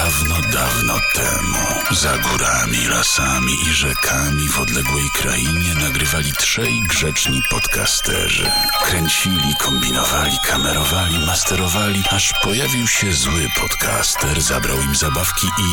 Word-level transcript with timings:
Dawno, 0.00 0.40
dawno 0.52 1.00
temu, 1.14 1.58
za 1.90 2.18
górami, 2.18 2.86
lasami 2.86 3.52
i 3.52 3.72
rzekami 3.72 4.48
w 4.48 4.58
odległej 4.60 5.10
krainie 5.14 5.74
nagrywali 5.74 6.32
trzej 6.32 6.82
grzeczni 6.88 7.42
podcasterzy. 7.50 8.50
Kręcili, 8.84 9.54
kombinowali, 9.58 10.38
kamerowali, 10.46 11.18
masterowali, 11.18 12.02
aż 12.10 12.32
pojawił 12.42 12.86
się 12.86 13.12
zły 13.12 13.48
podcaster, 13.60 14.42
zabrał 14.42 14.80
im 14.80 14.94
zabawki 14.94 15.46
i... 15.46 15.68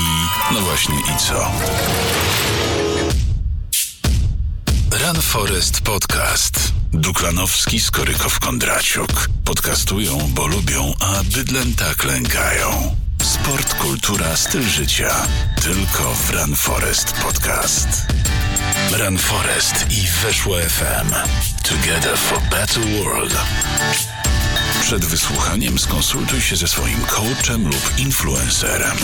no 0.53 0.61
właśnie 0.61 0.95
i 0.95 1.17
co? 1.27 1.51
Run 5.05 5.21
Forest 5.21 5.81
Podcast. 5.81 6.73
Duklanowski, 6.93 7.79
Skorykow, 7.79 8.39
Kondraciuk. 8.39 9.29
Podcastują, 9.45 10.17
bo 10.33 10.47
lubią, 10.47 10.93
a 10.99 11.23
bydlęta 11.23 11.95
klękają. 11.97 13.06
Sport, 13.23 13.73
kultura, 13.73 14.36
styl 14.36 14.63
życia. 14.63 15.27
Tylko 15.61 16.14
w 16.14 16.29
Run 16.29 16.55
Forest 16.55 17.14
Podcast. 17.14 17.87
Run 18.91 19.18
Forest 19.18 19.86
i 19.91 20.07
Weszło 20.24 20.57
FM. 20.57 21.14
Together 21.64 22.18
for 22.18 22.41
better 22.41 22.83
world. 23.04 23.38
Przed 24.82 25.05
wysłuchaniem 25.05 25.79
skonsultuj 25.79 26.41
się 26.41 26.55
ze 26.55 26.68
swoim 26.68 27.01
coachem 27.05 27.68
lub 27.68 28.00
influencerem. 28.00 28.97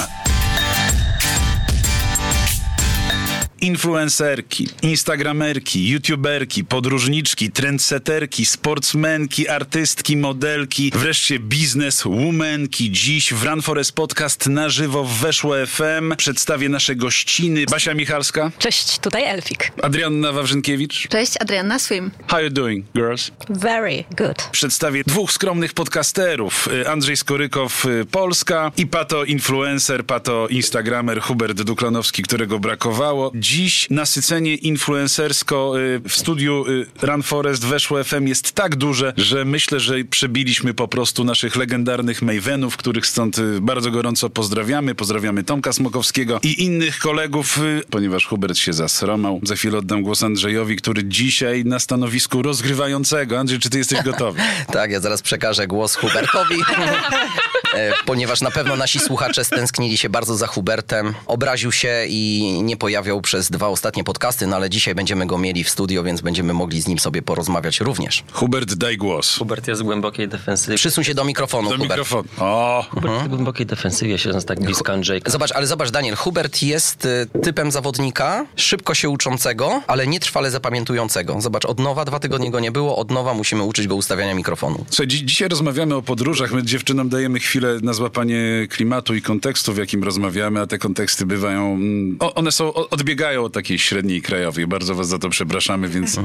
Influencerki, 3.63 4.67
instagramerki, 4.81 5.89
youtuberki, 5.89 6.65
podróżniczki, 6.65 7.51
trendseterki, 7.51 8.45
sportsmenki, 8.45 9.49
artystki, 9.49 10.17
modelki, 10.17 10.91
wreszcie 10.95 11.39
bizneswomanki. 11.39 12.91
Dziś 12.91 13.33
w 13.33 13.43
Run 13.43 13.61
Forest 13.61 13.91
Podcast 13.91 14.47
na 14.47 14.69
żywo 14.69 15.03
w 15.03 15.13
Weszło 15.13 15.55
FM 15.67 16.15
przedstawię 16.17 16.69
nasze 16.69 16.95
gościny. 16.95 17.65
Basia 17.71 17.93
Michalska, 17.93 18.51
Cześć, 18.59 18.99
tutaj 18.99 19.23
Elfik. 19.23 19.71
Adrianna 19.81 20.31
Wawrzynkiewicz. 20.31 21.07
Cześć, 21.07 21.33
Adrianna 21.39 21.79
Swim. 21.79 22.11
How 22.27 22.39
you 22.39 22.49
doing, 22.49 22.85
girls? 22.95 23.31
Very 23.49 24.03
good. 24.17 24.49
Przedstawię 24.51 25.03
dwóch 25.07 25.31
skromnych 25.31 25.73
podcasterów. 25.73 26.67
Y, 26.67 26.89
Andrzej 26.89 27.17
Skorykow, 27.17 27.85
y, 27.85 28.05
Polska 28.05 28.71
i 28.77 28.87
pato 28.87 29.23
influencer, 29.23 30.05
pato 30.05 30.47
instagramer 30.47 31.21
Hubert 31.21 31.61
Duklanowski, 31.61 32.23
którego 32.23 32.59
brakowało. 32.59 33.31
Dziś 33.35 33.52
nasycenie 33.89 34.55
influencersko 34.55 35.79
y, 35.79 35.99
w 36.09 36.15
studiu 36.15 36.65
y, 36.67 36.85
Run 37.01 37.23
Forest 37.23 37.65
weszło 37.65 38.03
FM 38.03 38.27
jest 38.27 38.51
tak 38.51 38.75
duże, 38.75 39.13
że 39.17 39.45
myślę, 39.45 39.79
że 39.79 39.95
przebiliśmy 40.09 40.73
po 40.73 40.87
prostu 40.87 41.23
naszych 41.23 41.55
legendarnych 41.55 42.21
Mavenów, 42.21 42.77
których 42.77 43.05
stąd 43.05 43.37
y, 43.39 43.61
bardzo 43.61 43.91
gorąco 43.91 44.29
pozdrawiamy. 44.29 44.95
Pozdrawiamy 44.95 45.43
Tomka 45.43 45.73
Smokowskiego 45.73 46.39
i 46.43 46.63
innych 46.63 46.99
kolegów, 46.99 47.59
ponieważ 47.89 48.25
Hubert 48.25 48.57
się 48.57 48.73
zasromał. 48.73 49.39
Za 49.43 49.55
chwilę 49.55 49.77
oddam 49.77 50.03
głos 50.03 50.23
Andrzejowi, 50.23 50.75
który 50.75 51.03
dzisiaj 51.03 51.65
na 51.65 51.79
stanowisku 51.79 52.41
rozgrywającego. 52.41 53.39
Andrzej, 53.39 53.59
czy 53.59 53.69
ty 53.69 53.77
jesteś 53.77 54.01
gotowy? 54.01 54.39
Tak, 54.73 54.91
ja 54.91 54.99
zaraz 54.99 55.21
przekażę 55.21 55.67
głos 55.67 55.95
Hubertowi, 55.95 56.55
e, 57.75 57.93
ponieważ 58.05 58.41
na 58.41 58.51
pewno 58.51 58.75
nasi 58.75 58.99
słuchacze 58.99 59.45
stęsknili 59.45 59.97
się 59.97 60.09
bardzo 60.09 60.35
za 60.35 60.47
Hubertem. 60.47 61.13
Obraził 61.25 61.71
się 61.71 62.05
i 62.09 62.43
nie 62.63 62.77
pojawiał 62.77 63.21
przez 63.21 63.42
dwa 63.51 63.67
ostatnie 63.67 64.03
podcasty, 64.03 64.47
no 64.47 64.55
ale 64.55 64.69
dzisiaj 64.69 64.95
będziemy 64.95 65.25
go 65.25 65.37
mieli 65.37 65.63
w 65.63 65.69
studio, 65.69 66.03
więc 66.03 66.21
będziemy 66.21 66.53
mogli 66.53 66.81
z 66.81 66.87
nim 66.87 66.99
sobie 66.99 67.21
porozmawiać 67.21 67.79
również. 67.79 68.23
Hubert, 68.31 68.73
daj 68.73 68.97
głos. 68.97 69.37
Hubert 69.37 69.67
jest 69.67 69.81
w 69.81 69.83
głębokiej 69.85 70.27
defensywie. 70.27 70.77
Przysuń 70.77 71.03
się 71.03 71.13
do 71.13 71.23
mikrofonu, 71.23 71.69
Do 71.69 71.75
Hubert. 71.77 71.89
mikrofonu. 71.91 72.23
O! 72.37 72.85
Hubert 72.91 73.13
jest 73.13 73.25
w 73.25 73.29
głębokiej 73.29 73.65
defensywie, 73.65 74.17
siedząc 74.17 74.45
tak 74.45 74.59
blisko 74.59 74.93
Andrzejka. 74.93 75.31
Zobacz, 75.31 75.51
ale 75.51 75.67
zobacz, 75.67 75.89
Daniel, 75.91 76.15
Hubert 76.15 76.61
jest 76.61 77.05
y, 77.05 77.27
typem 77.43 77.71
zawodnika, 77.71 78.45
szybko 78.55 78.93
się 78.93 79.09
uczącego, 79.09 79.81
ale 79.87 80.07
nietrwale 80.07 80.51
zapamiętującego. 80.51 81.41
Zobacz, 81.41 81.65
od 81.65 81.79
nowa, 81.79 82.05
dwa 82.05 82.19
tygodnie 82.19 82.51
go 82.51 82.59
nie 82.59 82.71
było, 82.71 82.97
od 82.97 83.11
nowa 83.11 83.33
musimy 83.33 83.63
uczyć 83.63 83.87
go 83.87 83.95
ustawiania 83.95 84.35
mikrofonu. 84.35 84.85
Słuchaj, 84.89 85.07
dzi- 85.07 85.25
dzisiaj 85.25 85.47
rozmawiamy 85.49 85.95
o 85.95 86.01
podróżach. 86.01 86.51
My 86.51 86.63
dziewczynom 86.63 87.09
dajemy 87.09 87.39
chwilę 87.39 87.77
na 87.81 87.93
złapanie 87.93 88.67
klimatu 88.69 89.15
i 89.15 89.21
kontekstu, 89.21 89.73
w 89.73 89.77
jakim 89.77 90.03
rozmawiamy, 90.03 90.59
a 90.61 90.67
te 90.67 90.77
konteksty 90.77 91.25
bywają... 91.25 91.73
mm, 91.73 92.17
O, 92.19 92.33
one 92.33 92.51
są, 92.51 92.73
o- 92.73 92.89
odbiegają 92.89 93.22
od 93.23 93.53
takiej 93.53 93.79
średniej 93.79 94.21
krajowej. 94.21 94.67
Bardzo 94.67 94.95
was 94.95 95.07
za 95.07 95.19
to 95.19 95.29
przepraszamy, 95.29 95.89
więc 95.89 96.19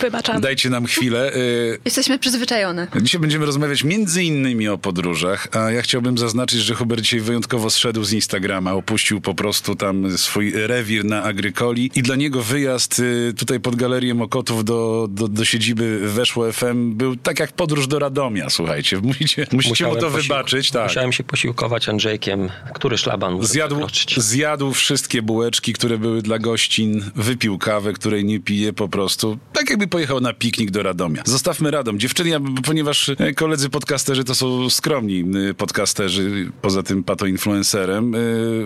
Wybaczam. 0.00 0.40
dajcie 0.40 0.70
nam 0.70 0.86
chwilę. 0.86 1.36
Y, 1.36 1.78
Jesteśmy 1.84 2.18
przyzwyczajone. 2.18 2.86
Dzisiaj 3.02 3.20
będziemy 3.20 3.46
rozmawiać 3.46 3.84
między 3.84 4.24
innymi 4.24 4.68
o 4.68 4.78
podróżach, 4.78 5.48
a 5.52 5.70
ja 5.70 5.82
chciałbym 5.82 6.18
zaznaczyć, 6.18 6.60
że 6.60 6.74
Hubert 6.74 7.02
dzisiaj 7.02 7.20
wyjątkowo 7.20 7.70
zszedł 7.70 8.04
z 8.04 8.12
Instagrama, 8.12 8.72
opuścił 8.72 9.20
po 9.20 9.34
prostu 9.34 9.74
tam 9.74 10.18
swój 10.18 10.52
rewir 10.54 11.04
na 11.04 11.22
Agrykoli 11.22 11.90
i 11.94 12.02
dla 12.02 12.16
niego 12.16 12.42
wyjazd 12.42 12.98
y, 12.98 13.34
tutaj 13.38 13.60
pod 13.60 13.76
Galerię 13.76 14.14
Mokotów 14.14 14.64
do, 14.64 15.08
do, 15.10 15.28
do 15.28 15.44
siedziby 15.44 16.00
Weszło 16.08 16.52
FM 16.52 16.94
był 16.94 17.16
tak 17.16 17.40
jak 17.40 17.52
podróż 17.52 17.86
do 17.86 17.98
Radomia, 17.98 18.50
słuchajcie. 18.50 19.00
Musicie, 19.02 19.46
musicie 19.52 19.86
mu 19.86 19.96
to 19.96 20.10
wybaczyć, 20.10 20.70
tak. 20.70 20.82
Musiałem 20.88 21.12
się 21.12 21.24
posiłkować 21.24 21.88
Andrzejkiem, 21.88 22.48
który 22.74 22.98
szlaban 22.98 23.46
Zjadł, 23.46 23.86
zjadł 24.16 24.72
wszystkie 24.72 25.22
bułeczki, 25.22 25.72
które 25.72 25.98
były 25.98 26.22
dla 26.22 26.38
gościn, 26.40 27.04
wypił 27.16 27.58
kawę, 27.58 27.92
której 27.92 28.24
nie 28.24 28.40
pije 28.40 28.72
po 28.72 28.88
prostu. 28.88 29.38
Tak 29.52 29.70
jakby 29.70 29.86
pojechał 29.86 30.20
na 30.20 30.32
piknik 30.32 30.70
do 30.70 30.82
Radomia. 30.82 31.22
Zostawmy 31.26 31.70
Radom. 31.70 31.98
Dziewczyny, 31.98 32.30
ponieważ 32.64 33.08
e, 33.08 33.34
koledzy 33.34 33.68
podcasterzy 33.70 34.24
to 34.24 34.34
są 34.34 34.70
skromni 34.70 35.24
e, 35.50 35.54
podcasterzy, 35.54 36.52
poza 36.62 36.82
tym 36.82 37.04
pato-influencerem, 37.04 38.14
e, 38.14 38.18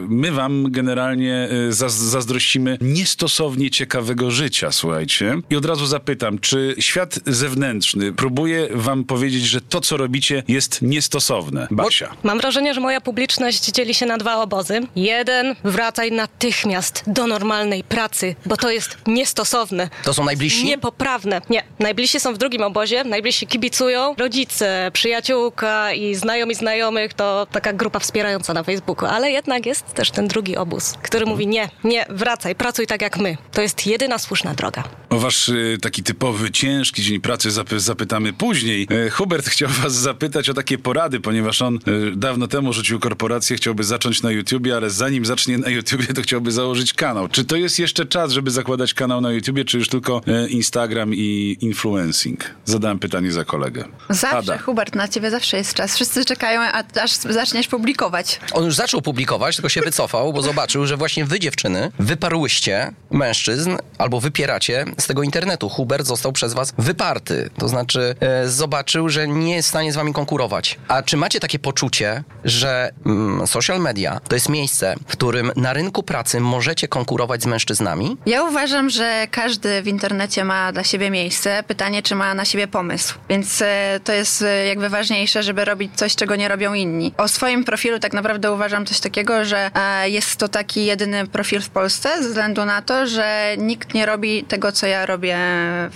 my 0.09 0.33
wam 0.33 0.67
generalnie 0.71 1.49
zaz- 1.71 1.89
zazdrościmy 2.11 2.79
niestosownie 2.81 3.71
ciekawego 3.71 4.31
życia, 4.31 4.73
słuchajcie. 4.73 5.41
I 5.51 5.57
od 5.57 5.65
razu 5.65 5.87
zapytam, 5.87 6.39
czy 6.39 6.75
świat 6.79 7.21
zewnętrzny 7.27 8.13
próbuje 8.13 8.69
wam 8.75 9.05
powiedzieć, 9.05 9.43
że 9.45 9.61
to, 9.61 9.81
co 9.81 9.97
robicie, 9.97 10.43
jest 10.49 10.83
niestosowne? 10.83 11.69
Basia. 11.71 12.17
Mam 12.23 12.39
wrażenie, 12.39 12.75
że 12.75 12.81
moja 12.81 13.01
publiczność 13.01 13.73
dzieli 13.73 13.95
się 13.95 14.07
na 14.07 14.19
dwa 14.19 14.43
obozy. 14.43 14.81
Jeden, 14.97 15.55
wracaj 15.65 16.13
natychmiast 16.13 17.03
do 17.07 17.27
normalnej 17.65 17.85
pracy, 17.85 18.37
bo 18.47 18.57
to 18.57 18.71
jest 18.71 18.99
niestosowne. 19.07 19.89
To 20.05 20.15
są 20.15 20.25
najbliżsi? 20.25 20.65
Niepoprawne. 20.65 21.41
Nie. 21.51 21.63
Najbliżsi 21.79 22.21
są 22.21 22.35
w 22.35 22.39
drugim 22.39 22.63
obozie, 22.63 23.05
najbliżsi 23.05 23.47
kibicują. 23.47 24.15
Rodzice, 24.19 24.91
przyjaciółka 24.93 25.93
i 25.93 26.15
znajomi 26.15 26.55
znajomych 26.55 27.15
to 27.15 27.47
taka 27.53 27.73
grupa 27.73 27.99
wspierająca 27.99 28.55
na 28.55 28.63
Facebooku. 28.63 29.09
Ale 29.09 29.31
jednak 29.31 29.67
jest 29.67 29.95
też 29.95 30.11
ten 30.11 30.29
drugi 30.29 30.57
obóz, 30.57 30.95
który 31.03 31.27
mówi 31.27 31.47
nie, 31.47 31.69
nie, 31.85 32.07
wracaj, 32.11 32.55
pracuj 32.55 32.87
tak 32.87 33.03
jak 33.03 33.19
my. 33.19 33.37
To 33.53 33.63
jest 33.63 33.87
jedyna 33.87 34.19
słuszna 34.19 34.55
droga. 34.55 34.85
O 35.11 35.19
wasz 35.19 35.49
y, 35.49 35.79
taki 35.83 36.03
typowy, 36.03 36.51
ciężki 36.51 37.03
dzień 37.03 37.21
pracy 37.21 37.51
zapy, 37.51 37.81
zapytamy 37.81 38.33
później. 38.33 38.87
E, 39.07 39.11
Hubert 39.11 39.49
chciał 39.55 39.69
was 39.69 39.93
zapytać 39.93 40.49
o 40.51 40.55
takie 40.55 40.79
porady, 40.79 41.21
ponieważ 41.21 41.63
on 41.63 41.79
y, 41.89 42.17
dawno 42.17 42.49
temu 42.49 42.73
rzucił 42.73 43.01
korporację, 43.01 43.57
chciałby 43.57 43.85
zacząć 43.85 44.23
na 44.23 44.31
YouTubie, 44.31 44.77
ale 44.77 44.91
zanim 44.91 45.25
zacznie 45.25 45.59
na 45.59 45.69
YouTubie, 45.77 46.07
to 46.07 46.23
chciałby 46.23 46.53
założyć 46.53 46.93
kanał. 46.93 47.29
Czy 47.29 47.45
to 47.45 47.54
jest 47.57 47.79
jeszcze 47.79 48.07
czas, 48.07 48.33
żeby 48.33 48.51
zakładać 48.51 48.95
kanał 48.95 49.21
na 49.21 49.33
YouTubie, 49.33 49.65
czy 49.65 49.79
już 49.79 49.89
tylko 49.89 50.21
e, 50.27 50.49
Instagram 50.49 51.15
i 51.15 51.57
influencing? 51.61 52.45
Zadałem 52.65 52.99
pytanie 52.99 53.33
za 53.33 53.45
kolegę. 53.45 53.85
Zawsze, 54.11 54.39
Ada. 54.39 54.59
Hubert, 54.59 54.95
na 54.95 55.09
ciebie 55.09 55.31
zawsze 55.31 55.57
jest 55.57 55.75
czas. 55.75 55.95
Wszyscy 55.95 56.25
czekają, 56.25 56.61
a 56.61 56.85
aż 57.03 57.13
zaczniesz 57.13 57.69
publikować. 57.69 58.41
On 58.53 58.65
już 58.65 58.75
zaczął 58.75 59.03
publikować, 59.03 59.57
tylko 59.57 59.69
się 59.69 59.81
wycofał, 59.81 60.33
bo 60.33 60.43
zobaczył, 60.43 60.87
że 60.87 60.97
właśnie 60.97 61.25
wy, 61.25 61.41
dziewczyny, 61.41 61.91
wyparłyście 61.99 62.93
mężczyzn 63.11 63.77
albo 63.99 64.21
wypieracie 64.21 64.85
z 64.99 65.07
tego 65.07 65.23
internetu. 65.23 65.69
Hubert 65.69 66.07
został 66.07 66.33
przez 66.33 66.55
was 66.55 66.73
wyparty. 66.79 67.51
To 67.59 67.69
znaczy 67.69 68.15
e, 68.21 68.49
zobaczył, 68.49 69.09
że 69.09 69.29
nie 69.29 69.55
jest 69.55 69.69
w 69.69 69.71
stanie 69.71 69.93
z 69.93 69.97
wami 69.97 70.13
konkurować. 70.13 70.79
A 70.89 71.03
czy 71.03 71.17
macie 71.17 71.41
takie 71.41 71.59
poczucie, 71.59 72.25
że 72.45 72.91
mm, 73.07 73.47
social 73.47 73.81
media 73.81 74.21
to 74.29 74.37
jest 74.37 74.49
miejsce, 74.49 74.95
w 75.09 75.13
którym 75.13 75.53
na 75.57 75.73
rynku 75.73 76.03
pracy 76.03 76.41
możecie 76.41 76.89
konkurować 76.89 77.43
z 77.45 77.47
mężczyznami? 77.47 78.17
Ja 78.27 78.43
uważam, 78.43 78.91
że 78.91 79.27
każdy 79.31 79.83
w 79.83 79.87
internecie 79.89 80.45
ma 80.45 80.73
dla 80.73 80.85
siebie 80.85 81.11
miejsce. 81.11 81.63
Pytanie, 81.67 82.03
czy 82.03 82.15
ma 82.15 82.35
na 82.35 82.45
siebie 82.45 82.67
pomysł. 82.69 83.15
Więc 83.29 83.63
e, 83.63 84.01
to 84.05 84.13
jest 84.13 84.43
e, 84.43 84.67
jakby 84.67 84.89
ważniejsze, 84.89 85.43
żeby 85.43 85.65
robić 85.65 85.93
coś, 85.97 86.15
czego 86.17 86.37
nie 86.37 86.49
robią 86.49 86.75
inni. 86.75 87.13
O 87.17 87.29
swoim 87.29 87.65
profilu 87.65 87.99
tak 87.99 88.13
naprawdę 88.13 88.53
uważam 88.53 88.87
coś 88.87 89.01
takiego, 89.01 89.45
że 89.45 89.71
e, 89.75 90.11
jest 90.11 90.37
to 90.37 90.49
taki 90.49 90.85
jedyny 90.85 91.27
profil 91.27 91.61
w 91.61 91.69
Polsce 91.69 92.23
ze 92.23 92.29
względu 92.29 92.65
na 92.65 92.83
to, 92.83 93.07
że 93.07 93.55
nikt 93.59 93.95
nie 93.95 94.07
robi 94.07 94.45
tego, 94.45 94.73
co 94.73 94.87
ja 94.87 95.07
robię 95.07 95.37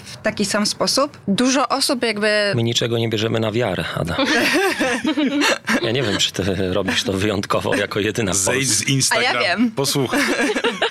w 0.05 0.17
taki 0.23 0.45
sam 0.45 0.67
sposób. 0.67 1.19
Dużo 1.29 1.69
osób 1.69 2.03
jakby 2.03 2.53
My 2.55 2.63
niczego 2.63 2.99
nie 2.99 3.09
bierzemy 3.09 3.41
na 3.41 3.53
wiarę, 3.53 3.85
Ada. 3.97 4.17
Ja 5.83 5.91
nie 5.91 6.03
wiem, 6.03 6.17
czy 6.19 6.33
ty 6.33 6.73
robisz 6.73 7.03
to 7.05 7.13
wyjątkowo 7.13 7.77
jako 7.77 8.01
jedyna 8.01 8.35
Zejdź 8.35 8.67
Polsce. 8.67 8.85
z 8.85 8.89
Instagrama. 8.89 9.39
A 9.39 9.43
ja 9.43 9.57
wiem. 9.57 9.71
Posłuchaj. 9.71 10.21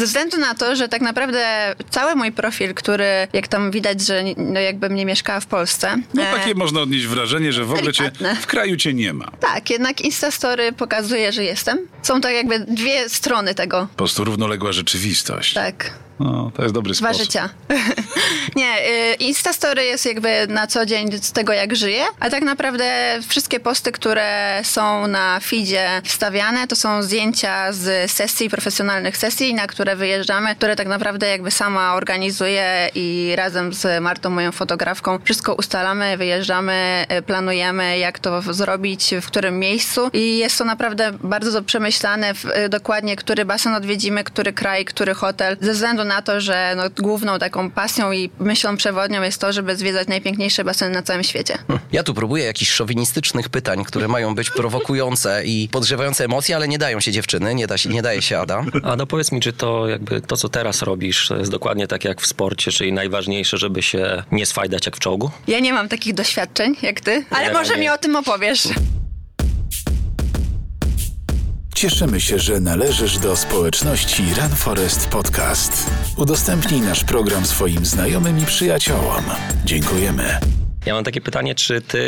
Ze 0.00 0.06
względu 0.06 0.36
na 0.36 0.54
to, 0.54 0.76
że 0.76 0.88
tak 0.88 1.02
naprawdę 1.02 1.74
cały 1.90 2.14
mój 2.14 2.32
profil, 2.32 2.74
który 2.74 3.28
jak 3.32 3.48
tam 3.48 3.70
widać, 3.70 4.00
że 4.00 4.24
no 4.36 4.60
jakbym 4.60 4.94
nie 4.94 5.06
mieszkała 5.06 5.40
w 5.40 5.46
Polsce. 5.46 5.96
No 6.14 6.22
e, 6.22 6.32
takie 6.32 6.54
można 6.54 6.80
odnieść 6.80 7.06
wrażenie, 7.06 7.52
że 7.52 7.64
w 7.64 7.72
ogóle 7.72 7.92
cię 7.92 8.10
w 8.40 8.46
kraju 8.46 8.76
cię 8.76 8.94
nie 8.94 9.12
ma. 9.12 9.30
Tak, 9.40 9.70
jednak 9.70 10.00
Instastory 10.00 10.72
pokazuje, 10.72 11.32
że 11.32 11.44
jestem. 11.44 11.78
Są 12.02 12.20
tak 12.20 12.34
jakby 12.34 12.58
dwie 12.58 13.08
strony 13.08 13.54
tego. 13.54 13.88
Po 13.90 13.96
prostu 13.96 14.24
równoległa 14.24 14.72
rzeczywistość. 14.72 15.54
Tak. 15.54 15.92
No, 16.20 16.50
to 16.56 16.62
jest 16.62 16.74
dobry 16.74 16.92
Dwa 16.92 17.08
sposób. 17.08 17.22
życia. 17.22 17.48
nie, 18.56 18.78
y, 19.12 19.14
Instastory 19.14 19.84
jest 19.84 20.06
jakby 20.06 20.46
na 20.48 20.66
co 20.66 20.86
dzień 20.86 21.12
z 21.22 21.32
tego, 21.32 21.52
jak 21.52 21.76
żyję, 21.76 22.04
a 22.20 22.30
tak 22.30 22.42
naprawdę 22.42 23.18
wszystkie 23.28 23.60
posty, 23.60 23.92
które 23.92 24.60
są 24.64 25.06
na 25.06 25.40
feedzie 25.40 26.02
wstawiane, 26.04 26.66
to 26.66 26.76
są 26.76 27.02
zdjęcia 27.02 27.72
z 27.72 28.10
sesji, 28.10 28.50
profesjonalnych 28.50 29.16
sesji, 29.16 29.54
na 29.54 29.66
które 29.66 29.96
wyjeżdżamy, 29.96 30.54
które 30.56 30.76
tak 30.76 30.88
naprawdę 30.88 31.28
jakby 31.28 31.50
sama 31.50 31.94
organizuję 31.94 32.90
i 32.94 33.32
razem 33.36 33.72
z 33.72 34.02
Martą, 34.02 34.30
moją 34.30 34.52
fotografką, 34.52 35.18
wszystko 35.24 35.54
ustalamy, 35.54 36.16
wyjeżdżamy, 36.16 37.06
y, 37.18 37.22
planujemy, 37.22 37.98
jak 37.98 38.18
to 38.18 38.42
zrobić, 38.52 39.14
w 39.22 39.26
którym 39.26 39.58
miejscu 39.58 40.10
i 40.12 40.38
jest 40.38 40.58
to 40.58 40.64
naprawdę 40.64 41.12
bardzo 41.12 41.62
przemyślane, 41.62 42.34
w, 42.34 42.44
y, 42.44 42.68
dokładnie, 42.68 43.16
który 43.16 43.44
basen 43.44 43.74
odwiedzimy, 43.74 44.24
który 44.24 44.52
kraj, 44.52 44.84
który 44.84 45.14
hotel, 45.14 45.56
ze 45.60 45.72
względu 45.72 46.04
na 46.04 46.09
to, 46.22 46.40
że 46.40 46.74
no, 46.76 46.82
główną 46.98 47.38
taką 47.38 47.70
pasją 47.70 48.12
i 48.12 48.30
myślą 48.38 48.76
przewodnią 48.76 49.22
jest 49.22 49.40
to, 49.40 49.52
żeby 49.52 49.76
zwiedzać 49.76 50.08
najpiękniejsze 50.08 50.64
baseny 50.64 50.94
na 50.94 51.02
całym 51.02 51.22
świecie. 51.24 51.58
Ja 51.92 52.02
tu 52.02 52.14
próbuję 52.14 52.44
jakichś 52.44 52.70
szowinistycznych 52.70 53.48
pytań, 53.48 53.84
które 53.84 54.08
mają 54.08 54.34
być 54.34 54.50
prowokujące 54.50 55.42
i 55.44 55.68
podgrzewające 55.72 56.24
emocje, 56.24 56.56
ale 56.56 56.68
nie 56.68 56.78
dają 56.78 57.00
się 57.00 57.12
dziewczyny, 57.12 57.54
nie, 57.54 57.66
da 57.66 57.78
się, 57.78 57.88
nie 57.88 58.02
daje 58.02 58.22
się 58.22 58.38
Ada. 58.38 58.64
A 58.82 58.96
no 58.96 59.06
powiedz 59.06 59.32
mi, 59.32 59.40
czy 59.40 59.52
to 59.52 59.88
jakby 59.88 60.20
to, 60.20 60.36
co 60.36 60.48
teraz 60.48 60.82
robisz, 60.82 61.30
jest 61.38 61.50
dokładnie 61.50 61.86
tak 61.86 62.04
jak 62.04 62.20
w 62.20 62.26
sporcie, 62.26 62.72
czyli 62.72 62.92
najważniejsze, 62.92 63.58
żeby 63.58 63.82
się 63.82 64.22
nie 64.32 64.46
swajdać 64.46 64.86
jak 64.86 64.96
w 64.96 64.98
czołgu? 65.00 65.30
Ja 65.46 65.60
nie 65.60 65.72
mam 65.72 65.88
takich 65.88 66.14
doświadczeń 66.14 66.76
jak 66.82 67.00
ty, 67.00 67.24
ale 67.30 67.46
Nie, 67.46 67.52
może 67.52 67.74
nie. 67.74 67.80
mi 67.80 67.88
o 67.88 67.98
tym 67.98 68.16
opowiesz. 68.16 68.68
Cieszymy 71.80 72.20
się, 72.20 72.38
że 72.38 72.60
należysz 72.60 73.18
do 73.18 73.36
społeczności 73.36 74.22
Run 74.22 74.48
Forest 74.48 75.06
Podcast. 75.06 75.90
Udostępnij 76.16 76.80
nasz 76.80 77.04
program 77.04 77.46
swoim 77.46 77.86
znajomym 77.86 78.38
i 78.38 78.46
przyjaciołom. 78.46 79.24
Dziękujemy. 79.64 80.40
Ja 80.86 80.94
mam 80.94 81.04
takie 81.04 81.20
pytanie, 81.20 81.54
czy 81.54 81.80
ty 81.80 82.00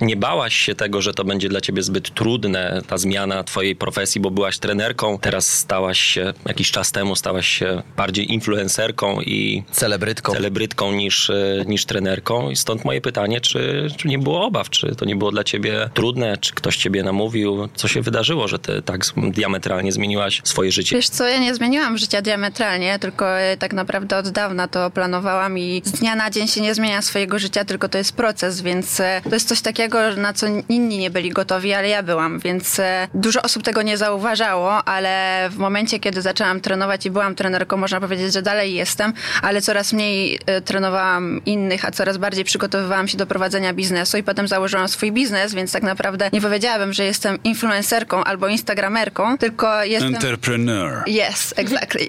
nie 0.00 0.16
bałaś 0.16 0.54
się 0.54 0.74
tego, 0.74 1.02
że 1.02 1.14
to 1.14 1.24
będzie 1.24 1.48
dla 1.48 1.60
ciebie 1.60 1.82
zbyt 1.82 2.14
trudne, 2.14 2.82
ta 2.86 2.98
zmiana 2.98 3.44
twojej 3.44 3.76
profesji, 3.76 4.20
bo 4.20 4.30
byłaś 4.30 4.58
trenerką, 4.58 5.18
teraz 5.18 5.46
stałaś 5.58 5.98
się, 6.00 6.32
jakiś 6.46 6.70
czas 6.70 6.92
temu 6.92 7.16
stałaś 7.16 7.48
się 7.48 7.82
bardziej 7.96 8.32
influencerką 8.32 9.20
i 9.20 9.62
Celebrytką. 9.70 10.32
celebrytką 10.32 10.92
niż, 10.92 11.30
e, 11.30 11.64
niż 11.66 11.84
trenerką. 11.84 12.50
I 12.50 12.56
stąd 12.56 12.84
moje 12.84 13.00
pytanie, 13.00 13.40
czy, 13.40 13.86
czy 13.96 14.08
nie 14.08 14.18
było 14.18 14.46
obaw, 14.46 14.70
czy 14.70 14.94
to 14.96 15.04
nie 15.04 15.16
było 15.16 15.30
dla 15.30 15.44
ciebie 15.44 15.90
trudne, 15.94 16.36
czy 16.36 16.54
ktoś 16.54 16.76
ciebie 16.76 17.02
namówił, 17.02 17.68
co 17.74 17.88
się 17.88 18.02
wydarzyło, 18.02 18.48
że 18.48 18.58
ty 18.58 18.82
tak 18.82 19.00
diametralnie 19.16 19.92
zmieniłaś 19.92 20.40
swoje 20.44 20.72
życie? 20.72 20.96
Wiesz 20.96 21.08
co, 21.08 21.28
ja 21.28 21.38
nie 21.38 21.54
zmieniłam 21.54 21.98
życia 21.98 22.22
diametralnie, 22.22 22.98
tylko 22.98 23.38
e, 23.38 23.56
tak 23.56 23.72
naprawdę 23.72 24.16
od 24.18 24.28
dawna 24.28 24.68
to 24.68 24.90
planowałam 24.90 25.58
i 25.58 25.82
z 25.84 25.92
dnia 25.92 26.16
na 26.16 26.30
dzień 26.30 26.48
się 26.48 26.60
nie 26.60 26.74
zmienia 26.74 27.02
swojego 27.02 27.38
życia, 27.38 27.64
tylko 27.64 27.87
to 27.88 27.98
jest 27.98 28.16
proces, 28.16 28.60
więc 28.60 29.00
e, 29.00 29.20
to 29.24 29.34
jest 29.34 29.48
coś 29.48 29.60
takiego, 29.60 29.98
na 30.16 30.32
co 30.32 30.46
inni 30.68 30.98
nie 30.98 31.10
byli 31.10 31.30
gotowi, 31.30 31.72
ale 31.72 31.88
ja 31.88 32.02
byłam, 32.02 32.38
więc 32.38 32.78
e, 32.78 33.08
dużo 33.14 33.42
osób 33.42 33.62
tego 33.62 33.82
nie 33.82 33.96
zauważało, 33.96 34.84
ale 34.84 35.48
w 35.50 35.56
momencie, 35.56 36.00
kiedy 36.00 36.22
zaczęłam 36.22 36.60
trenować 36.60 37.06
i 37.06 37.10
byłam 37.10 37.34
trenerką, 37.34 37.76
można 37.76 38.00
powiedzieć, 38.00 38.32
że 38.32 38.42
dalej 38.42 38.74
jestem, 38.74 39.12
ale 39.42 39.60
coraz 39.60 39.92
mniej 39.92 40.40
e, 40.46 40.60
trenowałam 40.60 41.40
innych, 41.46 41.84
a 41.84 41.90
coraz 41.90 42.18
bardziej 42.18 42.44
przygotowywałam 42.44 43.08
się 43.08 43.18
do 43.18 43.26
prowadzenia 43.26 43.72
biznesu 43.72 44.16
i 44.16 44.22
potem 44.22 44.48
założyłam 44.48 44.88
swój 44.88 45.12
biznes, 45.12 45.54
więc 45.54 45.72
tak 45.72 45.82
naprawdę 45.82 46.30
nie 46.32 46.40
powiedziałabym, 46.40 46.92
że 46.92 47.04
jestem 47.04 47.38
influencerką 47.44 48.24
albo 48.24 48.48
instagramerką, 48.48 49.38
tylko 49.38 49.84
jestem... 49.84 50.14
Entrepreneur. 50.14 51.02
Yes, 51.06 51.54
exactly. 51.56 52.06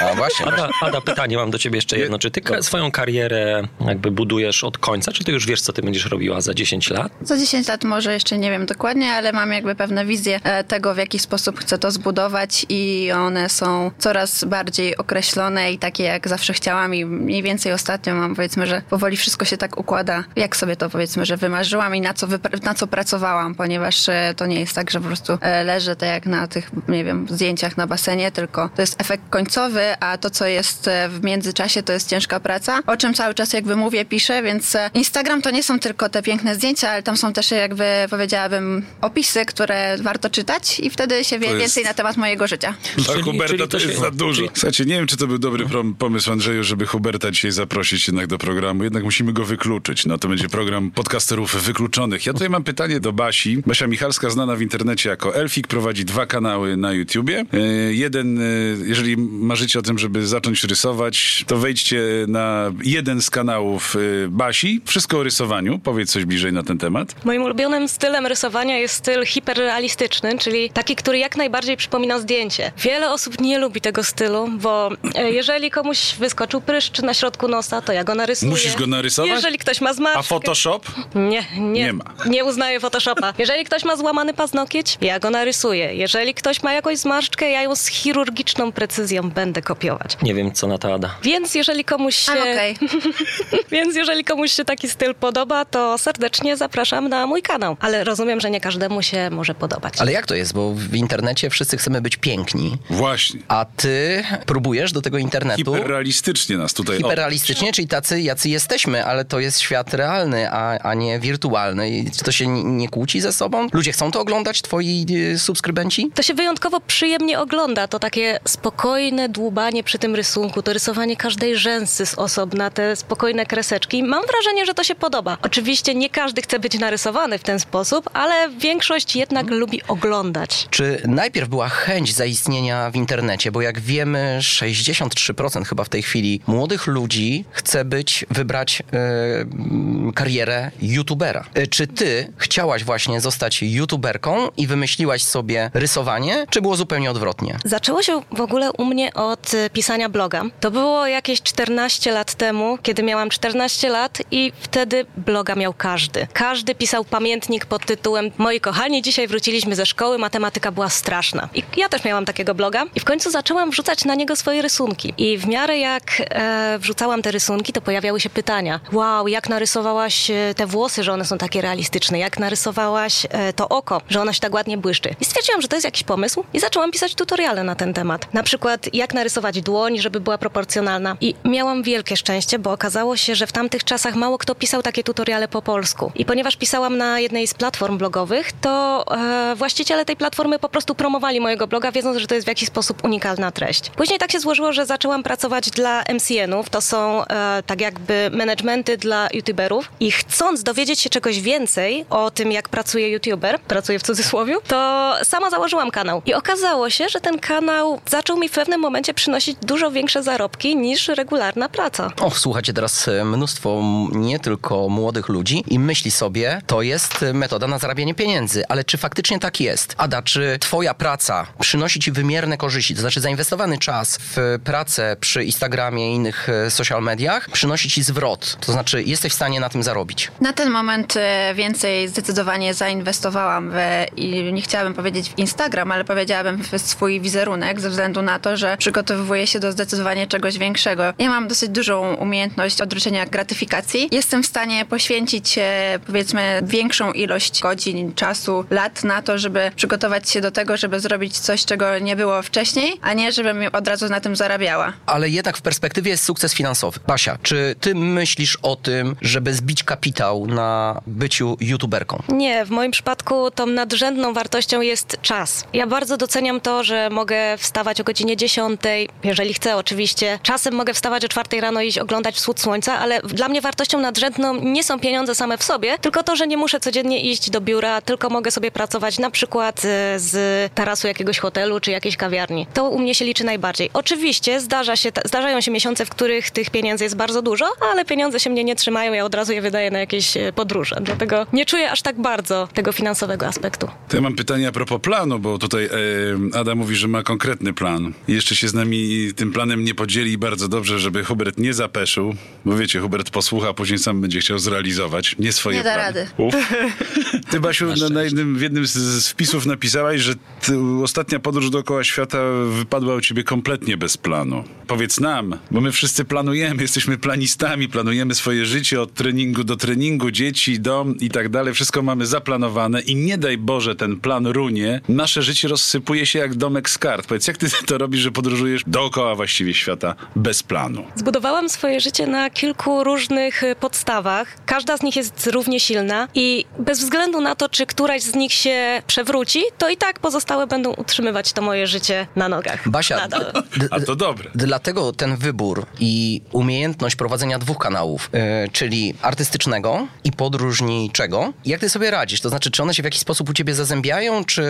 A 0.00 0.14
właśnie. 0.14 0.46
Ada, 0.46 0.68
Ada, 0.82 1.00
pytanie 1.00 1.36
mam 1.36 1.50
do 1.50 1.58
ciebie 1.58 1.76
jeszcze 1.76 1.98
jedno. 1.98 2.18
Czy 2.18 2.30
ty 2.30 2.40
swoją 2.62 2.90
karierę 2.90 3.62
jakby 3.86 4.10
budujesz 4.10 4.64
od 4.64 4.78
końca, 4.78 5.12
czy 5.18 5.24
ty 5.24 5.32
już 5.32 5.46
wiesz, 5.46 5.60
co 5.60 5.72
ty 5.72 5.82
będziesz 5.82 6.06
robiła 6.06 6.40
za 6.40 6.54
10 6.54 6.90
lat? 6.90 7.12
Za 7.22 7.38
10 7.38 7.68
lat 7.68 7.84
może 7.84 8.12
jeszcze 8.12 8.38
nie 8.38 8.50
wiem 8.50 8.66
dokładnie, 8.66 9.12
ale 9.12 9.32
mam 9.32 9.52
jakby 9.52 9.74
pewne 9.74 10.06
wizje 10.06 10.40
e, 10.42 10.64
tego, 10.64 10.94
w 10.94 10.96
jaki 10.96 11.18
sposób 11.18 11.60
chcę 11.60 11.78
to 11.78 11.90
zbudować 11.90 12.66
i 12.68 13.12
one 13.12 13.48
są 13.48 13.90
coraz 13.98 14.44
bardziej 14.44 14.96
określone 14.96 15.72
i 15.72 15.78
takie, 15.78 16.04
jak 16.04 16.28
zawsze 16.28 16.52
chciałam 16.52 16.94
i 16.94 17.04
mniej 17.04 17.42
więcej 17.42 17.72
ostatnio 17.72 18.14
mam 18.14 18.36
powiedzmy, 18.36 18.66
że 18.66 18.82
powoli 18.90 19.16
wszystko 19.16 19.44
się 19.44 19.56
tak 19.56 19.78
układa, 19.78 20.24
jak 20.36 20.56
sobie 20.56 20.76
to 20.76 20.90
powiedzmy, 20.90 21.26
że 21.26 21.36
wymarzyłam 21.36 21.96
i 21.96 22.00
na 22.00 22.14
co, 22.14 22.26
na 22.62 22.74
co 22.74 22.86
pracowałam, 22.86 23.54
ponieważ 23.54 24.08
e, 24.08 24.34
to 24.36 24.46
nie 24.46 24.60
jest 24.60 24.74
tak, 24.74 24.90
że 24.90 25.00
po 25.00 25.06
prostu 25.06 25.38
e, 25.40 25.64
leżę 25.64 25.96
tak 25.96 26.08
jak 26.08 26.26
na 26.26 26.46
tych, 26.46 26.70
nie 26.88 27.04
wiem, 27.04 27.26
zdjęciach 27.30 27.76
na 27.76 27.86
basenie, 27.86 28.32
tylko 28.32 28.70
to 28.76 28.82
jest 28.82 29.00
efekt 29.00 29.22
końcowy, 29.30 29.82
a 30.00 30.18
to, 30.18 30.30
co 30.30 30.46
jest 30.46 30.90
w 31.08 31.24
międzyczasie, 31.24 31.82
to 31.82 31.92
jest 31.92 32.08
ciężka 32.08 32.40
praca, 32.40 32.80
o 32.86 32.96
czym 32.96 33.14
cały 33.14 33.34
czas 33.34 33.52
jakby 33.52 33.76
mówię, 33.76 34.04
piszę, 34.04 34.42
więc 34.42 34.76
Instagram 35.08 35.42
to 35.42 35.50
nie 35.50 35.62
są 35.62 35.78
tylko 35.78 36.08
te 36.08 36.22
piękne 36.22 36.54
zdjęcia, 36.54 36.90
ale 36.90 37.02
tam 37.02 37.16
są 37.16 37.32
też 37.32 37.50
jakby 37.50 37.84
powiedziałabym 38.10 38.84
opisy, 39.00 39.44
które 39.46 39.96
warto 40.02 40.30
czytać 40.30 40.80
i 40.80 40.90
wtedy 40.90 41.24
się 41.24 41.38
wie 41.38 41.46
jest- 41.46 41.60
więcej 41.60 41.84
na 41.84 41.94
temat 41.94 42.16
mojego 42.16 42.46
życia. 42.46 42.74
Dla 42.96 43.04
Czyli- 43.04 43.22
Huberta 43.24 43.46
czyli 43.46 43.58
to, 43.58 43.66
to 43.68 43.78
jest 43.78 43.92
się- 43.94 44.00
za 44.00 44.10
dużo. 44.10 44.42
Słuchajcie, 44.54 44.84
nie 44.84 44.94
wiem, 44.94 45.06
czy 45.06 45.16
to 45.16 45.26
był 45.26 45.38
dobry 45.38 45.64
pomysł, 45.98 46.32
Andrzeju, 46.32 46.64
żeby 46.64 46.86
Huberta 46.86 47.30
dzisiaj 47.30 47.50
zaprosić 47.50 48.06
jednak 48.08 48.26
do 48.26 48.38
programu. 48.38 48.84
Jednak 48.84 49.04
musimy 49.04 49.32
go 49.32 49.44
wykluczyć. 49.44 50.06
No 50.06 50.18
to 50.18 50.28
będzie 50.28 50.48
program 50.48 50.90
podcasterów 50.90 51.62
wykluczonych. 51.64 52.26
Ja 52.26 52.32
tutaj 52.32 52.50
mam 52.50 52.64
pytanie 52.64 53.00
do 53.00 53.12
Basi. 53.12 53.62
Basia 53.66 53.86
Michalska, 53.86 54.30
znana 54.30 54.56
w 54.56 54.62
internecie 54.62 55.08
jako 55.10 55.34
Elfik, 55.34 55.66
prowadzi 55.66 56.04
dwa 56.04 56.26
kanały 56.26 56.76
na 56.76 56.92
YouTubie. 56.92 57.44
E, 57.52 57.58
jeden, 57.94 58.38
e, 58.38 58.42
jeżeli 58.86 59.16
marzycie 59.16 59.78
o 59.78 59.82
tym, 59.82 59.98
żeby 59.98 60.26
zacząć 60.26 60.64
rysować, 60.64 61.44
to 61.46 61.56
wejdźcie 61.58 62.02
na 62.28 62.72
jeden 62.84 63.22
z 63.22 63.30
kanałów 63.30 63.96
e, 63.96 64.28
Basi. 64.28 64.80
Wszystko 64.98 65.18
o 65.18 65.22
rysowaniu. 65.22 65.78
Powiedz 65.78 66.12
coś 66.12 66.24
bliżej 66.24 66.52
na 66.52 66.62
ten 66.62 66.78
temat. 66.78 67.24
Moim 67.24 67.42
ulubionym 67.42 67.88
stylem 67.88 68.26
rysowania 68.26 68.78
jest 68.78 68.94
styl 68.94 69.26
hiperrealistyczny, 69.26 70.38
czyli 70.38 70.70
taki, 70.70 70.96
który 70.96 71.18
jak 71.18 71.36
najbardziej 71.36 71.76
przypomina 71.76 72.18
zdjęcie. 72.18 72.72
Wiele 72.78 73.10
osób 73.12 73.40
nie 73.40 73.58
lubi 73.58 73.80
tego 73.80 74.04
stylu, 74.04 74.48
bo 74.52 74.90
e, 75.14 75.30
jeżeli 75.30 75.70
komuś 75.70 76.14
wyskoczył 76.14 76.60
pryszcz 76.60 77.02
na 77.02 77.14
środku 77.14 77.48
nosa, 77.48 77.82
to 77.82 77.92
ja 77.92 78.04
go 78.04 78.14
narysuję. 78.14 78.50
Musisz 78.50 78.76
go 78.76 78.86
narysować? 78.86 79.30
Jeżeli 79.30 79.58
ktoś 79.58 79.80
ma 79.80 79.94
zmarszczkę... 79.94 80.20
A 80.20 80.22
Photoshop? 80.22 80.80
Nie, 81.14 81.44
nie, 81.56 81.84
Nie 81.84 81.92
ma. 81.92 82.04
Nie 82.26 82.44
uznaję 82.44 82.80
Photoshopa. 82.80 83.34
Jeżeli 83.38 83.64
ktoś 83.64 83.84
ma 83.84 83.96
złamany 83.96 84.34
paznokieć, 84.34 84.98
ja 85.00 85.18
go 85.18 85.30
narysuję. 85.30 85.94
Jeżeli 85.94 86.34
ktoś 86.34 86.62
ma 86.62 86.72
jakąś 86.72 86.98
zmarszczkę, 86.98 87.50
ja 87.50 87.62
ją 87.62 87.76
z 87.76 87.86
chirurgiczną 87.86 88.72
precyzją 88.72 89.30
będę 89.30 89.62
kopiować. 89.62 90.16
Nie 90.22 90.34
wiem, 90.34 90.52
co 90.52 90.66
na 90.66 90.78
to 90.78 90.94
Ada. 90.94 91.14
Więc 91.22 91.54
jeżeli 91.54 91.84
komuś 91.84 92.16
się... 92.16 92.32
A, 92.32 92.38
okej. 92.38 92.76
Więc 93.70 93.96
jeżeli 93.96 94.24
komuś 94.24 94.52
się 94.52 94.64
taki 94.64 94.87
styl 94.88 95.14
podoba, 95.14 95.64
to 95.64 95.98
serdecznie 95.98 96.56
zapraszam 96.56 97.08
na 97.08 97.26
mój 97.26 97.42
kanał. 97.42 97.76
Ale 97.80 98.04
rozumiem, 98.04 98.40
że 98.40 98.50
nie 98.50 98.60
każdemu 98.60 99.02
się 99.02 99.30
może 99.30 99.54
podobać. 99.54 99.94
Ale 99.98 100.12
jak 100.12 100.26
to 100.26 100.34
jest? 100.34 100.52
Bo 100.54 100.74
w 100.74 100.94
internecie 100.94 101.50
wszyscy 101.50 101.76
chcemy 101.76 102.00
być 102.00 102.16
piękni, 102.16 102.78
Właśnie. 102.90 103.40
a 103.48 103.64
ty 103.76 104.24
próbujesz 104.46 104.92
do 104.92 105.02
tego 105.02 105.18
internetu 105.18 105.74
Hiperrealistycznie 105.74 106.56
nas 106.56 106.74
tutaj... 106.74 106.96
hiperrealistycznie, 106.96 107.72
czyli 107.72 107.88
tacy, 107.88 108.20
jacy 108.20 108.48
jesteśmy, 108.48 109.04
ale 109.04 109.24
to 109.24 109.40
jest 109.40 109.60
świat 109.60 109.94
realny, 109.94 110.50
a, 110.50 110.78
a 110.78 110.94
nie 110.94 111.18
wirtualny. 111.18 111.90
I 111.90 112.10
czy 112.10 112.24
to 112.24 112.32
się 112.32 112.46
nie, 112.46 112.64
nie 112.64 112.88
kłóci 112.88 113.20
ze 113.20 113.32
sobą? 113.32 113.66
Ludzie 113.72 113.92
chcą 113.92 114.10
to 114.10 114.20
oglądać, 114.20 114.62
twoi 114.62 115.06
y, 115.10 115.38
subskrybenci? 115.38 116.10
To 116.14 116.22
się 116.22 116.34
wyjątkowo 116.34 116.80
przyjemnie 116.80 117.40
ogląda. 117.40 117.88
To 117.88 117.98
takie 117.98 118.40
spokojne 118.48 119.28
dłubanie 119.28 119.84
przy 119.84 119.98
tym 119.98 120.14
rysunku, 120.14 120.62
to 120.62 120.72
rysowanie 120.72 121.16
każdej 121.16 121.56
rzęsy 121.56 122.06
z 122.06 122.14
osobna, 122.14 122.70
te 122.70 122.96
spokojne 122.96 123.46
kreseczki. 123.46 124.02
Mam 124.02 124.22
wrażenie, 124.26 124.66
że 124.66 124.74
to 124.78 124.84
się 124.84 124.94
podoba. 124.94 125.38
Oczywiście 125.42 125.94
nie 125.94 126.10
każdy 126.10 126.42
chce 126.42 126.58
być 126.58 126.78
narysowany 126.78 127.38
w 127.38 127.42
ten 127.42 127.60
sposób, 127.60 128.10
ale 128.12 128.50
większość 128.50 129.16
jednak 129.16 129.50
lubi 129.50 129.82
oglądać. 129.88 130.66
Czy 130.70 131.02
najpierw 131.06 131.48
była 131.48 131.68
chęć 131.68 132.14
zaistnienia 132.14 132.90
w 132.90 132.96
internecie, 132.96 133.52
bo 133.52 133.62
jak 133.62 133.80
wiemy, 133.80 134.38
63% 134.40 135.64
chyba 135.64 135.84
w 135.84 135.88
tej 135.88 136.02
chwili 136.02 136.40
młodych 136.46 136.86
ludzi 136.86 137.44
chce 137.50 137.84
być, 137.84 138.26
wybrać 138.30 138.82
e, 138.82 138.96
mm, 139.40 140.12
karierę 140.12 140.70
youtubera. 140.82 141.44
E, 141.54 141.66
czy 141.66 141.86
ty 141.86 142.32
chciałaś 142.36 142.84
właśnie 142.84 143.20
zostać 143.20 143.62
youtuberką 143.62 144.48
i 144.56 144.66
wymyśliłaś 144.66 145.22
sobie 145.22 145.70
rysowanie, 145.74 146.46
czy 146.50 146.60
było 146.60 146.76
zupełnie 146.76 147.10
odwrotnie? 147.10 147.56
Zaczęło 147.64 148.02
się 148.02 148.22
w 148.32 148.40
ogóle 148.40 148.72
u 148.72 148.84
mnie 148.84 149.14
od 149.14 149.54
y, 149.54 149.70
pisania 149.70 150.08
bloga. 150.08 150.44
To 150.60 150.70
było 150.70 151.06
jakieś 151.06 151.42
14 151.42 152.12
lat 152.12 152.34
temu, 152.34 152.78
kiedy 152.82 153.02
miałam 153.02 153.30
14 153.30 153.88
lat 153.88 154.22
i 154.30 154.52
wtedy 154.70 155.06
bloga 155.16 155.54
miał 155.54 155.72
każdy. 155.72 156.26
Każdy 156.32 156.74
pisał 156.74 157.04
pamiętnik 157.04 157.66
pod 157.66 157.86
tytułem 157.86 158.30
Moi 158.38 158.60
kochani, 158.60 159.02
dzisiaj 159.02 159.28
wróciliśmy 159.28 159.76
ze 159.76 159.86
szkoły, 159.86 160.18
matematyka 160.18 160.72
była 160.72 160.88
straszna. 160.88 161.48
I 161.54 161.62
ja 161.76 161.88
też 161.88 162.04
miałam 162.04 162.24
takiego 162.24 162.54
bloga 162.54 162.84
i 162.94 163.00
w 163.00 163.04
końcu 163.04 163.30
zaczęłam 163.30 163.70
wrzucać 163.70 164.04
na 164.04 164.14
niego 164.14 164.36
swoje 164.36 164.62
rysunki. 164.62 165.14
I 165.18 165.38
w 165.38 165.46
miarę 165.46 165.78
jak 165.78 166.02
e, 166.20 166.78
wrzucałam 166.78 167.22
te 167.22 167.30
rysunki, 167.30 167.72
to 167.72 167.80
pojawiały 167.80 168.20
się 168.20 168.30
pytania. 168.30 168.80
Wow, 168.92 169.28
jak 169.28 169.48
narysowałaś 169.48 170.30
e, 170.30 170.54
te 170.56 170.66
włosy, 170.66 171.02
że 171.02 171.12
one 171.12 171.24
są 171.24 171.38
takie 171.38 171.60
realistyczne? 171.60 172.18
Jak 172.18 172.38
narysowałaś 172.38 173.26
e, 173.30 173.52
to 173.52 173.68
oko, 173.68 174.00
że 174.08 174.20
ono 174.20 174.32
się 174.32 174.40
tak 174.40 174.54
ładnie 174.54 174.78
błyszczy? 174.78 175.14
I 175.20 175.24
stwierdziłam, 175.24 175.62
że 175.62 175.68
to 175.68 175.76
jest 175.76 175.84
jakiś 175.84 176.02
pomysł 176.02 176.44
i 176.54 176.60
zaczęłam 176.60 176.90
pisać 176.90 177.14
tutoriale 177.14 177.64
na 177.64 177.74
ten 177.74 177.94
temat. 177.94 178.34
Na 178.34 178.42
przykład 178.42 178.94
jak 178.94 179.14
narysować 179.14 179.60
dłoń, 179.60 179.98
żeby 179.98 180.20
była 180.20 180.38
proporcjonalna. 180.38 181.16
I 181.20 181.34
miałam 181.44 181.82
wielkie 181.82 182.16
szczęście, 182.16 182.58
bo 182.58 182.72
okazało 182.72 183.16
się, 183.16 183.34
że 183.34 183.46
w 183.46 183.52
tamtych 183.52 183.84
czasach 183.84 184.14
mało 184.14 184.38
kto 184.38 184.47
pisał 184.54 184.82
takie 184.82 185.04
tutoriale 185.04 185.48
po 185.48 185.62
polsku. 185.62 186.12
I 186.14 186.24
ponieważ 186.24 186.56
pisałam 186.56 186.96
na 186.98 187.20
jednej 187.20 187.46
z 187.46 187.54
platform 187.54 187.98
blogowych, 187.98 188.52
to 188.52 189.04
e, 189.16 189.54
właściciele 189.56 190.04
tej 190.04 190.16
platformy 190.16 190.58
po 190.58 190.68
prostu 190.68 190.94
promowali 190.94 191.40
mojego 191.40 191.66
bloga, 191.66 191.92
wiedząc, 191.92 192.18
że 192.18 192.26
to 192.26 192.34
jest 192.34 192.46
w 192.46 192.48
jakiś 192.48 192.68
sposób 192.68 193.04
unikalna 193.04 193.50
treść. 193.50 193.90
Później 193.90 194.18
tak 194.18 194.32
się 194.32 194.40
złożyło, 194.40 194.72
że 194.72 194.86
zaczęłam 194.86 195.22
pracować 195.22 195.70
dla 195.70 196.02
MCN-ów, 196.02 196.70
to 196.70 196.80
są 196.80 197.24
e, 197.24 197.62
tak 197.66 197.80
jakby 197.80 198.30
managementy 198.32 198.96
dla 198.96 199.28
youtuberów 199.32 199.90
i 200.00 200.10
chcąc 200.10 200.62
dowiedzieć 200.62 201.00
się 201.00 201.10
czegoś 201.10 201.40
więcej 201.40 202.04
o 202.10 202.30
tym, 202.30 202.52
jak 202.52 202.68
pracuje 202.68 203.10
youtuber, 203.10 203.60
pracuję 203.60 203.98
w 203.98 204.02
cudzysłowie, 204.02 204.56
to 204.68 205.14
sama 205.24 205.50
założyłam 205.50 205.90
kanał. 205.90 206.22
I 206.26 206.34
okazało 206.34 206.90
się, 206.90 207.08
że 207.08 207.20
ten 207.20 207.38
kanał 207.38 208.00
zaczął 208.06 208.36
mi 208.36 208.48
w 208.48 208.52
pewnym 208.52 208.80
momencie 208.80 209.14
przynosić 209.14 209.56
dużo 209.62 209.90
większe 209.90 210.22
zarobki 210.22 210.76
niż 210.76 211.08
regularna 211.08 211.68
praca. 211.68 212.10
O, 212.20 212.30
słuchajcie, 212.30 212.72
teraz 212.72 213.08
e, 213.08 213.24
mnóstwo 213.24 213.80
m, 213.80 214.10
nie 214.38 214.42
tylko 214.42 214.88
młodych 214.88 215.28
ludzi 215.28 215.64
i 215.68 215.78
myśli 215.78 216.10
sobie, 216.10 216.62
to 216.66 216.82
jest 216.82 217.24
metoda 217.34 217.66
na 217.66 217.78
zarabianie 217.78 218.14
pieniędzy, 218.14 218.64
ale 218.68 218.84
czy 218.84 218.98
faktycznie 218.98 219.38
tak 219.38 219.60
jest? 219.60 219.94
Ada, 219.96 220.22
czy 220.22 220.58
twoja 220.60 220.94
praca 220.94 221.46
przynosi 221.60 222.00
ci 222.00 222.12
wymierne 222.12 222.56
korzyści, 222.56 222.94
to 222.94 223.00
znaczy 223.00 223.20
zainwestowany 223.20 223.78
czas 223.78 224.18
w 224.20 224.58
pracę 224.64 225.16
przy 225.20 225.44
Instagramie 225.44 226.12
i 226.12 226.14
innych 226.14 226.48
e, 226.48 226.70
social 226.70 227.02
mediach 227.02 227.50
przynosi 227.50 227.90
ci 227.90 228.02
zwrot, 228.02 228.56
to 228.60 228.72
znaczy 228.72 229.02
jesteś 229.02 229.32
w 229.32 229.34
stanie 229.34 229.60
na 229.60 229.68
tym 229.68 229.82
zarobić? 229.82 230.30
Na 230.40 230.52
ten 230.52 230.70
moment 230.70 231.14
e, 231.16 231.54
więcej 231.54 232.08
zdecydowanie 232.08 232.74
zainwestowałam 232.74 233.70
w, 233.70 233.74
i 234.16 234.52
nie 234.52 234.62
chciałabym 234.62 234.94
powiedzieć 234.94 235.30
w 235.30 235.38
Instagram, 235.38 235.92
ale 235.92 236.04
powiedziałabym 236.04 236.62
w 236.62 236.80
swój 236.80 237.20
wizerunek, 237.20 237.80
ze 237.80 237.90
względu 237.90 238.22
na 238.22 238.38
to, 238.38 238.56
że 238.56 238.76
przygotowuję 238.76 239.46
się 239.46 239.60
do 239.60 239.72
zdecydowanie 239.72 240.26
czegoś 240.26 240.58
większego. 240.58 241.02
Ja 241.18 241.28
mam 241.28 241.48
dosyć 241.48 241.70
dużą 241.70 242.14
umiejętność 242.14 242.80
odroczenia 242.80 243.26
gratyfikacji. 243.26 244.08
Jestem 244.28 244.42
w 244.42 244.46
stanie 244.46 244.84
poświęcić 244.84 245.58
e, 245.58 245.98
powiedzmy 246.06 246.60
większą 246.62 247.12
ilość 247.12 247.60
godzin, 247.60 248.14
czasu, 248.14 248.64
lat 248.70 249.04
na 249.04 249.22
to, 249.22 249.38
żeby 249.38 249.70
przygotować 249.76 250.30
się 250.30 250.40
do 250.40 250.50
tego, 250.50 250.76
żeby 250.76 251.00
zrobić 251.00 251.38
coś, 251.38 251.64
czego 251.64 251.98
nie 251.98 252.16
było 252.16 252.42
wcześniej, 252.42 252.92
a 253.02 253.12
nie 253.12 253.32
żebym 253.32 253.62
od 253.72 253.88
razu 253.88 254.08
na 254.08 254.20
tym 254.20 254.36
zarabiała. 254.36 254.92
Ale 255.06 255.28
jednak 255.28 255.56
w 255.56 255.62
perspektywie 255.62 256.10
jest 256.10 256.24
sukces 256.24 256.54
finansowy. 256.54 257.00
Basia, 257.06 257.38
czy 257.42 257.74
ty 257.80 257.94
myślisz 257.94 258.58
o 258.62 258.76
tym, 258.76 259.16
żeby 259.20 259.54
zbić 259.54 259.84
kapitał 259.84 260.46
na 260.46 261.00
byciu 261.06 261.56
youtuberką? 261.60 262.22
Nie, 262.28 262.64
w 262.64 262.70
moim 262.70 262.90
przypadku 262.90 263.50
tą 263.50 263.66
nadrzędną 263.66 264.32
wartością 264.32 264.80
jest 264.80 265.16
czas. 265.22 265.64
Ja 265.72 265.86
bardzo 265.86 266.16
doceniam 266.16 266.60
to, 266.60 266.84
że 266.84 267.10
mogę 267.10 267.58
wstawać 267.58 268.00
o 268.00 268.04
godzinie 268.04 268.36
10, 268.36 268.80
jeżeli 269.24 269.54
chcę 269.54 269.76
oczywiście. 269.76 270.38
Czasem 270.42 270.74
mogę 270.74 270.94
wstawać 270.94 271.24
o 271.24 271.28
4 271.28 271.60
rano 271.60 271.82
i 271.82 271.88
iść 271.88 271.98
oglądać 271.98 272.34
wschód 272.34 272.60
słońca, 272.60 272.98
ale 272.98 273.20
dla 273.20 273.48
mnie 273.48 273.60
wartością 273.60 274.00
nadrzędną 274.00 274.17
nie 274.62 274.84
są 274.84 275.00
pieniądze 275.00 275.34
same 275.34 275.58
w 275.58 275.62
sobie, 275.62 275.98
tylko 275.98 276.22
to, 276.22 276.36
że 276.36 276.46
nie 276.46 276.56
muszę 276.56 276.80
codziennie 276.80 277.20
iść 277.20 277.50
do 277.50 277.60
biura, 277.60 278.00
tylko 278.00 278.30
mogę 278.30 278.50
sobie 278.50 278.70
pracować 278.70 279.18
na 279.18 279.30
przykład 279.30 279.84
e, 279.84 280.18
z 280.18 280.72
tarasu 280.74 281.06
jakiegoś 281.06 281.38
hotelu 281.38 281.80
czy 281.80 281.90
jakiejś 281.90 282.16
kawiarni. 282.16 282.66
To 282.74 282.88
u 282.88 282.98
mnie 282.98 283.14
się 283.14 283.24
liczy 283.24 283.44
najbardziej. 283.44 283.90
Oczywiście 283.92 284.60
zdarza 284.60 284.96
się, 284.96 285.10
zdarzają 285.24 285.60
się 285.60 285.70
miesiące, 285.70 286.06
w 286.06 286.10
których 286.10 286.50
tych 286.50 286.70
pieniędzy 286.70 287.04
jest 287.04 287.16
bardzo 287.16 287.42
dużo, 287.42 287.66
ale 287.92 288.04
pieniądze 288.04 288.40
się 288.40 288.50
mnie 288.50 288.64
nie 288.64 288.76
trzymają, 288.76 289.12
ja 289.12 289.24
od 289.24 289.34
razu 289.34 289.52
je 289.52 289.62
wydaję 289.62 289.90
na 289.90 289.98
jakieś 289.98 290.36
e, 290.36 290.52
podróże. 290.52 290.96
Dlatego 291.00 291.46
nie 291.52 291.66
czuję 291.66 291.90
aż 291.90 292.02
tak 292.02 292.20
bardzo 292.20 292.68
tego 292.74 292.92
finansowego 292.92 293.46
aspektu. 293.46 293.88
To 294.08 294.16
ja 294.16 294.22
mam 294.22 294.34
pytanie 294.34 294.68
a 294.68 294.72
propos 294.72 295.00
planu, 295.00 295.38
bo 295.38 295.58
tutaj 295.58 295.84
e, 295.84 296.58
Ada 296.58 296.74
mówi, 296.74 296.96
że 296.96 297.08
ma 297.08 297.22
konkretny 297.22 297.72
plan. 297.72 298.12
Jeszcze 298.28 298.56
się 298.56 298.68
z 298.68 298.74
nami 298.74 299.28
tym 299.36 299.52
planem 299.52 299.84
nie 299.84 299.94
podzieli 299.94 300.38
bardzo 300.38 300.68
dobrze, 300.68 300.98
żeby 300.98 301.24
Hubert 301.24 301.58
nie 301.58 301.74
zapeszył, 301.74 302.34
bo 302.64 302.76
wiecie, 302.76 303.00
Hubert 303.00 303.30
posłucha, 303.30 303.74
później 303.74 303.98
sam 303.98 304.07
będzie 304.14 304.40
chciał 304.40 304.58
zrealizować. 304.58 305.36
Nie 305.38 305.52
swoje 305.52 305.76
Nie 305.76 305.84
da 305.84 305.96
rady. 305.96 306.26
Uf. 306.36 306.54
Ty, 307.50 307.60
Basiu, 307.60 307.86
na, 307.86 308.08
na 308.08 308.22
jednym, 308.22 308.58
w 308.58 308.60
jednym 308.60 308.86
z, 308.86 308.92
z 308.92 309.28
wpisów 309.28 309.66
napisałaś, 309.66 310.20
że 310.20 310.34
ty, 310.60 310.78
ostatnia 311.02 311.38
podróż 311.38 311.70
dookoła 311.70 312.04
świata 312.04 312.38
wypadła 312.78 313.14
u 313.14 313.20
ciebie 313.20 313.44
kompletnie 313.44 313.96
bez 313.96 314.16
planu. 314.16 314.64
Powiedz 314.86 315.20
nam, 315.20 315.58
bo 315.70 315.80
my 315.80 315.92
wszyscy 315.92 316.24
planujemy, 316.24 316.82
jesteśmy 316.82 317.18
planistami, 317.18 317.88
planujemy 317.88 318.34
swoje 318.34 318.66
życie 318.66 319.00
od 319.00 319.14
treningu 319.14 319.64
do 319.64 319.76
treningu, 319.76 320.30
dzieci, 320.30 320.80
dom 320.80 321.16
i 321.16 321.30
tak 321.30 321.48
dalej. 321.48 321.74
Wszystko 321.74 322.02
mamy 322.02 322.26
zaplanowane 322.26 323.00
i 323.00 323.16
nie 323.16 323.38
daj 323.38 323.58
Boże 323.58 323.96
ten 323.96 324.20
plan 324.20 324.46
runie, 324.46 325.00
nasze 325.08 325.42
życie 325.42 325.68
rozsypuje 325.68 326.26
się 326.26 326.38
jak 326.38 326.54
domek 326.54 326.90
z 326.90 326.98
kart. 326.98 327.26
Powiedz, 327.26 327.46
jak 327.46 327.56
ty 327.56 327.66
to 327.86 327.98
robisz, 327.98 328.20
że 328.20 328.30
podróżujesz 328.30 328.82
dookoła 328.86 329.34
właściwie 329.34 329.74
świata 329.74 330.14
bez 330.36 330.62
planu? 330.62 331.04
Zbudowałam 331.14 331.68
swoje 331.68 332.00
życie 332.00 332.26
na 332.26 332.50
kilku 332.50 333.04
różnych 333.04 333.62
podstawach. 333.80 334.56
Każda 334.66 334.96
z 334.96 335.02
nich 335.02 335.16
jest 335.16 335.46
równie 335.46 335.80
silna 335.80 336.28
i 336.34 336.64
bez 336.78 337.00
względu 337.00 337.37
na 337.40 337.54
to, 337.54 337.68
czy 337.68 337.86
któraś 337.86 338.22
z 338.22 338.34
nich 338.34 338.52
się 338.52 339.02
przewróci, 339.06 339.62
to 339.78 339.88
i 339.88 339.96
tak 339.96 340.18
pozostałe 340.18 340.66
będą 340.66 340.92
utrzymywać 340.92 341.52
to 341.52 341.62
moje 341.62 341.86
życie 341.86 342.26
na 342.36 342.48
nogach. 342.48 342.88
Basia, 342.88 343.16
Nadal. 343.16 343.52
A 343.90 344.00
to 344.00 344.16
dobre. 344.16 344.50
Dlatego 344.54 345.12
ten 345.12 345.36
wybór 345.36 345.86
i 346.00 346.40
umiejętność 346.52 347.16
prowadzenia 347.16 347.58
dwóch 347.58 347.78
kanałów, 347.78 348.30
e, 348.32 348.68
czyli 348.68 349.14
artystycznego 349.22 350.06
i 350.24 350.32
podróżniczego, 350.32 351.52
jak 351.64 351.80
ty 351.80 351.88
sobie 351.88 352.10
radzisz? 352.10 352.40
To 352.40 352.48
znaczy, 352.48 352.70
czy 352.70 352.82
one 352.82 352.94
się 352.94 353.02
w 353.02 353.04
jakiś 353.04 353.20
sposób 353.20 353.50
u 353.50 353.52
ciebie 353.52 353.74
zazębiają, 353.74 354.44
czy 354.44 354.62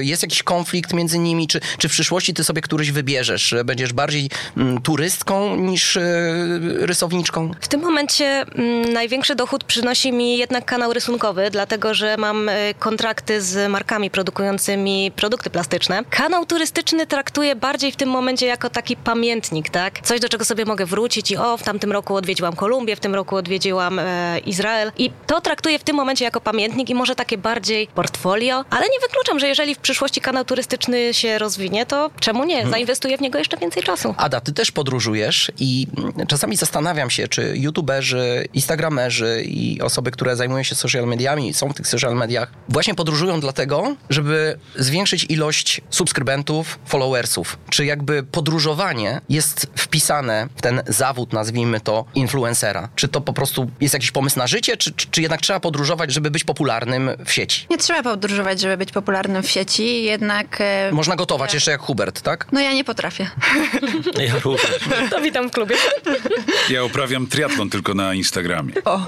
jest 0.00 0.22
jakiś 0.22 0.42
konflikt 0.42 0.92
między 0.92 1.18
nimi, 1.18 1.48
czy, 1.48 1.60
czy 1.78 1.88
w 1.88 1.92
przyszłości 1.92 2.34
ty 2.34 2.44
sobie 2.44 2.62
któryś 2.62 2.90
wybierzesz? 2.90 3.48
że 3.48 3.64
Będziesz 3.64 3.92
bardziej 3.92 4.30
mm, 4.56 4.80
turystką 4.80 5.56
niż 5.56 5.96
e, 5.96 6.02
rysowniczką? 6.62 7.50
W 7.60 7.68
tym 7.68 7.80
momencie 7.80 8.24
mm, 8.24 8.92
największy 8.92 9.34
dochód 9.34 9.64
przynosi 9.64 10.12
mi 10.12 10.38
jednak 10.38 10.64
kanał 10.64 10.92
rysunkowy, 10.92 11.50
dlatego 11.50 11.94
że 11.94 12.07
mam 12.16 12.48
y, 12.48 12.74
kontrakty 12.78 13.42
z 13.42 13.70
markami 13.70 14.10
produkującymi 14.10 15.12
produkty 15.16 15.50
plastyczne. 15.50 16.04
Kanał 16.10 16.46
turystyczny 16.46 17.06
traktuję 17.06 17.56
bardziej 17.56 17.92
w 17.92 17.96
tym 17.96 18.08
momencie 18.08 18.46
jako 18.46 18.70
taki 18.70 18.96
pamiętnik, 18.96 19.70
tak? 19.70 20.00
Coś, 20.00 20.20
do 20.20 20.28
czego 20.28 20.44
sobie 20.44 20.64
mogę 20.64 20.86
wrócić 20.86 21.30
i 21.30 21.36
o, 21.36 21.56
w 21.56 21.62
tamtym 21.62 21.92
roku 21.92 22.14
odwiedziłam 22.14 22.56
Kolumbię, 22.56 22.96
w 22.96 23.00
tym 23.00 23.14
roku 23.14 23.36
odwiedziłam 23.36 23.98
e, 23.98 24.38
Izrael 24.38 24.92
i 24.98 25.10
to 25.26 25.40
traktuję 25.40 25.78
w 25.78 25.84
tym 25.84 25.96
momencie 25.96 26.24
jako 26.24 26.40
pamiętnik 26.40 26.90
i 26.90 26.94
może 26.94 27.14
takie 27.14 27.38
bardziej 27.38 27.86
portfolio, 27.86 28.64
ale 28.70 28.86
nie 28.86 29.00
wykluczam, 29.00 29.38
że 29.38 29.48
jeżeli 29.48 29.74
w 29.74 29.78
przyszłości 29.78 30.20
kanał 30.20 30.44
turystyczny 30.44 31.14
się 31.14 31.38
rozwinie, 31.38 31.86
to 31.86 32.10
czemu 32.20 32.44
nie? 32.44 32.66
Zainwestuję 32.66 33.18
w 33.18 33.20
niego 33.20 33.38
jeszcze 33.38 33.56
więcej 33.56 33.82
czasu. 33.82 34.14
Ada, 34.16 34.40
ty 34.40 34.52
też 34.52 34.70
podróżujesz 34.70 35.52
i 35.58 35.86
mm, 35.98 36.26
czasami 36.26 36.56
zastanawiam 36.56 37.10
się, 37.10 37.28
czy 37.28 37.52
youtuberzy, 37.56 38.48
instagramerzy 38.54 39.42
i 39.46 39.80
osoby, 39.80 40.10
które 40.10 40.36
zajmują 40.36 40.62
się 40.62 40.74
social 40.74 41.06
mediami, 41.06 41.54
są 41.54 41.68
w 41.68 41.74
tych 41.74 41.86
social 41.98 42.16
mediach, 42.16 42.50
właśnie 42.68 42.94
podróżują 42.94 43.40
dlatego, 43.40 43.96
żeby 44.10 44.58
zwiększyć 44.76 45.26
ilość 45.28 45.80
subskrybentów, 45.90 46.78
followersów. 46.86 47.58
Czy 47.70 47.84
jakby 47.84 48.22
podróżowanie 48.22 49.20
jest 49.28 49.66
wpisane 49.76 50.48
w 50.56 50.62
ten 50.62 50.82
zawód, 50.86 51.32
nazwijmy 51.32 51.80
to, 51.80 52.04
influencera? 52.14 52.88
Czy 52.94 53.08
to 53.08 53.20
po 53.20 53.32
prostu 53.32 53.70
jest 53.80 53.94
jakiś 53.94 54.10
pomysł 54.10 54.38
na 54.38 54.46
życie, 54.46 54.76
czy, 54.76 54.92
czy, 54.92 55.22
jednak 55.22 55.40
trzeba 55.40 55.60
podróżować, 55.60 56.12
żeby 56.12 56.30
być 56.30 56.44
popularnym 56.44 57.10
w 57.24 57.32
sieci? 57.32 57.66
Nie 57.70 57.78
trzeba 57.78 58.02
podróżować, 58.02 58.60
żeby 58.60 58.76
być 58.76 58.92
popularnym 58.92 59.42
w 59.42 59.50
sieci, 59.50 60.04
jednak 60.04 60.56
e, 60.60 60.90
Można 60.92 61.16
gotować 61.16 61.54
jeszcze 61.54 61.70
jak 61.70 61.80
Hubert, 61.80 62.20
tak? 62.22 62.46
no 62.52 62.60
ja 62.60 62.72
nie 62.72 62.84
potrafię. 62.84 63.30
Ja 64.28 64.34
również. 64.44 64.78
To 65.10 65.20
witam 65.20 65.48
w 65.48 65.52
klubie. 65.52 65.76
Ja 66.70 66.84
uprawiam 66.84 67.26
triatlon 67.26 67.70
tylko 67.70 67.94
na 67.94 68.14
Instagramie. 68.14 68.72
O. 68.84 69.04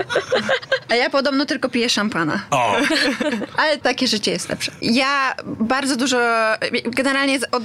A 0.88 0.94
ja 0.94 1.10
podobno 1.10 1.46
tylko 1.46 1.68
piję 1.68 1.90
szampana. 1.90 2.42
O! 2.50 2.76
Ale 3.60 3.78
takie 3.78 4.06
życie 4.06 4.30
jest 4.30 4.48
lepsze. 4.48 4.72
Ja 4.82 5.34
bardzo 5.44 5.96
dużo, 5.96 6.18
generalnie 6.84 7.38
od 7.52 7.62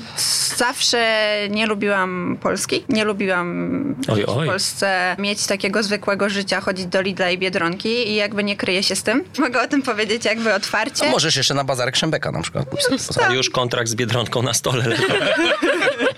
zawsze 0.58 1.28
nie 1.50 1.66
lubiłam 1.66 2.38
Polski. 2.42 2.84
Nie 2.90 3.06
lubiłam 3.06 3.96
Oj, 4.08 4.26
w 4.26 4.30
oj. 4.30 4.48
Polsce 4.48 5.16
mieć 5.20 5.48
takiego 5.48 5.84
zwykłego 5.84 6.30
życia, 6.30 6.62
chodzić 6.62 6.86
do 6.86 7.02
Lidla 7.02 7.32
i 7.32 7.38
Biedronki 7.38 8.10
i 8.10 8.16
jakby 8.16 8.44
nie 8.44 8.56
kryję 8.56 8.84
się 8.84 8.96
z 8.96 9.04
tym. 9.04 9.24
Mogę 9.40 9.62
o 9.62 9.68
tym 9.68 9.82
powiedzieć 9.82 10.26
jakby 10.26 10.54
otwarcie. 10.54 11.08
A 11.08 11.12
możesz 11.12 11.36
jeszcze 11.36 11.54
na 11.54 11.64
bazarek 11.64 11.96
Szembeka 11.96 12.32
na 12.32 12.42
przykład 12.42 12.70
pójść. 12.70 12.86
A 13.30 13.34
już 13.34 13.50
kontrakt 13.50 13.90
z 13.90 13.96
Biedronką 13.96 14.42
na 14.42 14.54
stole. 14.54 14.86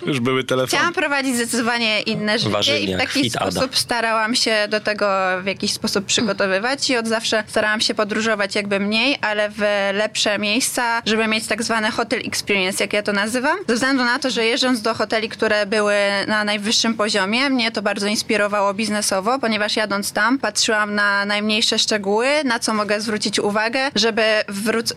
Już 0.06 0.20
były 0.20 0.44
telefony. 0.44 0.68
Chciałam 0.78 0.94
prowadzić 0.94 1.36
zdecydowanie 1.36 2.02
inne 2.02 2.40
życie 2.40 2.80
i 2.80 2.96
w 2.96 2.98
taki 2.98 3.22
fit 3.22 3.36
Ada. 3.36 3.52
sposób 3.52 3.78
starałam 3.78 4.36
się 4.36 4.68
do 4.70 4.80
tego 4.80 5.08
w 5.42 5.46
jakiś 5.46 5.74
sposób 5.74 6.06
przygotowywać 6.06 6.90
i 6.90 6.98
od 6.98 7.08
zawsze 7.08 7.44
starałam 7.48 7.82
się 7.82 7.94
podróżować 7.96 8.56
jakby 8.56 8.80
mniej, 8.88 9.18
ale 9.22 9.50
w 9.50 9.62
lepsze 9.94 10.40
miejsca, 10.40 11.02
żeby 11.06 11.28
mieć 11.28 11.48
tak 11.48 11.64
zwany 11.64 11.92
hotel 11.92 12.22
experience, 12.26 12.84
jak 12.84 12.94
ja 12.94 13.04
to 13.04 13.14
nazywam. 13.14 13.58
Ze 13.68 13.74
względu 13.74 14.04
na 14.04 14.20
to, 14.20 14.30
że 14.30 14.46
jeżdżąc 14.46 14.82
do 14.82 14.94
hoteli, 14.94 15.30
które 15.30 15.66
były 15.66 15.96
na 16.28 16.44
najwyższym 16.44 16.94
poziomie, 16.94 17.50
mnie 17.50 17.72
to 17.72 17.82
bardzo 17.82 18.08
inspirowało 18.08 18.74
biznesowo, 18.74 19.40
ponieważ 19.40 19.76
jadąc 19.76 20.12
tam 20.12 20.40
patrzyłam 20.40 20.96
na 20.96 21.26
najmniejsze 21.26 21.80
szczegóły, 21.80 22.28
na 22.46 22.60
co 22.60 22.74
mogę 22.74 23.02
zwrócić 23.02 23.40
uwagę, 23.40 23.80
żeby 23.96 24.24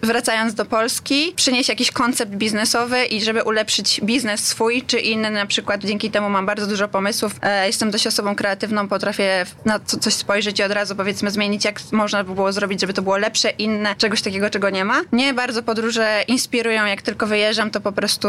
wracając 0.03 0.55
do 0.55 0.65
Polski 0.65 1.33
przynieść 1.37 1.69
jakiś 1.69 1.91
koncept 1.91 2.33
biznesowy 2.33 3.05
i 3.05 3.23
żeby 3.23 3.43
ulepszyć 3.43 4.01
biznes 4.01 4.47
swój 4.47 4.83
czy 4.83 4.99
inny. 4.99 5.31
Na 5.31 5.47
przykład 5.47 5.85
dzięki 5.85 6.11
temu 6.11 6.31
mam 6.31 6.47
bardzo 6.47 6.67
dużo 6.67 6.89
pomysłów. 6.89 7.33
E, 7.43 7.67
jestem 7.67 7.91
dość 7.91 8.07
osobą 8.07 8.35
kreatywną, 8.35 8.89
potrafię 8.89 9.47
na 9.65 9.81
co, 9.81 9.99
coś 9.99 10.15
spojrzeć 10.15 10.61
i 10.61 10.63
od 10.63 10.73
razu 10.73 10.97
powiedzmy 10.97 11.31
zmienić, 11.31 11.65
jak 11.65 11.81
można 11.93 12.25
by 12.25 12.35
było 12.35 12.53
zrobić, 12.53 12.81
żeby 12.81 12.93
to 12.93 13.03
było 13.03 13.17
lepsze, 13.17 13.51
inne, 13.51 13.80
czegoś 13.99 14.23
takiego, 14.23 14.51
czego 14.51 14.71
nie 14.71 14.85
ma. 14.85 15.01
Mnie 15.13 15.35
bardzo 15.35 15.63
podróże 15.63 16.25
inspirują. 16.29 16.87
Jak 16.87 17.03
tylko 17.03 17.27
wyjeżdżam, 17.27 17.71
to 17.71 17.81
po 17.81 17.93
prostu 17.93 18.29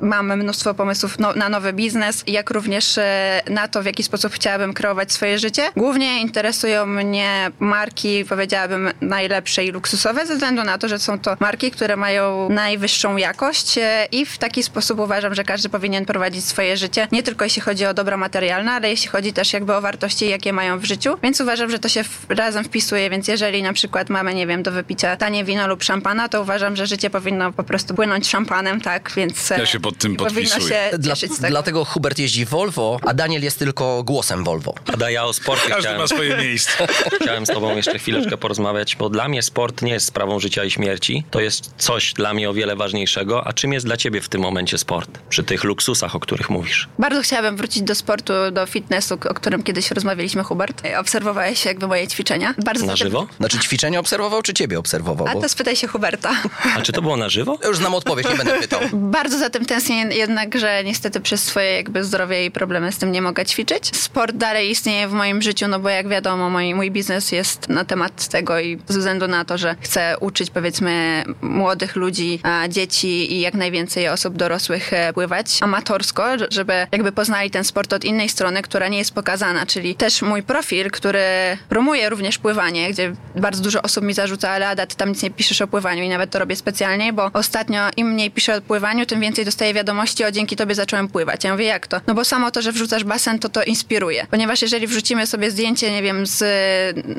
mam 0.00 0.36
mnóstwo 0.36 0.74
pomysłów 0.74 1.18
no, 1.18 1.32
na 1.32 1.48
nowy 1.48 1.72
biznes, 1.72 2.24
jak 2.26 2.50
również 2.50 2.98
e, 2.98 3.42
na 3.50 3.68
to, 3.68 3.82
w 3.82 3.86
jaki 3.86 4.02
sposób 4.02 4.32
chciałabym 4.32 4.74
kreować 4.74 5.12
swoje 5.12 5.38
życie. 5.38 5.62
Głównie 5.76 6.20
interesują 6.20 6.86
mnie 6.86 7.50
marki, 7.60 8.24
powiedziałabym, 8.24 8.90
najlepsze 9.00 9.64
i 9.64 9.70
luksusowe, 9.70 10.26
ze 10.26 10.34
względu 10.34 10.64
na 10.64 10.78
to, 10.78 10.88
że 10.88 10.98
są 10.98 11.18
to 11.18 11.36
marki, 11.40 11.70
które 11.70 11.96
mają 11.96 12.48
najwyższą 12.50 13.16
jakość 13.16 13.78
e, 13.78 14.06
i 14.12 14.26
w 14.26 14.38
taki 14.38 14.62
sposób 14.62 14.98
uważam, 14.98 15.34
że 15.34 15.44
każdy 15.44 15.68
powinien 15.68 16.04
prowadzić 16.04 16.44
swoje 16.44 16.76
życie, 16.76 17.08
nie 17.12 17.22
tylko 17.22 17.44
jeśli 17.44 17.62
chodzi 17.62 17.86
o 17.86 17.94
dobra 17.94 18.16
materialne, 18.16 18.72
ale 18.72 18.90
jeśli 18.90 19.08
chodzi 19.08 19.32
też 19.32 19.52
jakby 19.52 19.74
o 19.74 19.80
wartości, 19.80 20.28
jakie 20.28 20.52
mają 20.52 20.78
w 20.78 20.84
życiu, 20.84 21.18
więc 21.22 21.40
uważam, 21.40 21.70
że 21.70 21.78
to 21.78 21.88
się 21.88 22.04
razem 22.28 22.64
wpisuje, 22.64 23.10
więc 23.10 23.28
jeżeli 23.28 23.62
na 23.62 23.72
przykład 23.72 24.10
mamy, 24.10 24.34
nie 24.34 24.39
wiem, 24.46 24.62
do 24.62 24.72
wypicia 24.72 25.16
tanie 25.16 25.44
wino 25.44 25.66
lub 25.66 25.82
szampana, 25.84 26.28
to 26.28 26.42
uważam, 26.42 26.76
że 26.76 26.86
życie 26.86 27.10
powinno 27.10 27.52
po 27.52 27.64
prostu 27.64 27.94
płynąć 27.94 28.28
szampanem, 28.28 28.80
tak, 28.80 29.12
więc... 29.16 29.52
e, 29.52 29.58
Ja 29.58 29.66
się 29.66 29.80
pod 29.80 29.98
tym 29.98 30.16
powinno 30.16 30.50
podpisuję. 30.50 30.90
się 30.92 30.98
Dla, 30.98 31.14
cieszyć 31.14 31.32
z 31.32 31.36
tego. 31.36 31.48
dlatego 31.50 31.84
Hubert 31.84 32.18
jeździ 32.18 32.44
Volvo, 32.44 32.98
a 33.06 33.14
Daniel 33.14 33.42
jest 33.42 33.58
tylko 33.58 34.02
głosem 34.04 34.44
Volvo. 34.44 34.74
Ada, 34.94 35.10
ja 35.10 35.24
o 35.24 35.32
sporcie 35.32 35.68
Każdy 35.68 35.80
chciałem, 35.82 36.00
ma 36.00 36.06
swoje 36.06 36.36
miejsce. 36.36 36.86
chciałem 37.22 37.46
z 37.46 37.48
tobą 37.48 37.76
jeszcze 37.76 37.98
chwileczkę 37.98 38.36
porozmawiać, 38.36 38.96
bo 38.96 39.08
dla 39.10 39.28
mnie 39.28 39.42
sport 39.42 39.82
nie 39.82 39.92
jest 39.92 40.06
sprawą 40.06 40.40
życia 40.40 40.64
i 40.64 40.70
śmierci. 40.70 41.24
To 41.30 41.40
jest 41.40 41.74
coś 41.78 42.12
dla 42.12 42.34
mnie 42.34 42.50
o 42.50 42.54
wiele 42.54 42.76
ważniejszego. 42.76 43.46
A 43.46 43.52
czym 43.52 43.72
jest 43.72 43.86
dla 43.86 43.96
ciebie 43.96 44.20
w 44.20 44.28
tym 44.28 44.40
momencie 44.40 44.78
sport? 44.78 45.18
Przy 45.28 45.42
tych 45.44 45.64
luksusach, 45.64 46.14
o 46.16 46.20
których 46.20 46.50
mówisz. 46.50 46.88
Bardzo 46.98 47.22
chciałabym 47.22 47.56
wrócić 47.56 47.82
do 47.82 47.94
sportu, 47.94 48.32
do 48.52 48.66
fitnessu, 48.66 49.14
o 49.28 49.34
którym 49.34 49.62
kiedyś 49.62 49.90
rozmawialiśmy, 49.90 50.42
Hubert. 50.42 50.82
Obserwowałeś 50.98 51.64
jakby 51.64 51.86
moje 51.88 52.08
ćwiczenia. 52.08 52.54
Bardzo 52.64 52.86
Na 52.86 52.96
żywo? 52.96 53.26
Znaczy 53.38 53.58
ćwiczenia 53.58 54.00
obserwował, 54.30 54.42
czy 54.42 54.54
ciebie 54.54 54.78
obserwował? 54.78 55.26
A 55.28 55.34
Bo 55.34 55.40
to 55.40 55.48
spytaj 55.48 55.76
się 55.76 55.86
Huberta. 55.86 56.30
A 56.76 56.82
czy 56.82 56.92
to 56.92 57.02
było 57.02 57.16
na 57.16 57.28
żywo? 57.28 57.58
ja 57.62 57.68
już 57.68 57.76
znam 57.76 57.94
odpowiedź, 57.94 58.28
nie 58.30 58.34
będę 58.36 58.58
pytał. 58.58 58.80
Bardzo 59.16 59.38
za 59.38 59.50
tym 59.50 59.64
tęsknię, 59.66 60.06
jednak, 60.10 60.58
że 60.58 60.84
niestety 60.84 61.20
przez 61.20 61.42
swoje 61.42 61.72
jakby 61.76 62.04
zdrowie 62.04 62.44
i 62.46 62.50
problemy 62.50 62.92
z 62.92 62.98
tym 62.98 63.12
nie 63.12 63.22
mogę 63.22 63.46
ćwiczyć. 63.46 63.96
Sport 63.96 64.36
dalej 64.36 64.70
istnieje 64.70 65.08
w 65.08 65.12
moim 65.12 65.42
życiu, 65.42 65.68
no 65.68 65.78
bo 65.80 65.88
jak 65.88 66.08
wiadomo, 66.08 66.50
mój, 66.50 66.74
mój 66.74 66.90
biznes 66.90 67.32
jest 67.32 67.68
na 67.68 67.84
temat 67.84 68.28
tego 68.28 68.60
i 68.60 68.78
ze 68.88 68.98
względu 68.98 69.28
na 69.28 69.44
to, 69.44 69.58
że 69.58 69.76
chcę 69.80 70.16
uczyć 70.20 70.50
powiedzmy 70.50 71.24
młodych 71.42 71.96
ludzi, 71.96 72.40
a, 72.42 72.68
dzieci 72.68 73.32
i 73.34 73.40
jak 73.40 73.54
najwięcej 73.54 74.08
osób 74.08 74.36
dorosłych 74.36 74.92
e, 74.92 75.12
pływać 75.12 75.58
amatorsko, 75.62 76.38
że- 76.38 76.46
żeby 76.50 76.86
jakby 76.92 77.12
poznali 77.12 77.50
ten 77.50 77.64
sport 77.64 77.92
od 77.92 78.04
innej 78.04 78.28
strony, 78.28 78.62
która 78.62 78.88
nie 78.88 78.98
jest 78.98 79.14
pokazana, 79.14 79.66
czyli 79.66 79.94
też 79.94 80.22
mój 80.22 80.42
profil, 80.42 80.90
który 80.90 81.20
promuje 81.68 82.08
również 82.08 82.38
pływanie, 82.38 82.90
gdzie 82.92 83.12
bardzo 83.36 83.62
dużo 83.62 83.82
osób 83.82 84.04
mi 84.04 84.14
zarzuca, 84.20 84.50
ale 84.50 84.68
Ada, 84.68 84.86
ty 84.86 84.96
tam 84.96 85.08
nic 85.08 85.22
nie 85.22 85.30
piszesz 85.30 85.62
o 85.62 85.66
pływaniu 85.66 86.02
i 86.02 86.08
nawet 86.08 86.30
to 86.30 86.38
robię 86.38 86.56
specjalnie, 86.56 87.12
bo 87.12 87.30
ostatnio 87.32 87.80
im 87.96 88.12
mniej 88.12 88.30
piszę 88.30 88.56
o 88.56 88.60
pływaniu, 88.60 89.06
tym 89.06 89.20
więcej 89.20 89.44
dostaję 89.44 89.74
wiadomości 89.74 90.24
o 90.24 90.30
dzięki 90.30 90.56
tobie 90.56 90.74
zacząłem 90.74 91.08
pływać. 91.08 91.44
Ja 91.44 91.52
mówię, 91.52 91.64
jak 91.64 91.86
to? 91.86 92.00
No 92.06 92.14
bo 92.14 92.24
samo 92.24 92.50
to, 92.50 92.62
że 92.62 92.72
wrzucasz 92.72 93.04
basen, 93.04 93.38
to 93.38 93.48
to 93.48 93.62
inspiruje. 93.62 94.26
Ponieważ 94.30 94.62
jeżeli 94.62 94.86
wrzucimy 94.86 95.26
sobie 95.26 95.50
zdjęcie, 95.50 95.92
nie 95.92 96.02
wiem, 96.02 96.26
z 96.26 96.38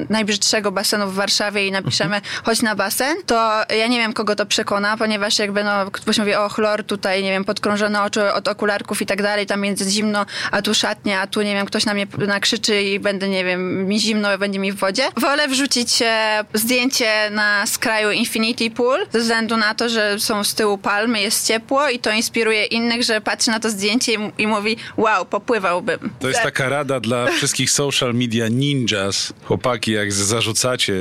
najbrzydszego 0.09 0.71
basenu 0.71 1.07
w 1.07 1.13
Warszawie 1.13 1.67
i 1.67 1.71
napiszemy 1.71 2.21
chodź 2.43 2.61
na 2.61 2.75
basen, 2.75 3.17
to 3.25 3.61
ja 3.75 3.87
nie 3.87 3.99
wiem, 3.99 4.13
kogo 4.13 4.35
to 4.35 4.45
przekona, 4.45 4.97
ponieważ 4.97 5.39
jakby 5.39 5.63
no, 5.63 5.91
ktoś 5.91 6.17
mówi, 6.17 6.35
o 6.35 6.49
chlor 6.49 6.83
tutaj, 6.83 7.23
nie 7.23 7.31
wiem, 7.31 7.45
podkrążone 7.45 8.01
oczy 8.03 8.33
od 8.33 8.47
okularków 8.47 9.01
i 9.01 9.05
tak 9.05 9.21
dalej, 9.21 9.45
tam 9.45 9.65
jest 9.65 9.89
zimno, 9.89 10.25
a 10.51 10.61
tu 10.61 10.73
szatnia, 10.73 11.21
a 11.21 11.27
tu, 11.27 11.41
nie 11.41 11.53
wiem, 11.53 11.65
ktoś 11.65 11.85
na 11.85 11.93
mnie 11.93 12.07
nakrzyczy 12.17 12.81
i 12.81 12.99
będę, 12.99 13.29
nie 13.29 13.45
wiem, 13.45 13.87
mi 13.87 13.99
zimno, 13.99 14.37
będzie 14.37 14.59
mi 14.59 14.71
w 14.71 14.75
wodzie. 14.75 15.03
Wolę 15.17 15.47
wrzucić 15.47 16.01
e, 16.01 16.43
zdjęcie 16.91 17.29
na 17.35 17.65
skraju 17.65 18.11
Infinity 18.11 18.69
Pool, 18.71 18.99
ze 19.13 19.19
względu 19.19 19.57
na 19.57 19.75
to, 19.75 19.89
że 19.89 20.19
są 20.19 20.43
z 20.43 20.53
tyłu 20.55 20.77
palmy, 20.77 21.21
jest 21.21 21.47
ciepło 21.47 21.89
i 21.89 21.99
to 21.99 22.11
inspiruje 22.11 22.65
innych, 22.65 23.03
że 23.03 23.21
patrzy 23.21 23.51
na 23.51 23.59
to 23.59 23.69
zdjęcie 23.69 24.11
i, 24.11 24.15
m- 24.15 24.31
i 24.37 24.47
mówi, 24.47 24.77
wow, 24.97 25.25
popływałbym. 25.25 25.99
To 26.19 26.27
jest 26.27 26.41
taka 26.41 26.69
rada 26.69 26.99
dla 26.99 27.27
wszystkich 27.37 27.71
social 27.71 28.13
media 28.13 28.47
ninjas. 28.47 29.33
Chłopaki, 29.43 29.91
jak 29.91 30.13
zarzucacie 30.13 30.93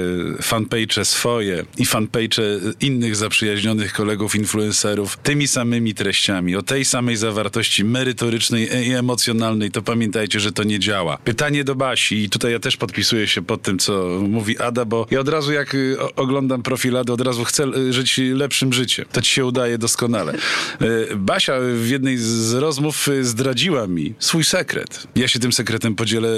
fanpage 0.43 1.05
swoje 1.05 1.65
i 1.79 1.87
fanpage 1.87 2.43
innych 2.81 3.17
zaprzyjaźnionych 3.17 3.93
kolegów 3.93 4.35
influencerów 4.35 5.17
tymi 5.23 5.49
samymi 5.49 5.95
treściami, 5.95 6.57
o 6.57 6.63
tej 6.63 6.85
samej 6.85 7.17
zawartości 7.17 7.85
merytorycznej 7.85 8.89
i 8.89 8.93
emocjonalnej, 8.93 9.71
to 9.71 9.83
pamiętajcie, 9.83 10.41
że 10.41 10.53
to 10.53 10.63
nie 10.65 10.79
działa. 10.79 11.19
Pytanie 11.25 11.65
do 11.65 11.75
Basi 11.75 12.23
i 12.25 12.31
tutaj 12.31 12.53
ja 12.53 12.59
też 12.59 12.77
podpisuję 12.77 13.29
się 13.29 13.43
pod 13.43 13.63
tym, 13.63 13.79
co 13.79 13.93
mówi 14.29 14.59
Ada, 14.59 14.85
bo 14.85 15.07
ja 15.11 15.21
od 15.21 15.29
razu 15.29 15.53
jak 15.53 15.77
oglądam 16.17 16.63
profil 16.63 16.97
Ady, 16.97 17.13
od 17.13 17.21
razu 17.21 17.45
chcę 17.45 17.65
y, 17.65 17.93
żyć 17.93 18.21
lepszym 18.35 18.73
życiem. 18.73 19.05
To 19.13 19.23
ci 19.23 19.31
się 19.31 19.45
udaje 19.47 19.79
doskonale. 19.79 20.35
Y, 20.83 21.09
Basia 21.17 21.53
w 21.75 21.87
jednej 21.89 22.19
z 22.19 22.55
rozmów 22.55 23.09
y, 23.09 23.25
zdradziła 23.25 23.87
mi 23.87 24.15
swój 24.19 24.45
sekret. 24.45 25.07
Ja 25.17 25.29
się 25.29 25.39
tym 25.39 25.53
sekretem 25.53 25.95
podzielę 25.95 26.29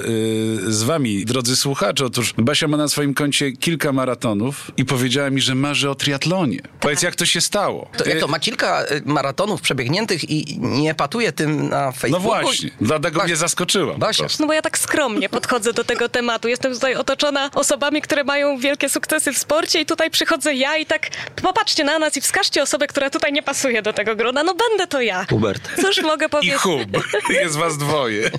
z 0.69 0.83
wami, 0.83 1.25
drodzy 1.25 1.57
słuchacze. 1.57 2.05
Otóż 2.05 2.35
Basia 2.39 2.69
ma 2.69 2.77
na 2.77 2.89
swoim 2.89 3.15
koncie 3.15 3.53
kilka 3.53 3.93
maratonów 3.93 4.71
i 4.77 4.85
powiedziała 4.85 5.31
mi, 5.31 5.41
że 5.41 5.55
marzy 5.55 5.91
o 5.91 5.95
triatlonie. 5.95 6.61
Powiedz, 6.81 7.03
jak 7.03 7.15
to 7.17 7.27
się 7.27 7.41
stało? 7.41 7.91
To, 7.97 8.05
jak 8.09 8.21
to 8.21 8.29
ma 8.29 8.39
kilka 8.41 8.85
maratonów 9.05 9.61
przebiegniętych 9.61 10.31
i 10.31 10.59
nie 10.61 10.95
patuje 10.95 11.33
tym 11.33 11.69
na 11.69 11.87
No 11.87 11.93
Facebooku? 11.93 12.23
właśnie, 12.29 12.71
dlatego 12.81 13.21
Basia- 13.21 13.25
mnie 13.25 13.37
zaskoczyła. 13.37 13.95
Basia. 13.99 14.27
No 14.41 14.47
bo 14.47 14.53
ja 14.53 14.63
tak 14.63 14.79
skromnie 14.79 15.29
podchodzę 15.29 15.73
do 15.73 15.85
tego 15.85 16.09
tematu. 16.09 16.49
Jestem 16.49 16.73
tutaj 16.75 16.95
otoczona 16.95 17.51
osobami, 17.55 18.03
które 18.03 18.25
mają 18.25 18.59
wielkie 18.59 18.89
sukcesy 18.89 19.32
w 19.35 19.39
sporcie 19.39 19.81
i 19.81 19.87
tutaj 19.87 20.11
przychodzę 20.11 20.55
ja 20.55 20.77
i 20.77 20.87
tak 20.87 21.09
popatrzcie 21.43 21.85
na 21.85 21.99
nas 21.99 22.17
i 22.17 22.21
wskażcie 22.21 22.63
osobę, 22.63 22.87
która 22.87 23.11
tutaj 23.11 23.33
nie 23.33 23.43
pasuje 23.43 23.83
do 23.83 23.93
tego 23.93 24.17
grona. 24.17 24.43
No 24.43 24.55
będę 24.55 24.87
to 24.87 25.01
ja. 25.01 25.27
Hubert. 25.31 25.69
Cóż 25.83 26.03
mogę 26.03 26.27
I 26.27 26.29
powiedzieć? 26.29 26.57
hub. 26.57 26.81
Jest 27.31 27.57
was 27.57 27.79
dwoje. 27.79 28.31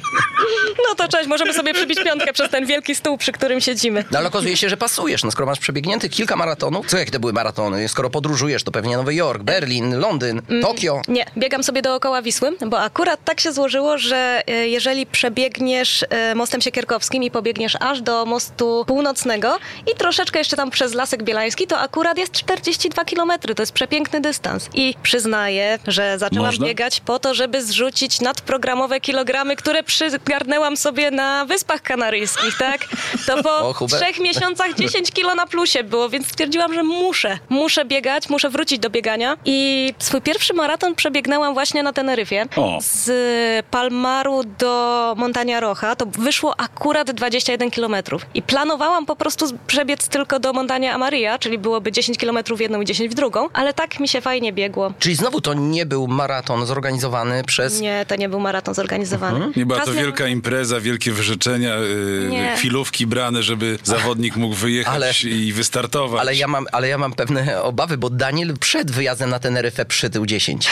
No 0.90 0.96
to 0.96 1.08
cześć, 1.08 1.28
możemy 1.30 1.54
sobie 1.54 1.74
przybić 1.74 2.04
piątkę 2.04 2.34
przez 2.34 2.50
ten 2.52 2.66
wielki 2.66 2.96
stół, 2.96 3.18
przy 3.18 3.32
którym 3.32 3.62
siedzimy. 3.62 4.06
No 4.12 4.18
ale 4.20 4.28
okazuje 4.28 4.58
się, 4.58 4.70
że 4.70 4.78
pasujesz. 4.78 5.24
No 5.24 5.32
skoro 5.32 5.46
masz 5.46 5.60
przebiegniętych 5.60 6.12
kilka 6.12 6.36
maratonów, 6.36 6.88
co 6.88 6.98
jakie 6.98 7.12
to 7.12 7.20
były 7.20 7.34
maratony? 7.34 7.90
Skoro 7.90 8.10
podróżujesz, 8.10 8.64
to 8.64 8.72
pewnie 8.72 8.98
Nowy 8.98 9.16
Jork, 9.16 9.44
Berlin, 9.44 10.00
Londyn, 10.00 10.42
Tokio. 10.62 11.02
Nie, 11.08 11.26
biegam 11.38 11.64
sobie 11.64 11.82
dookoła 11.82 12.22
Wisły, 12.22 12.52
bo 12.66 12.80
akurat 12.80 13.24
tak 13.26 13.40
się 13.40 13.52
złożyło, 13.54 13.98
że 13.98 14.44
e, 14.48 14.68
jeżeli 14.68 15.06
przebiegniesz 15.06 16.06
e, 16.10 16.36
mostem 16.36 16.62
siekierkowskim 16.62 17.24
i 17.24 17.32
pobiegniesz 17.32 17.78
aż 17.80 18.02
do 18.02 18.26
mostu 18.26 18.84
północnego 18.88 19.58
i 19.94 19.98
troszeczkę 19.98 20.40
jeszcze 20.40 20.56
tam 20.56 20.72
przez 20.84 20.94
Lasek 20.94 21.24
Bielański, 21.24 21.68
to 21.68 21.80
akurat 21.80 22.18
jest 22.18 22.32
42 22.32 23.06
km. 23.06 23.32
To 23.56 23.62
jest 23.62 23.72
przepiękny 23.72 24.22
dystans. 24.22 24.70
I 24.74 24.96
przyznaję, 25.04 25.80
że 25.88 26.20
zaczęłam 26.20 26.46
Można? 26.46 26.66
biegać 26.66 27.00
po 27.00 27.20
to, 27.20 27.34
żeby 27.34 27.64
zrzucić 27.64 28.22
nadprogramowe 28.22 29.02
kilogramy, 29.02 29.56
które 29.56 29.84
przygarnęłam 29.84 30.78
sobie 30.78 31.12
na 31.12 31.46
Wyspach 31.46 31.82
Kanaryjskich, 31.82 32.58
tak? 32.58 32.88
To 33.28 33.44
po 33.44 33.70
O, 33.70 33.88
trzech 33.88 34.20
miesiącach 34.20 34.74
10 34.74 35.12
kilo 35.12 35.36
na 35.36 35.48
plusie 35.48 35.84
było, 35.84 36.10
więc 36.10 36.28
stwierdziłam, 36.28 36.74
że 36.74 36.84
muszę. 36.84 37.38
Muszę 37.50 37.86
biegać, 37.86 38.30
muszę 38.30 38.50
wrócić 38.50 38.80
do 38.80 38.90
biegania. 38.90 39.38
I 39.46 39.90
swój 40.00 40.22
pierwszy 40.22 40.54
maraton 40.54 40.96
przebiegnęłam 40.96 41.54
właśnie 41.54 41.84
na 41.84 41.94
Teneryfie. 41.94 42.46
O. 42.56 42.78
Z 42.82 43.66
Palmaru 43.66 44.44
do 44.60 45.14
Montania 45.18 45.60
Rocha. 45.60 45.96
To 45.96 46.06
wyszło 46.06 46.60
akurat 46.60 47.12
21 47.12 47.72
kilometrów. 47.72 48.26
I 48.34 48.42
planowałam 48.42 49.06
po 49.06 49.16
prostu 49.16 49.46
przebiec 49.68 50.08
tylko 50.08 50.40
do 50.40 50.54
Montania 50.54 50.73
Amaria, 50.74 51.40
czyli 51.40 51.58
byłoby 51.58 51.92
10 51.92 52.18
kilometrów 52.18 52.58
w 52.58 52.62
jedną 52.62 52.82
i 52.82 52.86
10 52.86 53.12
w 53.12 53.14
drugą, 53.14 53.50
ale 53.54 53.74
tak 53.74 54.00
mi 54.00 54.08
się 54.08 54.22
fajnie 54.22 54.54
biegło. 54.54 54.94
Czyli 55.00 55.16
znowu 55.16 55.42
to 55.42 55.54
nie 55.54 55.86
był 55.86 56.08
maraton 56.08 56.66
zorganizowany 56.66 57.44
przez... 57.44 57.82
Nie, 57.82 58.06
to 58.08 58.16
nie 58.16 58.30
był 58.30 58.40
maraton 58.40 58.74
zorganizowany. 58.74 59.52
Nie 59.56 59.66
była 59.66 59.80
to 59.80 59.94
wielka 59.94 60.28
impreza, 60.28 60.80
wielkie 60.80 61.12
wyrzeczenia, 61.12 61.76
yy, 61.76 62.56
chwilówki 62.58 63.08
brane, 63.08 63.44
żeby 63.44 63.80
zawodnik 63.84 64.36
mógł 64.36 64.56
wyjechać 64.56 64.96
Ale- 64.96 65.14
i 65.36 65.54
wystartować. 65.54 66.22
Ale 66.22 66.36
ja, 66.36 66.48
mam, 66.48 66.66
ale 66.72 66.88
ja 66.88 66.98
mam 66.98 67.14
pewne 67.14 67.64
obawy, 67.64 67.98
bo 67.98 68.10
Daniel 68.10 68.58
przed 68.60 68.92
wyjazdem 68.92 69.30
na 69.30 69.40
Teneryfę 69.40 69.86
przytył 69.86 70.26
10. 70.26 70.68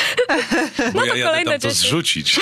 Bo 0.94 1.00
bo 1.00 1.06
ja 1.06 1.12
to 1.12 1.18
jadę 1.18 1.30
kolejne 1.30 1.52
tam 1.52 1.62
to 1.62 1.68
10. 1.68 1.78
zrzucić. 1.78 2.40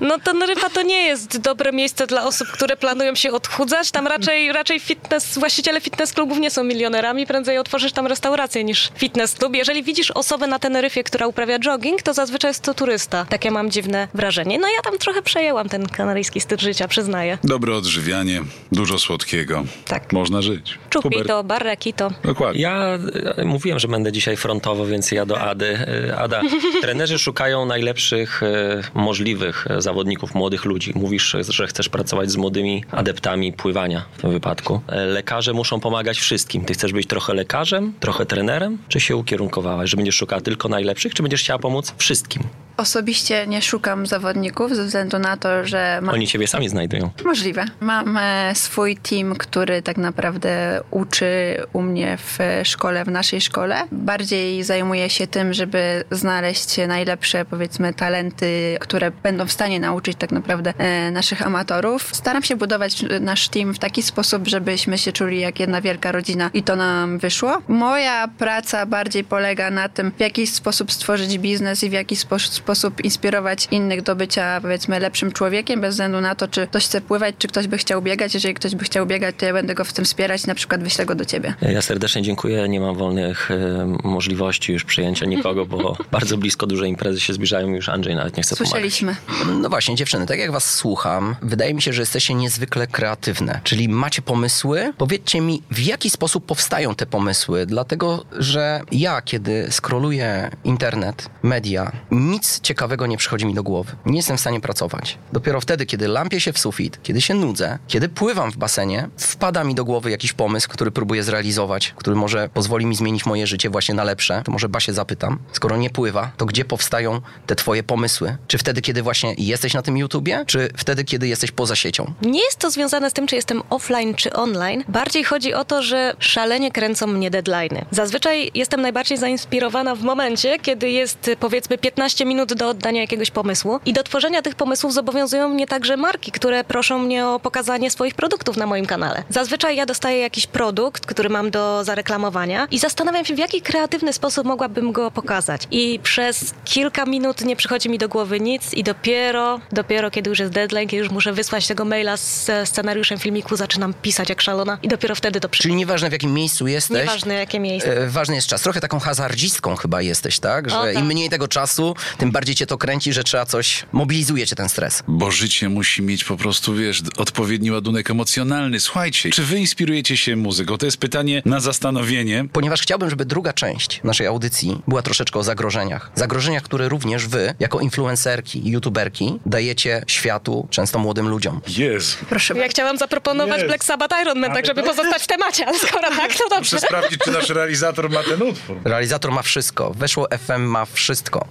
No 0.00 0.18
Teneryfa 0.18 0.70
to 0.70 0.82
nie 0.82 1.04
jest 1.04 1.38
dobre 1.38 1.72
miejsce 1.72 2.06
dla 2.06 2.24
osób, 2.24 2.48
które 2.48 2.76
planują 2.76 3.14
się 3.14 3.32
odchudzać. 3.32 3.90
Tam 3.90 4.06
raczej, 4.06 4.52
raczej 4.52 4.80
fitness, 4.80 5.38
właściciele 5.38 5.80
fitness 5.80 6.12
klubów 6.22 6.38
nie 6.38 6.50
są 6.50 6.64
milionerami. 6.64 7.26
Prędzej 7.26 7.58
otworzysz 7.58 7.92
tam 7.92 8.06
restaurację 8.06 8.64
niż 8.64 8.90
fitness 8.94 9.34
klub. 9.34 9.54
Jeżeli 9.54 9.82
widzisz 9.82 10.10
osobę 10.10 10.46
na 10.46 10.58
Teneryfie, 10.58 11.04
która 11.04 11.26
uprawia 11.26 11.58
jogging, 11.58 12.02
to 12.02 12.14
zazwyczaj 12.14 12.50
jest 12.50 12.62
to 12.62 12.74
turysta. 12.74 13.24
Takie 13.24 13.50
mam 13.50 13.70
dziwne 13.70 14.08
wrażenie. 14.14 14.58
No 14.58 14.68
ja 14.68 14.82
tam 14.82 14.98
trochę 14.98 15.22
przejęłam 15.22 15.68
ten 15.68 15.88
kanaryjski 15.88 16.40
styl 16.40 16.58
życia, 16.58 16.88
przyznaję. 16.88 17.38
Dobre 17.44 17.74
odżywianie, 17.74 18.42
dużo 18.72 18.98
słodkiego. 18.98 19.64
Tak. 19.86 20.12
Można 20.12 20.42
żyć. 20.42 20.78
Chupito, 21.02 21.44
barrakito. 21.44 22.10
Dokładnie. 22.24 22.62
Ja 22.62 22.98
e, 23.36 23.44
mówiłem, 23.44 23.78
że 23.78 23.88
będę 23.88 24.12
dzisiaj 24.12 24.36
frontowo, 24.36 24.86
więc 24.86 25.12
ja 25.12 25.26
do 25.26 25.40
Ady. 25.40 25.78
E, 26.10 26.16
Ada, 26.16 26.42
trenerzy 26.82 27.18
szukają 27.18 27.66
najlepszych 27.66 28.42
e, 28.42 28.82
możliwych 28.94 29.66
zawodników, 29.78 30.34
młodych 30.34 30.64
ludzi. 30.64 30.92
Mówisz, 30.94 31.36
że 31.48 31.66
chcesz 31.66 31.88
pracować 31.88 32.30
z 32.30 32.36
młodymi 32.36 32.84
adeptami 32.90 33.52
pływania 33.52 34.04
w 34.12 34.20
tym 34.20 34.30
wypadku. 34.30 34.80
Lekarze 35.06 35.52
muszą 35.52 35.80
pomagać 35.80 36.11
wszystkim. 36.20 36.64
Ty 36.64 36.74
chcesz 36.74 36.92
być 36.92 37.06
trochę 37.06 37.34
lekarzem, 37.34 37.92
trochę 38.00 38.26
trenerem? 38.26 38.78
Czy 38.88 39.00
się 39.00 39.16
ukierunkowałaś, 39.16 39.90
że 39.90 39.96
będziesz 39.96 40.14
szukała 40.16 40.40
tylko 40.40 40.68
najlepszych, 40.68 41.14
czy 41.14 41.22
będziesz 41.22 41.42
chciała 41.42 41.58
pomóc 41.58 41.94
wszystkim? 41.98 42.42
Osobiście 42.76 43.46
nie 43.46 43.62
szukam 43.62 44.06
zawodników 44.06 44.76
ze 44.76 44.84
względu 44.84 45.18
na 45.18 45.36
to, 45.36 45.66
że 45.66 45.98
mam 46.02 46.14
Oni 46.14 46.26
ciebie 46.26 46.46
sami 46.46 46.68
znajdują. 46.68 47.10
Możliwe. 47.24 47.64
Mam 47.80 48.16
e, 48.16 48.54
swój 48.54 48.96
team, 48.96 49.34
który 49.34 49.82
tak 49.82 49.96
naprawdę 49.96 50.80
uczy 50.90 51.56
u 51.72 51.82
mnie 51.82 52.16
w 52.16 52.38
szkole, 52.64 53.04
w 53.04 53.08
naszej 53.08 53.40
szkole. 53.40 53.82
Bardziej 53.92 54.64
zajmuje 54.64 55.10
się 55.10 55.26
tym, 55.26 55.52
żeby 55.52 56.04
znaleźć 56.10 56.76
najlepsze, 56.88 57.44
powiedzmy, 57.44 57.94
talenty, 57.94 58.76
które 58.80 59.10
będą 59.10 59.46
w 59.46 59.52
stanie 59.52 59.80
nauczyć 59.80 60.16
tak 60.18 60.32
naprawdę 60.32 60.74
e, 60.78 61.10
naszych 61.10 61.46
amatorów. 61.46 62.10
Staram 62.12 62.42
się 62.42 62.56
budować 62.56 63.04
nasz 63.20 63.48
team 63.48 63.74
w 63.74 63.78
taki 63.78 64.02
sposób, 64.02 64.48
żebyśmy 64.48 64.98
się 64.98 65.12
czuli 65.12 65.40
jak 65.40 65.60
jedna 65.60 65.80
wielka 65.80 66.01
rodzina 66.10 66.50
i 66.54 66.62
to 66.62 66.76
nam 66.76 67.18
wyszło. 67.18 67.62
Moja 67.68 68.28
praca 68.28 68.86
bardziej 68.86 69.24
polega 69.24 69.70
na 69.70 69.88
tym, 69.88 70.12
w 70.16 70.20
jaki 70.20 70.46
sposób 70.46 70.92
stworzyć 70.92 71.38
biznes 71.38 71.84
i 71.84 71.90
w 71.90 71.92
jaki 71.92 72.16
spo- 72.16 72.38
sposób 72.38 73.04
inspirować 73.04 73.68
innych 73.70 74.02
do 74.02 74.16
bycia, 74.16 74.60
powiedzmy, 74.62 75.00
lepszym 75.00 75.32
człowiekiem, 75.32 75.80
bez 75.80 75.94
względu 75.94 76.20
na 76.20 76.34
to, 76.34 76.48
czy 76.48 76.66
ktoś 76.66 76.84
chce 76.84 77.00
pływać, 77.00 77.34
czy 77.38 77.48
ktoś 77.48 77.66
by 77.66 77.78
chciał 77.78 78.02
biegać. 78.02 78.34
Jeżeli 78.34 78.54
ktoś 78.54 78.74
by 78.74 78.84
chciał 78.84 79.06
biegać, 79.06 79.34
to 79.38 79.46
ja 79.46 79.52
będę 79.52 79.74
go 79.74 79.84
w 79.84 79.92
tym 79.92 80.04
wspierać, 80.04 80.46
na 80.46 80.54
przykład 80.54 80.82
wyślę 80.82 81.06
go 81.06 81.14
do 81.14 81.24
ciebie. 81.24 81.54
Ja 81.62 81.82
serdecznie 81.82 82.22
dziękuję. 82.22 82.68
Nie 82.68 82.80
mam 82.80 82.96
wolnych 82.96 83.50
e, 83.50 83.96
możliwości 84.04 84.72
już 84.72 84.84
przyjęcia 84.84 85.26
nikogo, 85.26 85.66
bo 85.66 85.96
bardzo 86.12 86.38
blisko 86.38 86.66
duże 86.66 86.88
imprezy 86.88 87.20
się 87.20 87.32
zbliżają 87.32 87.68
już 87.68 87.88
Andrzej 87.88 88.14
nawet 88.16 88.36
nie 88.36 88.42
chce 88.42 88.56
pomagać. 88.56 88.70
Słyszeliśmy. 88.70 89.16
No 89.60 89.68
właśnie, 89.68 89.94
dziewczyny, 89.94 90.26
tak 90.26 90.38
jak 90.38 90.52
was 90.52 90.74
słucham, 90.74 91.36
wydaje 91.42 91.74
mi 91.74 91.82
się, 91.82 91.92
że 91.92 92.02
jesteście 92.02 92.34
niezwykle 92.34 92.86
kreatywne. 92.86 93.60
Czyli 93.64 93.88
macie 93.88 94.22
pomysły. 94.22 94.92
Powiedzcie 94.98 95.40
mi, 95.40 95.62
w 95.70 95.78
jaki 95.92 96.10
sposób 96.10 96.46
powstają 96.46 96.94
te 96.94 97.06
pomysły? 97.06 97.66
Dlatego, 97.66 98.24
że 98.38 98.80
ja, 98.92 99.22
kiedy 99.22 99.68
scrolluję 99.70 100.50
internet, 100.64 101.30
media, 101.42 101.92
nic 102.10 102.60
ciekawego 102.60 103.06
nie 103.06 103.16
przychodzi 103.16 103.46
mi 103.46 103.54
do 103.54 103.62
głowy. 103.62 103.92
Nie 104.06 104.16
jestem 104.16 104.36
w 104.36 104.40
stanie 104.40 104.60
pracować. 104.60 105.18
Dopiero 105.32 105.60
wtedy, 105.60 105.86
kiedy 105.86 106.08
lampię 106.08 106.40
się 106.40 106.52
w 106.52 106.58
sufit, 106.58 107.02
kiedy 107.02 107.20
się 107.20 107.34
nudzę, 107.34 107.78
kiedy 107.88 108.08
pływam 108.08 108.52
w 108.52 108.56
basenie, 108.56 109.08
wpada 109.18 109.64
mi 109.64 109.74
do 109.74 109.84
głowy 109.84 110.10
jakiś 110.10 110.32
pomysł, 110.32 110.68
który 110.68 110.90
próbuję 110.90 111.22
zrealizować, 111.22 111.94
który 111.96 112.16
może 112.16 112.48
pozwoli 112.48 112.86
mi 112.86 112.96
zmienić 112.96 113.26
moje 113.26 113.46
życie 113.46 113.70
właśnie 113.70 113.94
na 113.94 114.04
lepsze. 114.04 114.42
To 114.44 114.52
może 114.52 114.68
Basie 114.68 114.92
zapytam. 114.92 115.38
Skoro 115.52 115.76
nie 115.76 115.90
pływa, 115.90 116.32
to 116.36 116.46
gdzie 116.46 116.64
powstają 116.64 117.20
te 117.46 117.54
twoje 117.54 117.82
pomysły? 117.82 118.36
Czy 118.46 118.58
wtedy, 118.58 118.80
kiedy 118.80 119.02
właśnie 119.02 119.34
jesteś 119.38 119.74
na 119.74 119.82
tym 119.82 119.96
YouTubie, 119.96 120.44
czy 120.46 120.68
wtedy, 120.76 121.04
kiedy 121.04 121.28
jesteś 121.28 121.50
poza 121.50 121.76
siecią? 121.76 122.14
Nie 122.22 122.44
jest 122.44 122.58
to 122.58 122.70
związane 122.70 123.10
z 123.10 123.12
tym, 123.12 123.26
czy 123.26 123.36
jestem 123.36 123.62
offline 123.70 124.14
czy 124.14 124.32
online. 124.32 124.84
Bardziej 124.88 125.24
chodzi 125.24 125.54
o 125.54 125.64
że 125.82 126.14
szalenie 126.18 126.70
kręcą 126.70 127.06
mnie 127.06 127.30
deadline'y. 127.30 127.84
Zazwyczaj 127.90 128.50
jestem 128.54 128.82
najbardziej 128.82 129.18
zainspirowana 129.18 129.94
w 129.94 130.02
momencie, 130.02 130.58
kiedy 130.58 130.90
jest 130.90 131.30
powiedzmy 131.40 131.78
15 131.78 132.24
minut 132.24 132.54
do 132.54 132.68
oddania 132.68 133.00
jakiegoś 133.00 133.30
pomysłu. 133.30 133.80
I 133.86 133.92
do 133.92 134.02
tworzenia 134.02 134.42
tych 134.42 134.54
pomysłów 134.54 134.92
zobowiązują 134.92 135.48
mnie 135.48 135.66
także 135.66 135.96
marki, 135.96 136.32
które 136.32 136.64
proszą 136.64 136.98
mnie 136.98 137.26
o 137.26 137.40
pokazanie 137.40 137.90
swoich 137.90 138.14
produktów 138.14 138.56
na 138.56 138.66
moim 138.66 138.86
kanale. 138.86 139.22
Zazwyczaj 139.28 139.76
ja 139.76 139.86
dostaję 139.86 140.18
jakiś 140.18 140.46
produkt, 140.46 141.06
który 141.06 141.28
mam 141.28 141.50
do 141.50 141.84
zareklamowania 141.84 142.68
i 142.70 142.78
zastanawiam 142.78 143.24
się, 143.24 143.34
w 143.34 143.38
jaki 143.38 143.62
kreatywny 143.62 144.12
sposób 144.12 144.46
mogłabym 144.46 144.92
go 144.92 145.10
pokazać. 145.10 145.62
I 145.70 146.00
przez 146.02 146.54
kilka 146.64 147.04
minut 147.04 147.44
nie 147.44 147.56
przychodzi 147.56 147.88
mi 147.88 147.98
do 147.98 148.08
głowy 148.08 148.40
nic 148.40 148.74
i 148.74 148.84
dopiero, 148.84 149.60
dopiero 149.72 150.10
kiedy 150.10 150.30
już 150.30 150.38
jest 150.38 150.52
deadline, 150.52 150.88
kiedy 150.88 151.02
już 151.02 151.12
muszę 151.12 151.32
wysłać 151.32 151.66
tego 151.66 151.84
maila 151.84 152.16
z 152.16 152.50
scenariuszem 152.64 153.18
filmiku, 153.18 153.56
zaczynam 153.56 153.94
pisać 153.94 154.28
jak 154.28 154.42
szalona 154.42 154.78
i 154.82 154.88
dopiero 154.88 155.14
wtedy 155.14 155.40
to 155.40 155.48
przychodzi. 155.48 155.71
Czyli 155.72 155.78
nieważne 155.78 156.08
w 156.08 156.12
jakim 156.12 156.34
miejscu 156.34 156.66
jesteś. 156.66 156.98
Nieważne 156.98 157.34
jakie 157.34 157.60
miejsce. 157.60 157.96
e, 157.96 158.08
Ważny 158.08 158.34
jest 158.34 158.48
czas. 158.48 158.62
Trochę 158.62 158.80
taką 158.80 158.98
hazardzistką 159.00 159.76
chyba 159.76 160.02
jesteś, 160.02 160.38
tak? 160.38 160.70
Że 160.70 160.78
O, 160.78 160.82
tak. 160.82 160.94
im 160.98 161.06
mniej 161.06 161.30
tego 161.30 161.48
czasu, 161.48 161.94
tym 162.18 162.30
bardziej 162.30 162.54
cię 162.54 162.66
to 162.66 162.78
kręci, 162.78 163.12
że 163.12 163.24
trzeba 163.24 163.46
coś, 163.46 163.86
mobilizuje 163.92 164.46
cię 164.46 164.56
ten 164.56 164.68
stres. 164.68 165.02
Bo 165.08 165.30
życie 165.30 165.68
musi 165.68 166.02
mieć 166.02 166.24
po 166.24 166.36
prostu, 166.36 166.74
wiesz, 166.74 167.02
odpowiedni 167.16 167.70
ładunek 167.70 168.10
emocjonalny. 168.10 168.80
Słuchajcie, 168.80 169.30
czy 169.30 169.42
wy 169.42 169.58
inspirujecie 169.58 170.16
się 170.16 170.36
muzyką? 170.36 170.78
To 170.78 170.86
jest 170.86 170.96
pytanie 170.96 171.42
na 171.44 171.60
zastanowienie. 171.60 172.44
Ponieważ 172.52 172.82
chciałbym, 172.82 173.10
żeby 173.10 173.24
druga 173.24 173.52
część 173.52 174.00
naszej 174.04 174.26
audycji 174.26 174.82
była 174.88 175.02
troszeczkę 175.02 175.38
o 175.38 175.42
zagrożeniach. 175.42 176.10
Zagrożeniach, 176.14 176.62
które 176.62 176.88
również 176.88 177.26
wy, 177.26 177.54
jako 177.60 177.80
influencerki 177.80 178.68
i 178.68 178.70
youtuberki, 178.70 179.38
dajecie 179.46 180.02
światu, 180.06 180.68
często 180.70 180.98
młodym 180.98 181.28
ludziom. 181.28 181.60
Jezu. 181.68 182.16
Proszę 182.28 182.54
Ja 182.58 182.68
chciałam 182.68 182.98
zaproponować 182.98 183.56
Jest. 183.56 183.66
Black 183.66 183.84
Sabbath 183.84 184.16
Iron 184.22 184.38
Man, 184.38 184.52
tak 184.54 184.66
żeby 184.66 184.82
pozostać 184.82 185.22
w 185.22 185.26
temacie, 185.26 185.61
ale 185.66 185.78
skoro 185.78 186.10
tak, 186.10 186.34
to 186.34 186.48
dobrze. 186.50 186.76
Muszę 186.76 186.86
sprawdzić, 186.86 187.20
czy 187.24 187.30
nasz 187.30 187.48
realizator 187.48 188.10
ma 188.10 188.22
ten 188.22 188.42
utwór. 188.42 188.76
Realizator 188.84 189.32
ma 189.32 189.42
wszystko. 189.42 189.90
Weszło 189.90 190.28
FM 190.46 190.62
ma 190.62 190.84
wszystko. 190.84 191.48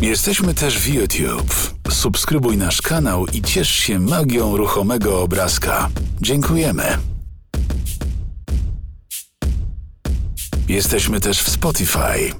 Jesteśmy 0.00 0.54
też 0.54 0.78
w 0.78 0.94
YouTube. 0.94 1.74
Subskrybuj 1.90 2.56
nasz 2.56 2.82
kanał 2.82 3.26
i 3.26 3.42
ciesz 3.42 3.70
się 3.70 3.98
magią 3.98 4.56
ruchomego 4.56 5.22
obrazka. 5.22 5.88
Dziękujemy. 6.20 6.98
Jesteśmy 10.68 11.20
też 11.20 11.42
w 11.42 11.50
Spotify. 11.50 12.32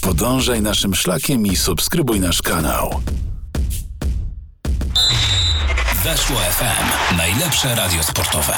Podążaj 0.00 0.62
naszym 0.62 0.94
szlakiem 0.94 1.46
i 1.46 1.56
subskrybuj 1.56 2.20
nasz 2.20 2.42
kanał. 2.42 3.00
Weszło 6.04 6.36
FM. 6.36 7.16
Najlepsze 7.16 7.74
radio 7.74 8.02
sportowe. 8.02 8.54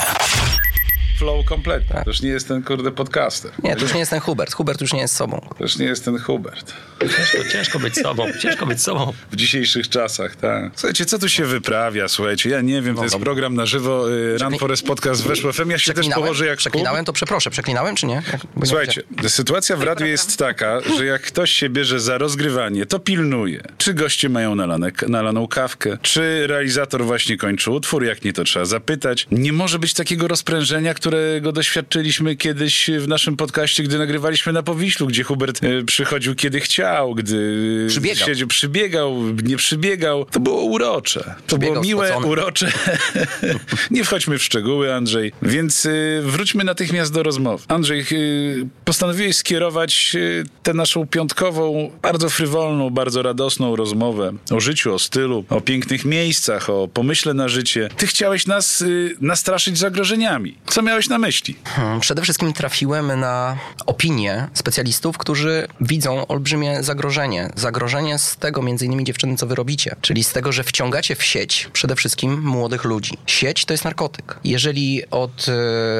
Flow 1.21 1.45
kompletnie. 1.45 1.97
To 2.05 2.11
już 2.11 2.23
nie 2.23 2.31
jest 2.31 2.49
ten, 2.49 2.63
kurde, 2.63 2.91
podcaster. 2.91 3.51
Nie, 3.63 3.77
to 3.77 3.83
już 3.83 3.93
nie 3.95 3.99
jest 4.01 4.11
ten 4.11 4.21
Hubert. 4.21 4.55
Hubert 4.55 4.81
już 4.81 4.93
nie 4.93 5.01
jest 5.01 5.15
sobą. 5.17 5.47
To 5.59 5.65
już 5.65 5.77
nie 5.79 5.87
jest 5.87 6.05
ten 6.05 6.19
Hubert. 6.19 6.73
Ciężko, 7.01 7.49
ciężko 7.53 7.79
być 7.79 7.95
sobą, 7.95 8.27
ciężko 8.43 8.67
być 8.67 8.83
sobą. 8.83 9.13
W 9.31 9.37
dzisiejszych 9.37 9.89
czasach, 9.89 10.37
tak. 10.37 10.73
Słuchajcie, 10.75 11.05
co 11.05 11.19
tu 11.19 11.29
się 11.29 11.45
wyprawia? 11.45 12.09
Słuchajcie, 12.09 12.51
ja 12.51 12.61
nie 12.61 12.83
wiem, 12.83 12.97
to 12.97 13.03
jest 13.03 13.15
dobra. 13.15 13.25
program 13.25 13.55
na 13.55 13.67
żywo, 13.67 14.13
y, 14.13 14.39
Run 14.39 14.59
Forest 14.59 14.87
Podcast 14.87 15.23
Weszło 15.27 15.53
FM. 15.53 15.71
Ja 15.71 15.79
się 15.79 15.93
też 15.93 16.09
położę 16.09 16.47
jak 16.47 16.59
Przeklinałem, 16.59 17.05
to 17.05 17.13
przeproszę. 17.13 17.51
Przeklinałem 17.51 17.97
czy 17.97 18.07
nie? 18.07 18.15
Jak- 18.33 18.47
bo 18.55 18.61
nie 18.61 18.67
Słuchajcie, 18.67 19.03
sytuacja 19.29 19.77
w 19.77 19.83
radiu 19.83 20.07
jest 20.07 20.37
taka, 20.37 20.81
że 20.99 21.07
jak 21.07 21.23
ktoś 21.23 21.51
się 21.51 21.69
bierze 21.69 22.01
za 22.01 22.19
rozgrywanie, 22.19 22.87
to 22.87 22.99
pilnuje. 22.99 23.63
Czy 23.79 23.95
goście 23.95 24.29
mają 24.29 24.55
nalane, 24.55 24.91
nalaną 25.09 25.49
kawkę, 25.49 25.99
czy 26.03 26.47
realizator 26.47 27.05
właśnie 27.05 27.37
kończy 27.37 27.71
utwór, 27.71 28.05
jak 28.05 28.25
nie 28.25 28.33
to 28.33 28.45
trzeba 28.45 28.65
zapytać. 28.65 29.27
Nie 29.31 29.53
może 29.53 29.79
być 29.79 29.95
takiego 29.95 30.29
rozprężenia, 30.29 30.95
którego 31.11 31.53
doświadczyliśmy 31.53 32.37
kiedyś 32.37 32.91
w 32.99 33.09
naszym 33.09 33.37
podcaście, 33.37 33.83
gdy 33.83 33.99
nagrywaliśmy 33.99 34.53
na 34.53 34.63
Powiślu, 34.63 35.07
gdzie 35.07 35.23
Hubert 35.23 35.65
e, 35.65 35.85
przychodził 35.85 36.35
kiedy 36.35 36.61
chciał, 36.61 37.15
gdy 37.15 37.87
Przybiegał. 37.89 38.27
siedział, 38.29 38.49
przybiegał, 38.49 39.23
nie 39.45 39.57
przybiegał. 39.57 40.25
To 40.25 40.41
było 40.41 40.63
urocze. 40.63 41.21
To 41.21 41.43
Przybiegał 41.47 41.73
było 41.75 41.85
miłe, 41.85 42.07
spocony. 42.09 42.27
urocze. 42.27 42.73
nie 43.91 44.05
wchodźmy 44.05 44.39
w 44.39 44.45
szczegóły, 44.45 44.95
Andrzej. 44.95 45.33
Więc 45.43 45.85
y, 45.87 46.21
wróćmy 46.25 46.65
natychmiast 46.65 47.13
do 47.13 47.23
rozmowy. 47.23 47.65
Andrzej, 47.69 48.07
y, 48.13 48.67
postanowiłeś 48.85 49.37
skierować 49.37 50.17
tę 50.63 50.75
naszą 50.75 51.07
piątkową, 51.07 51.91
bardzo 52.03 52.31
frywolną, 52.31 52.91
bardzo 52.91 53.23
radosną 53.23 53.77
rozmowę 53.77 54.33
o 54.51 54.61
życiu, 54.61 54.95
o 54.95 54.99
stylu, 54.99 55.45
o 55.49 55.61
pięknych 55.61 56.05
miejscach, 56.05 56.71
o 56.71 56.89
pomyśle 56.89 57.35
na 57.35 57.49
życie. 57.49 57.89
Ty 57.97 58.07
chciałeś 58.07 58.47
nas 58.47 58.85
nastraszyć 59.21 59.79
zagrożeniami. 59.79 60.55
Co 60.67 60.83
miałeś 60.83 61.00
na 61.09 61.19
myśli? 61.19 61.57
Hmm, 61.65 62.01
Przede 62.01 62.23
wszystkim 62.23 62.53
trafiłem 62.53 63.21
na 63.21 63.57
opinie 63.87 64.49
specjalistów, 64.55 65.19
którzy 65.19 65.69
widzą 65.81 66.27
olbrzymie 66.27 66.83
zagrożenie. 66.83 67.51
Zagrożenie 67.57 68.19
z 68.19 68.37
tego 68.37 68.63
między 68.63 68.87
innymi 68.87 69.05
dziewczyny, 69.05 69.37
co 69.37 69.47
wy 69.47 69.55
robicie, 69.55 69.97
czyli 70.01 70.25
z 70.25 70.33
tego, 70.33 70.53
że 70.53 70.65
wciągacie 70.65 71.15
w 71.17 71.25
sieć 71.25 71.69
przede 71.73 71.97
wszystkim 71.97 72.41
młodych 72.43 72.85
ludzi. 72.85 73.19
Sieć 73.27 73.65
to 73.65 73.75
jest 73.75 73.85
narkotyk. 73.85 74.39
Jeżeli 74.45 75.11
od 75.11 75.47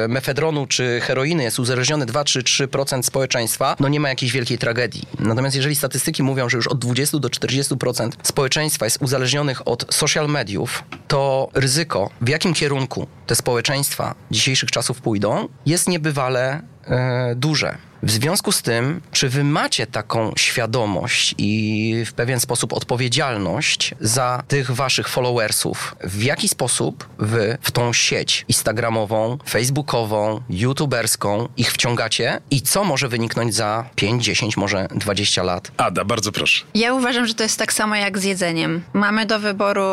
e, 0.03 0.07
mefedronu 0.07 0.67
czy 0.67 0.99
heroiny 1.03 1.43
jest 1.43 1.59
uzależnione 1.59 2.05
2 2.05 2.23
czy 2.23 2.41
3% 2.41 3.03
społeczeństwa, 3.03 3.75
no 3.79 3.87
nie 3.87 3.99
ma 3.99 4.09
jakiejś 4.09 4.31
wielkiej 4.31 4.57
tragedii. 4.57 5.03
Natomiast 5.19 5.55
jeżeli 5.55 5.75
statystyki 5.75 6.23
mówią, 6.23 6.49
że 6.49 6.57
już 6.57 6.67
od 6.67 6.79
20 6.79 7.19
do 7.19 7.27
40% 7.29 8.09
społeczeństwa 8.23 8.85
jest 8.85 8.97
uzależnionych 9.01 9.67
od 9.67 9.93
social 9.95 10.29
mediów, 10.29 10.83
to 11.07 11.49
ryzyko, 11.53 12.09
w 12.21 12.29
jakim 12.29 12.53
kierunku 12.53 13.07
te 13.27 13.35
społeczeństwa 13.35 14.15
dzisiejszych 14.31 14.71
czasów 14.71 14.90
pójdą, 14.99 15.47
jest 15.65 15.87
niebywale 15.87 16.61
e, 16.87 17.35
duże. 17.35 17.90
W 18.03 18.11
związku 18.11 18.51
z 18.51 18.61
tym, 18.61 19.01
czy 19.11 19.29
wy 19.29 19.43
macie 19.43 19.87
taką 19.87 20.33
świadomość 20.37 21.35
i 21.37 22.03
w 22.05 22.13
pewien 22.13 22.39
sposób 22.39 22.73
odpowiedzialność 22.73 23.95
za 23.99 24.43
tych 24.47 24.71
waszych 24.71 25.09
followersów? 25.09 25.95
W 26.03 26.23
jaki 26.23 26.49
sposób 26.49 27.09
wy 27.19 27.57
w 27.61 27.71
tą 27.71 27.93
sieć 27.93 28.45
instagramową, 28.47 29.37
facebookową, 29.49 30.41
youtuberską 30.49 31.47
ich 31.57 31.71
wciągacie 31.71 32.41
i 32.51 32.61
co 32.61 32.83
może 32.83 33.07
wyniknąć 33.07 33.55
za 33.55 33.89
5, 33.95 34.23
10, 34.23 34.57
może 34.57 34.87
20 34.95 35.43
lat? 35.43 35.71
Ada, 35.77 36.05
bardzo 36.05 36.31
proszę. 36.31 36.65
Ja 36.75 36.93
uważam, 36.93 37.27
że 37.27 37.33
to 37.33 37.43
jest 37.43 37.59
tak 37.59 37.73
samo 37.73 37.95
jak 37.95 38.19
z 38.19 38.23
jedzeniem. 38.23 38.83
Mamy 38.93 39.25
do 39.25 39.39
wyboru 39.39 39.83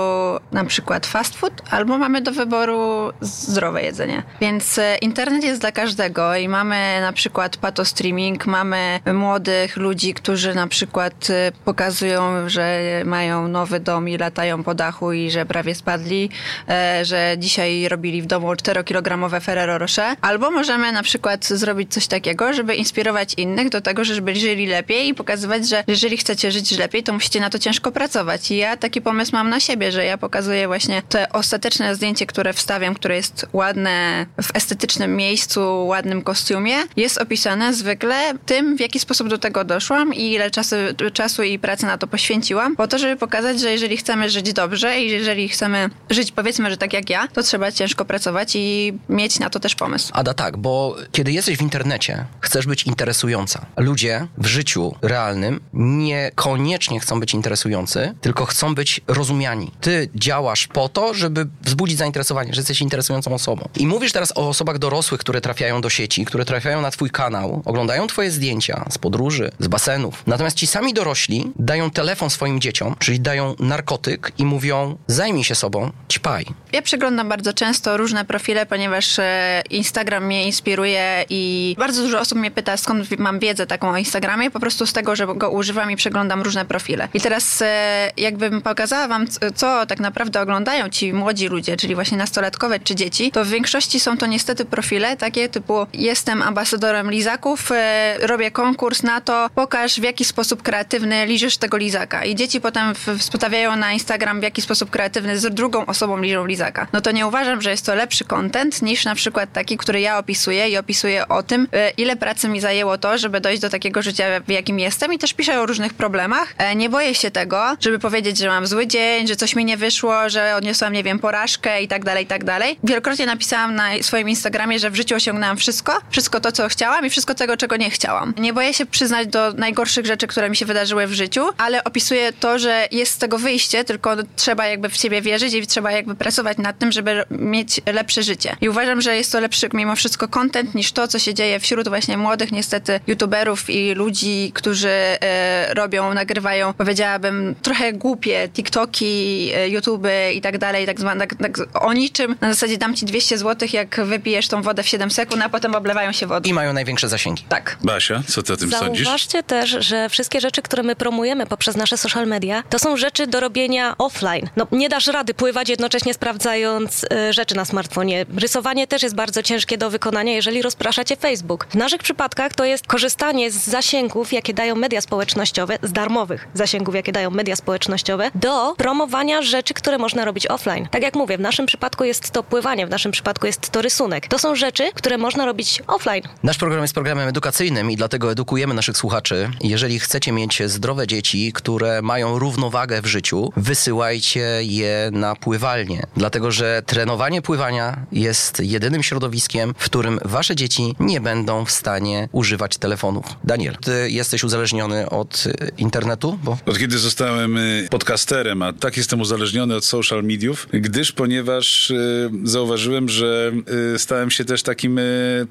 na 0.53 0.65
przykład 0.65 1.07
fast 1.07 1.37
food, 1.37 1.63
albo 1.71 1.99
mamy 1.99 2.21
do 2.21 2.33
wyboru 2.33 3.13
zdrowe 3.21 3.83
jedzenie. 3.83 4.23
Więc 4.41 4.79
e, 4.79 4.97
internet 4.97 5.45
jest 5.45 5.61
dla 5.61 5.73
każdego 5.73 6.37
i 6.37 6.49
mamy 6.49 6.99
na 7.01 7.13
przykład 7.13 7.57
patos 7.57 7.93
streaming, 7.99 8.47
mamy 8.47 9.01
młodych 9.15 9.77
ludzi, 9.77 10.15
którzy 10.15 10.55
na 10.55 10.67
przykład 10.67 11.31
y, 11.31 11.53
pokazują, 11.65 12.49
że 12.49 12.81
mają 13.05 13.49
nowy 13.49 13.81
dom 13.81 14.09
i 14.09 14.19
latają 14.19 14.65
po 14.65 14.75
dachu 14.75 15.13
i 15.13 15.31
że 15.31 15.47
prawie 15.47 15.75
spadli, 15.75 16.31
e, 16.69 17.05
że 17.05 17.35
dzisiaj 17.39 17.89
robili 17.89 18.23
w 18.23 18.27
domu 18.27 18.53
4-kilogramowe 18.53 19.41
Ferrero 19.41 19.79
Rocher. 19.79 20.17
Albo 20.21 20.51
możemy 20.51 20.93
na 20.93 21.03
przykład 21.03 21.45
zrobić 21.45 21.93
coś 21.93 22.07
takiego, 22.07 22.53
żeby 22.53 22.75
inspirować 22.75 23.35
innych 23.37 23.69
do 23.69 23.81
tego, 23.81 24.05
żeby 24.05 24.35
żyli 24.35 24.67
lepiej 24.67 25.09
i 25.09 25.15
pokazywać, 25.15 25.69
że 25.69 25.85
jeżeli 25.87 26.17
chcecie 26.17 26.53
żyć 26.53 26.79
lepiej, 26.79 27.03
to 27.03 27.13
musicie 27.13 27.41
na 27.41 27.51
to 27.51 27.59
ciężko 27.59 27.93
pracować. 27.93 28.51
I 28.51 28.57
ja 28.57 28.77
taki 28.77 29.01
pomysł 29.01 29.33
mam 29.33 29.49
na 29.51 29.61
siebie, 29.61 29.93
że 29.93 30.05
ja 30.05 30.19
pokazuję 30.19 30.67
właśnie 30.67 31.03
te 31.03 31.33
ostateczne 31.33 31.95
zdjęcie, 31.95 32.27
które 32.27 32.53
wstawiam, 32.53 32.95
które 32.95 33.17
jest 33.17 33.47
ładne 33.53 34.27
w 34.43 34.57
estetycznym 34.57 35.17
miejscu, 35.17 35.87
ładnym 35.87 36.23
kostiumie, 36.23 36.77
jest 36.97 37.19
opisane 37.19 37.75
zwykle 37.89 38.35
tym, 38.47 38.77
w 38.77 38.81
jaki 38.81 39.01
sposób 39.01 39.29
do 39.29 39.39
tego 39.39 39.65
doszłam 39.65 40.15
i 40.15 40.33
ile 40.33 40.51
czasu, 40.51 40.77
czasu 41.13 41.43
i 41.43 41.59
pracy 41.59 41.87
na 41.87 41.99
to 41.99 42.07
poświęciłam, 42.07 42.77
po 42.77 42.89
to, 42.89 42.99
żeby 42.99 43.17
pokazać, 43.17 43.61
że 43.61 43.71
jeżeli 43.71 43.97
chcemy 43.97 44.31
żyć 44.31 44.53
dobrze 44.53 45.01
i 45.01 45.11
jeżeli 45.11 45.49
chcemy 45.49 45.91
żyć 46.11 46.33
powiedzmy, 46.33 46.71
że 46.71 46.77
tak 46.77 46.93
jak 46.93 47.11
ja, 47.11 47.29
to 47.29 47.43
trzeba 47.43 47.73
ciężko 47.73 48.05
pracować 48.05 48.57
i 48.57 48.93
mieć 49.09 49.39
na 49.39 49.51
to 49.51 49.61
też 49.61 49.75
pomysł. 49.75 50.11
Ada, 50.13 50.35
tak, 50.35 50.57
bo 50.57 50.97
kiedy 51.13 51.33
jesteś 51.33 51.59
w 51.59 51.63
internecie, 51.63 52.25
chcesz 52.41 52.67
być 52.67 52.87
interesująca. 52.87 53.67
Ludzie 53.77 54.27
w 54.39 54.47
życiu 54.47 54.95
realnym 55.03 55.61
niekoniecznie 55.73 57.01
chcą 57.01 57.21
być 57.21 57.35
interesujący, 57.35 58.15
tylko 58.21 58.47
chcą 58.47 58.75
być 58.75 59.01
rozumiani. 59.07 59.71
Ty 59.81 60.09
działasz 60.15 60.67
po 60.67 60.89
to, 60.89 61.15
żeby 61.15 61.47
wzbudzić 61.63 61.99
zainteresowanie, 61.99 62.55
że 62.55 62.61
jesteś 62.61 62.81
interesującą 62.81 63.35
osobą. 63.35 63.69
I 63.77 63.87
mówisz 63.87 64.13
teraz 64.13 64.33
o 64.37 64.49
osobach 64.49 64.79
dorosłych, 64.79 65.21
które 65.21 65.41
trafiają 65.41 65.81
do 65.81 65.91
sieci, 65.91 66.25
które 66.25 66.45
trafiają 66.45 66.81
na 66.81 66.91
twój 66.91 67.11
kanał, 67.11 67.63
oglądają 67.79 68.07
twoje 68.07 68.31
zdjęcia 68.31 68.85
z 68.91 68.99
podróży, 68.99 69.51
z 69.59 69.67
basenów. 69.69 70.23
Natomiast 70.27 70.57
ci 70.57 70.67
sami 70.67 70.95
dorośli 70.95 71.53
dają 71.57 71.91
telefon 71.91 72.31
swoim 72.31 72.61
dzieciom, 72.61 72.97
czyli 72.99 73.21
dają 73.21 73.55
narkotyk 73.61 74.33
i 74.39 74.45
mówią: 74.45 74.97
zajmij 75.07 75.45
się 75.45 75.55
sobą, 75.55 75.91
ćpaj. 76.13 76.47
Ja 76.73 76.83
przeglądam 76.83 77.29
bardzo 77.29 77.53
często 77.53 77.97
różne 77.97 78.25
profile, 78.25 78.67
ponieważ 78.67 79.19
e, 79.19 79.63
Instagram 79.71 80.27
mnie 80.27 80.45
inspiruje 80.45 81.25
i 81.31 81.75
bardzo 81.79 82.03
dużo 82.03 82.21
osób 82.21 82.39
mnie 82.39 82.51
pyta, 82.51 82.77
skąd 82.77 83.19
mam 83.19 83.39
wiedzę 83.39 83.67
taką 83.67 83.91
o 83.91 83.97
Instagramie, 83.97 84.51
po 84.51 84.61
prostu 84.61 84.87
z 84.87 84.93
tego, 84.93 85.17
że 85.17 85.27
go 85.27 85.51
używam 85.51 85.91
i 85.91 85.97
przeglądam 85.97 86.43
różne 86.43 86.65
profile. 86.65 87.09
I 87.15 87.21
teraz 87.21 87.63
e, 87.63 88.11
jakbym 88.17 88.63
pokazała 88.63 89.09
wam, 89.09 89.27
co 89.55 89.87
tak 89.87 90.01
naprawdę 90.01 90.41
oglądają 90.41 90.89
ci 90.89 91.13
młodzi 91.13 91.49
ludzie, 91.49 91.77
czyli 91.77 91.95
właśnie 91.95 92.19
nastolatkowe 92.19 92.81
czy 92.81 92.95
dzieci, 92.95 93.31
to 93.31 93.45
w 93.45 93.49
większości 93.49 94.01
są 94.01 94.17
to 94.17 94.27
niestety 94.27 94.65
profile 94.65 95.17
takie 95.17 95.49
typu 95.49 95.87
jestem 95.93 96.43
ambasadorem 96.43 97.11
lizaków, 97.11 97.68
e, 97.71 98.19
robię 98.27 98.51
konkurs 98.51 99.03
na 99.03 99.21
to, 99.21 99.51
pokaż 99.55 100.01
w 100.01 100.03
jaki 100.03 100.25
sposób 100.25 100.63
kreatywny 100.63 101.27
liżysz 101.27 101.57
tego 101.57 101.77
lizaka. 101.77 102.25
I 102.25 102.35
dzieci 102.35 102.61
potem 102.61 102.95
wstawiają 103.19 103.77
na 103.77 103.93
Instagram 103.93 104.41
w 104.41 104.43
jaki 104.43 104.63
sposób 104.63 104.91
kreatywny 104.91 105.39
z 105.39 105.55
drugą 105.55 105.87
osobą 105.87 106.19
liżą 106.23 106.47
lizaka. 106.47 106.87
No 106.93 107.01
to 107.01 107.11
nie 107.11 107.27
uważam, 107.27 107.63
że 107.63 107.71
jest 107.71 107.87
to 107.87 107.95
lepszy 107.95 108.25
content 108.25 108.83
niż 108.83 109.05
na 109.05 109.15
przykład 109.15 109.53
taki, 109.53 109.77
który 109.77 110.01
ja 110.01 110.19
opisuję 110.19 110.69
i 110.69 110.77
opisuję 110.77 111.29
o 111.29 111.43
tym, 111.43 111.69
e, 111.73 111.91
ile 111.91 112.17
pracy 112.17 112.49
mi 112.49 112.61
zajęło 112.61 112.99
to, 112.99 113.19
żeby 113.19 113.41
dojść 113.41 113.63
do 113.63 113.71
takiego 113.71 114.03
życia, 114.03 114.25
w 114.47 114.51
jakim 114.51 114.79
jestem 114.79 115.13
i 115.13 115.19
też 115.19 115.35
piszę 115.35 115.61
o 115.61 115.67
różnych 115.67 115.95
problemach. 115.95 116.55
E, 116.59 116.75
Nie 116.77 116.89
boję 116.91 117.15
się 117.15 117.31
tego, 117.31 117.77
żeby 117.81 117.99
powiedzieć, 117.99 118.39
że 118.39 118.49
mam 118.49 118.67
zły 118.67 118.87
dzień, 118.87 119.27
że 119.29 119.37
coś 119.37 119.57
mi 119.57 119.65
nie 119.65 119.77
wyszło, 119.77 120.29
że 120.29 120.55
odniosłam, 120.57 120.93
nie 120.93 121.03
wiem, 121.03 121.19
porażkę 121.19 121.83
i 121.83 121.89
tak 121.89 122.05
dalej, 122.05 122.25
i 122.25 122.27
tak 122.27 122.45
dalej. 122.45 122.79
Wielokrotnie 122.85 123.27
napisałam 123.27 123.75
na 123.75 123.89
swoim 124.03 124.29
Instagramie, 124.29 124.79
że 124.79 124.91
w 124.91 124.95
życiu 124.97 125.15
osiągnęłam 125.15 125.57
wszystko, 125.57 125.93
wszystko 126.11 126.41
to, 126.41 126.53
co 126.53 126.69
chciałam 126.69 127.07
i 127.07 127.11
wszystko 127.11 127.35
tego, 127.49 127.57
czego 127.57 127.77
nie 127.77 127.91
chciałam. 127.91 128.35
Nie 128.39 128.53
boję 128.53 128.75
się 128.75 128.87
przyznać 128.87 129.29
do 129.29 129.53
najgorszych 129.53 130.07
rzeczy, 130.07 130.27
które 130.27 130.51
mi 130.51 130.57
się 130.57 130.67
wydarzyły 130.67 131.07
w 131.07 131.13
życiu, 131.13 131.45
ale 131.59 131.85
opisuję 131.85 132.33
to, 132.33 132.59
że 132.59 132.89
jest 132.91 133.13
z 133.13 133.19
tego 133.19 133.39
wyjście, 133.39 133.85
tylko 133.85 134.17
trzeba 134.37 134.67
jakby 134.67 134.89
w 134.89 134.97
siebie 134.97 135.23
wierzyć 135.23 135.55
i 135.55 135.67
trzeba 135.67 135.93
jakby 135.93 136.15
pracować 136.15 136.59
nad 136.59 136.79
tym, 136.79 136.93
żeby 136.93 137.25
mieć 137.31 137.81
lepsze 137.93 138.23
życie. 138.23 138.57
I 138.61 138.69
uważam, 138.69 139.01
że 139.01 139.17
jest 139.17 139.33
to 139.33 139.41
lepszy 139.41 139.69
mimo 139.73 139.97
wszystko 139.97 140.29
content 140.29 140.75
niż 140.75 140.93
to, 140.93 141.09
co 141.09 141.19
się 141.19 141.35
dzieje 141.35 141.61
wśród 141.61 141.89
właśnie 141.89 142.17
młodych 142.17 142.53
niestety 142.53 143.01
youtuberów 143.07 143.71
i 143.71 143.95
ludzi, 143.95 144.53
którzy 144.55 144.89
e, 144.89 145.75
robią, 145.75 146.15
nagrywają, 146.15 146.75
powiedziałabym, 146.75 147.55
trochę 147.63 147.93
głupie 147.93 148.49
TikToki, 148.49 149.51
e, 149.55 149.69
YouTube 149.69 150.07
i 150.35 150.41
tak 150.41 150.59
dalej, 150.59 150.87
tak 150.87 151.01
zwane, 151.01 151.27
tak, 151.27 151.39
tak, 151.39 151.83
o 151.83 151.93
niczym. 151.93 152.37
Na 152.41 152.49
zasadzie 152.49 152.79
dam 152.79 152.95
ci 152.95 153.07
200 153.07 153.39
zł, 153.39 153.69
jak 153.73 154.01
wypijesz 154.05 154.49
tą 154.49 154.63
wodę 154.63 154.83
w 154.83 154.89
7 154.89 155.11
sekund, 155.11 155.43
a 155.43 155.49
potem 155.49 155.75
oblewają 155.75 156.13
się 156.13 156.27
wodą. 156.27 156.49
I 156.51 156.53
mają 156.53 156.73
największe 156.73 157.09
zasięgi. 157.09 157.38
Tak. 157.49 157.79
Basia, 157.85 158.23
co 158.29 158.43
ty 158.43 158.53
o 158.53 158.57
tym 158.57 158.71
sądzisz? 158.71 159.05
Zauważcie 159.05 159.43
też, 159.43 159.71
że 159.71 160.09
wszystkie 160.09 160.41
rzeczy, 160.41 160.63
które 160.63 160.83
my 160.83 160.97
promujemy 160.97 161.47
poprzez 161.47 161.77
nasze 161.77 161.97
social 161.97 162.27
media, 162.27 162.63
to 162.71 162.79
są 162.79 162.97
rzeczy 162.97 163.27
do 163.27 163.41
robienia 163.41 163.95
offline. 163.99 164.49
No, 164.57 164.67
nie 164.73 164.89
dasz 164.89 165.07
rady 165.07 165.35
pływać 165.35 165.69
jednocześnie 165.69 166.15
sprawdzając 166.15 167.07
e, 167.13 167.33
rzeczy 167.33 167.57
na 167.57 167.65
smartfonie. 167.65 168.27
Rysowanie 168.37 168.87
też 168.87 169.03
jest 169.03 169.15
bardzo 169.15 169.43
ciężkie 169.43 169.79
do 169.79 169.91
wykonania, 169.91 170.33
jeżeli 170.33 170.63
rozpraszacie 170.63 171.17
Facebook. 171.17 171.67
W 171.71 171.75
naszych 171.75 172.03
przypadkach 172.03 172.55
to 172.55 172.65
jest 172.65 172.87
korzystanie 172.87 173.51
z 173.51 173.55
zasięgów, 173.55 174.33
jakie 174.33 174.55
dają 174.55 174.75
media 174.75 175.01
społecznościowe, 175.01 175.79
z 175.83 175.93
darmowych 175.93 176.49
zasięgów, 176.55 176.95
jakie 176.95 177.13
dają 177.13 177.31
media 177.31 177.57
społecznościowe, 177.57 178.31
do 178.35 178.75
promowania 178.75 179.43
rzeczy, 179.43 179.75
które 179.75 179.99
można 179.99 180.25
robić 180.25 180.47
offline. 180.47 180.89
Tak 180.91 181.03
jak 181.03 181.15
mówię, 181.15 181.39
w 181.39 181.41
naszym 181.41 181.67
przypadku 181.67 182.05
jest 182.05 182.31
to 182.31 182.43
pływanie, 182.43 182.87
w 182.87 182.91
naszym 182.91 183.13
przypadku 183.13 183.47
jest 183.47 183.71
to 183.71 183.83
rysunek. 183.83 184.29
To 184.29 184.39
są 184.39 184.55
rzeczy, 184.55 184.91
które 184.95 185.19
można 185.19 185.47
robić 185.47 185.83
offline. 185.87 186.23
Nasz 186.43 186.59
program 186.59 186.83
jest 186.83 186.95
programem 186.95 187.28
edukacyjnym 187.29 187.91
i 187.91 187.97
dlatego 187.97 188.33
edukujemy 188.33 188.75
naszych 188.75 188.97
słuchaczy. 188.97 189.51
Jeżeli 189.61 190.01
chcecie 190.01 190.33
mieć 190.33 190.63
zdrowe 190.67 191.07
dzieci, 191.07 191.53
które 191.53 192.03
mają 192.03 192.39
równowagę 192.39 193.03
w 193.03 193.07
życiu, 193.07 193.53
wysyłajcie 193.57 194.59
je 194.61 195.11
na 195.13 195.37
pływalnię. 195.37 196.03
Dlatego, 196.17 196.51
że 196.51 196.83
trenowanie 196.87 197.43
pływania 197.43 198.07
jest 198.13 198.61
jedynym 198.61 199.03
środowiskiem, 199.03 199.75
w 199.79 199.85
którym 199.85 200.21
wasze 200.25 200.57
dzieci 200.57 200.95
nie 201.01 201.21
będą 201.21 201.65
w 201.65 201.71
stanie 201.71 202.29
używać 202.33 202.77
telefonów. 202.77 203.25
Daniel, 203.45 203.77
ty 203.77 204.11
jesteś 204.11 204.45
uzależniony 204.45 205.11
od 205.11 205.47
y, 205.47 205.71
internetu? 205.79 206.39
Bo 206.43 206.59
Od 206.67 206.79
kiedy 206.79 206.99
zostałem 206.99 207.57
y, 207.57 207.89
podcasterem, 207.91 208.63
a 208.63 208.73
tak 208.73 208.97
jestem 208.97 209.21
uzależniony 209.21 209.77
od 209.77 209.85
social 209.85 210.25
mediów, 210.25 210.69
gdyż 210.73 211.13
ponieważ 211.13 211.91
y, 211.91 212.31
zauważyłem, 212.45 213.09
że 213.09 213.53
stałem 213.97 214.31
się 214.31 214.45
też 214.45 214.63
takim 214.63 215.01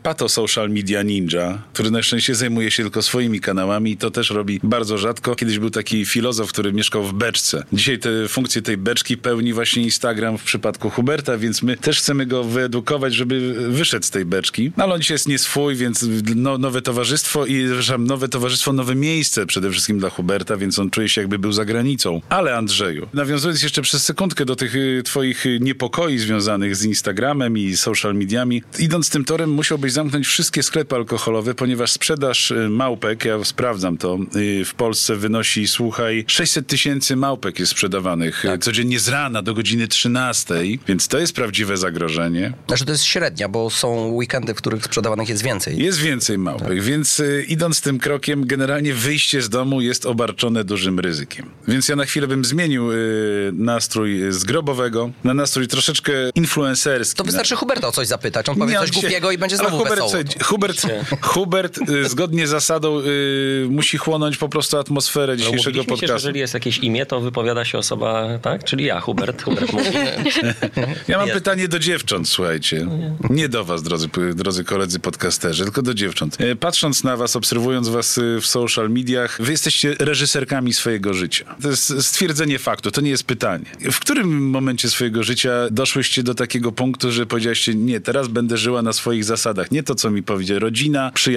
pato 0.03 0.29
social 0.29 0.69
media 0.69 1.03
ninja, 1.03 1.61
który 1.77 1.91
na 1.91 2.03
szczęście 2.03 2.35
zajmuje 2.35 2.71
się 2.71 2.83
tylko 2.83 3.01
swoimi 3.01 3.39
kanałami 3.39 3.91
i 3.91 3.97
to 3.97 4.11
też 4.11 4.29
robi 4.29 4.59
bardzo 4.63 4.97
rzadko. 4.97 5.35
Kiedyś 5.35 5.59
był 5.59 5.69
taki 5.69 6.05
filozof, 6.05 6.49
który 6.49 6.73
mieszkał 6.73 7.03
w 7.03 7.13
beczce. 7.13 7.63
Dzisiaj 7.73 7.99
te 7.99 8.27
funkcje 8.27 8.61
tej 8.61 8.77
beczki 8.77 9.17
pełni 9.17 9.53
właśnie 9.53 9.83
Instagram 9.83 10.37
w 10.37 10.43
przypadku 10.43 10.89
Huberta, 10.89 11.37
więc 11.37 11.63
my 11.63 11.77
też 11.77 11.99
chcemy 11.99 12.25
go 12.25 12.43
wyedukować, 12.43 13.13
żeby 13.13 13.53
wyszedł 13.71 14.05
z 14.05 14.09
tej 14.09 14.25
beczki. 14.25 14.71
No, 14.77 14.83
ale 14.83 14.93
on 14.93 15.01
dzisiaj 15.01 15.15
jest 15.15 15.27
nie 15.27 15.39
swój, 15.39 15.75
więc 15.75 16.05
no, 16.35 16.57
nowe 16.57 16.81
towarzystwo 16.81 17.45
i 17.45 17.65
przepraszam, 17.65 18.07
nowe 18.07 18.27
towarzystwo, 18.27 18.73
nowe 18.73 18.95
miejsce 18.95 19.45
przede 19.45 19.71
wszystkim 19.71 19.99
dla 19.99 20.09
Huberta, 20.09 20.57
więc 20.57 20.79
on 20.79 20.89
czuje 20.89 21.09
się 21.09 21.21
jakby 21.21 21.39
był 21.39 21.51
za 21.51 21.65
granicą. 21.65 22.21
Ale 22.29 22.57
Andrzeju, 22.57 23.07
nawiązując 23.13 23.63
jeszcze 23.63 23.81
przez 23.81 24.03
sekundkę 24.03 24.45
do 24.45 24.55
tych 24.55 24.75
y, 24.75 25.01
twoich 25.05 25.45
y, 25.45 25.59
niepokoi 25.61 26.17
związanych 26.17 26.75
z 26.75 26.85
Instagramem 26.85 27.57
i 27.57 27.77
social 27.77 28.15
mediami, 28.15 28.63
idąc 28.79 29.09
tym 29.09 29.25
torem 29.25 29.49
musiałbyś 29.49 29.91
zamknąć 29.91 30.27
wszystkie 30.27 30.63
sklepy 30.63 30.95
alkoholowe, 30.95 31.55
ponieważ 31.67 31.91
sprzedaż 31.91 32.51
y, 32.51 32.69
małpek, 32.69 33.25
ja 33.25 33.43
sprawdzam 33.43 33.97
to, 33.97 34.17
y, 34.35 34.65
w 34.65 34.73
Polsce 34.73 35.15
wynosi, 35.15 35.67
słuchaj, 35.67 36.25
600 36.27 36.67
tysięcy 36.67 37.15
małpek 37.15 37.59
jest 37.59 37.71
sprzedawanych 37.71 38.45
y, 38.45 38.57
codziennie 38.57 38.99
z 38.99 39.07
rana 39.07 39.41
do 39.41 39.53
godziny 39.53 39.87
13, 39.87 40.53
więc 40.87 41.07
to 41.07 41.19
jest 41.19 41.33
prawdziwe 41.33 41.77
zagrożenie. 41.77 42.53
Znaczy 42.67 42.85
to 42.85 42.91
jest 42.91 43.03
średnia, 43.03 43.49
bo 43.49 43.69
są 43.69 44.07
weekendy, 44.07 44.53
w 44.53 44.57
których 44.57 44.83
sprzedawanych 44.85 45.29
jest 45.29 45.43
więcej. 45.43 45.77
Jest 45.77 45.99
więcej 45.99 46.37
małpek, 46.37 46.81
więc 46.83 47.19
y, 47.19 47.45
idąc 47.47 47.81
tym 47.81 47.99
krokiem, 47.99 48.45
generalnie 48.47 48.93
wyjście 48.93 49.41
z 49.41 49.49
domu 49.49 49.81
jest 49.81 50.05
obarczone 50.05 50.63
dużym 50.63 50.99
ryzykiem. 50.99 51.49
Więc 51.67 51.89
ja 51.89 51.95
na 51.95 52.05
chwilę 52.05 52.27
bym 52.27 52.45
zmienił 52.45 52.89
nastrój 53.53 54.21
z 54.29 54.43
grobowego 54.43 55.09
na 55.23 55.33
nastrój 55.33 55.67
troszeczkę 55.67 56.11
influencerski. 56.35 57.17
To 57.17 57.23
wystarczy 57.23 57.55
Huberta 57.55 57.87
o 57.87 57.91
coś 57.91 58.07
zapytać, 58.07 58.49
on 58.49 58.55
powie 58.55 58.73
Nie, 58.73 58.79
coś 58.79 58.89
się- 58.89 59.01
głupiego 59.01 59.31
i 59.31 59.37
będzie 59.37 59.57
znowu 59.57 59.77
Hubert, 59.77 59.89
wesoło. 59.95 60.09
słuchaj, 60.09 60.25
Hubert, 60.43 60.81
Hubert 61.57 61.89
y, 61.89 62.09
zgodnie 62.09 62.47
z 62.47 62.49
zasadą 62.49 62.99
y, 62.99 63.67
musi 63.69 63.97
chłonąć 63.97 64.37
po 64.37 64.49
prostu 64.49 64.77
atmosferę 64.77 65.33
No, 65.33 65.37
dzisiejszego 65.37 65.69
Umówiliśmy 65.79 65.83
się, 65.83 65.87
że 65.87 66.07
podcastu. 66.07 66.13
jeżeli 66.27 66.39
jest 66.39 66.53
jakieś 66.53 66.77
imię, 66.77 67.05
to 67.05 67.19
wypowiada 67.21 67.65
się 67.65 67.77
osoba, 67.77 68.39
tak? 68.41 68.63
Czyli 68.63 68.85
ja, 68.85 68.99
Hubert. 68.99 69.43
Hubert 69.43 69.73
mówi. 69.73 69.85
Ja 71.07 71.17
mam 71.17 71.27
Jest. 71.27 71.39
pytanie 71.39 71.67
do 71.67 71.79
dziewcząt, 71.79 72.29
słuchajcie. 72.29 72.87
Nie 73.29 73.49
do 73.49 73.63
was, 73.65 73.83
drodzy, 73.83 74.07
drodzy 74.35 74.63
koledzy 74.63 74.99
podcasterzy, 74.99 75.63
tylko 75.63 75.81
do 75.81 75.93
dziewcząt. 75.93 76.41
E, 76.41 76.55
Patrząc 76.55 77.03
na 77.03 77.17
was, 77.17 77.35
obserwując 77.35 77.89
was 77.89 78.17
y, 78.17 78.41
w 78.41 78.47
social 78.47 78.89
mediach, 78.89 79.37
wy 79.41 79.51
jesteście 79.51 79.95
reżyserkami 79.99 80.73
swojego 80.73 81.13
życia. 81.13 81.55
To 81.61 81.69
jest 81.69 82.01
stwierdzenie 82.05 82.59
faktu, 82.59 82.91
to 82.91 83.01
nie 83.01 83.09
jest 83.09 83.23
pytanie. 83.23 83.65
W 83.91 83.99
którym 83.99 84.49
momencie 84.49 84.89
swojego 84.89 85.23
życia 85.23 85.51
doszłyście 85.71 86.23
do 86.23 86.35
takiego 86.35 86.71
punktu, 86.71 87.11
że 87.11 87.25
powiedziałyście, 87.25 87.75
nie, 87.75 87.99
teraz 88.01 88.27
będę 88.27 88.57
żyła 88.57 88.81
na 88.81 88.93
swoich 88.93 89.23
zasadach. 89.23 89.71
Nie 89.71 89.83
to, 89.83 89.95
co 89.95 90.11
mi 90.11 90.23
powiedzie 90.23 90.59
rodzina, 90.59 91.11
przyjaciele, 91.13 91.36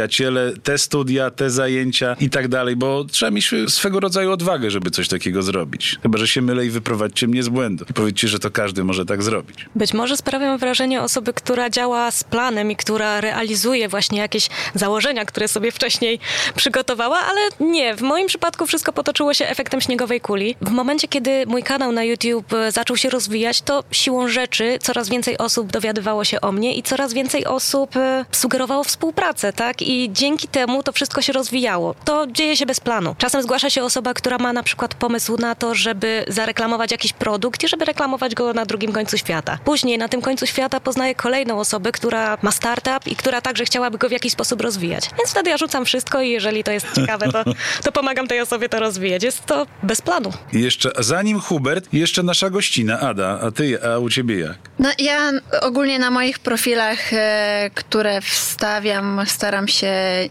te 0.63 0.79
studia, 0.79 1.31
te 1.31 1.51
zajęcia 1.51 2.17
i 2.21 2.31
tak 2.31 2.49
dalej, 2.49 2.77
bo 2.77 3.05
trzeba 3.05 3.31
mieć 3.31 3.51
swego 3.69 4.01
rodzaju 4.01 4.33
odwagę, 4.33 4.71
żeby 4.71 4.91
coś 4.91 5.09
takiego 5.09 5.43
zrobić. 5.43 5.99
Chyba, 6.03 6.19
że 6.19 6.29
się 6.29 6.43
mylę 6.43 6.67
i 6.67 6.71
wyprowadźcie 6.71 7.27
mnie 7.27 7.43
z 7.43 7.49
błędu. 7.49 7.85
I 7.91 7.93
powiedzcie, 7.93 8.29
że 8.29 8.39
to 8.39 8.51
każdy 8.51 8.85
może 8.85 9.07
tak 9.07 9.23
zrobić. 9.23 9.67
Być 9.75 9.95
może 9.95 10.17
sprawiam 10.17 10.59
wrażenie 10.59 11.03
osoby, 11.03 11.33
która 11.33 11.71
działa 11.71 12.11
z 12.11 12.25
planem 12.25 12.71
i 12.71 12.77
która 12.77 13.21
realizuje 13.21 13.89
właśnie 13.89 14.19
jakieś 14.19 14.49
założenia, 14.75 15.25
które 15.25 15.49
sobie 15.49 15.73
wcześniej 15.73 16.19
przygotowała, 16.57 17.19
ale 17.19 17.41
nie. 17.61 17.97
W 17.97 18.03
moim 18.03 18.27
przypadku 18.27 18.67
wszystko 18.67 18.93
potoczyło 18.93 19.35
się 19.35 19.47
efektem 19.47 19.81
śniegowej 19.81 20.21
kuli. 20.21 20.57
W 20.61 20.71
momencie, 20.71 21.09
kiedy 21.09 21.47
mój 21.47 21.63
kanał 21.63 21.93
na 21.93 22.05
YouTube 22.05 22.53
e, 22.53 22.73
zaczął 22.73 22.97
się 22.97 23.11
rozwijać, 23.11 23.63
to 23.63 23.85
siłą 23.91 24.29
rzeczy 24.29 24.79
coraz 24.83 25.09
więcej 25.09 25.39
osób 25.39 25.73
dowiadywało 25.73 26.25
się 26.25 26.41
o 26.41 26.53
mnie 26.53 26.75
i 26.75 26.83
coraz 26.83 27.13
więcej 27.13 27.45
osób 27.45 27.97
e, 27.97 28.25
sugerowało 28.33 28.85
współpracę, 28.85 29.53
tak? 29.53 29.83
Dzięki 30.13 30.49
temu 30.49 30.83
to 30.83 30.93
wszystko 30.93 31.23
się 31.23 31.33
rozwijało. 31.33 31.95
To 32.05 32.27
dzieje 32.27 32.57
się 32.57 32.67
bez 32.67 32.81
planu. 32.81 33.15
Czasem 33.19 33.43
zgłasza 33.43 33.71
się 33.71 33.85
osoba, 33.85 34.15
która 34.15 34.39
ma 34.39 34.53
na 34.53 34.63
przykład 34.63 34.95
pomysł 34.95 35.37
na 35.37 35.55
to, 35.55 35.75
żeby 35.75 36.25
zareklamować 36.29 36.91
jakiś 36.91 37.13
produkt 37.13 37.65
i 37.65 37.69
żeby 37.69 37.85
reklamować 37.85 38.35
go 38.35 38.53
na 38.53 38.67
drugim 38.67 38.93
końcu 38.93 39.19
świata. 39.19 39.59
Później 39.65 39.99
na 39.99 40.09
tym 40.09 40.23
końcu 40.23 40.47
świata 40.47 40.81
poznaje 40.81 41.15
kolejną 41.15 41.61
osobę, 41.61 41.93
która 41.93 42.39
ma 42.43 42.51
startup 42.51 43.07
i 43.07 43.17
która 43.17 43.41
także 43.41 43.65
chciałaby 43.65 43.99
go 43.99 44.09
w 44.09 44.13
jakiś 44.13 44.33
sposób 44.33 44.61
rozwijać. 44.61 45.11
Więc 45.19 45.31
wtedy 45.31 45.51
ja 45.51 45.57
rzucam 45.57 45.85
wszystko 45.85 46.23
i 46.23 46.31
jeżeli 46.31 46.65
to 46.65 46.73
jest 46.73 46.87
ciekawe, 46.97 47.33
to, 47.33 47.45
to 47.85 47.93
pomagam 47.93 48.29
tej 48.29 48.41
osobie 48.41 48.69
to 48.69 48.81
rozwijać. 48.81 49.23
Jest 49.23 49.47
to 49.47 49.67
bez 49.83 50.01
planu. 50.01 50.33
I 50.53 50.61
jeszcze, 50.61 50.91
zanim 50.99 51.41
Hubert, 51.41 51.89
jeszcze 51.93 52.23
nasza 52.23 52.51
gościna, 52.51 53.01
Ada, 53.01 53.41
a 53.41 53.51
ty, 53.51 53.79
a 53.85 53.99
u 53.99 54.11
ciebie 54.11 54.39
jak? 54.39 54.59
No, 54.79 54.89
ja 54.99 55.31
ogólnie 55.61 55.99
na 55.99 56.11
moich 56.11 56.39
profilach, 56.39 57.13
e, 57.13 57.71
które 57.75 58.21
wstawiam, 58.21 59.23
staram 59.27 59.69
się 59.69 59.80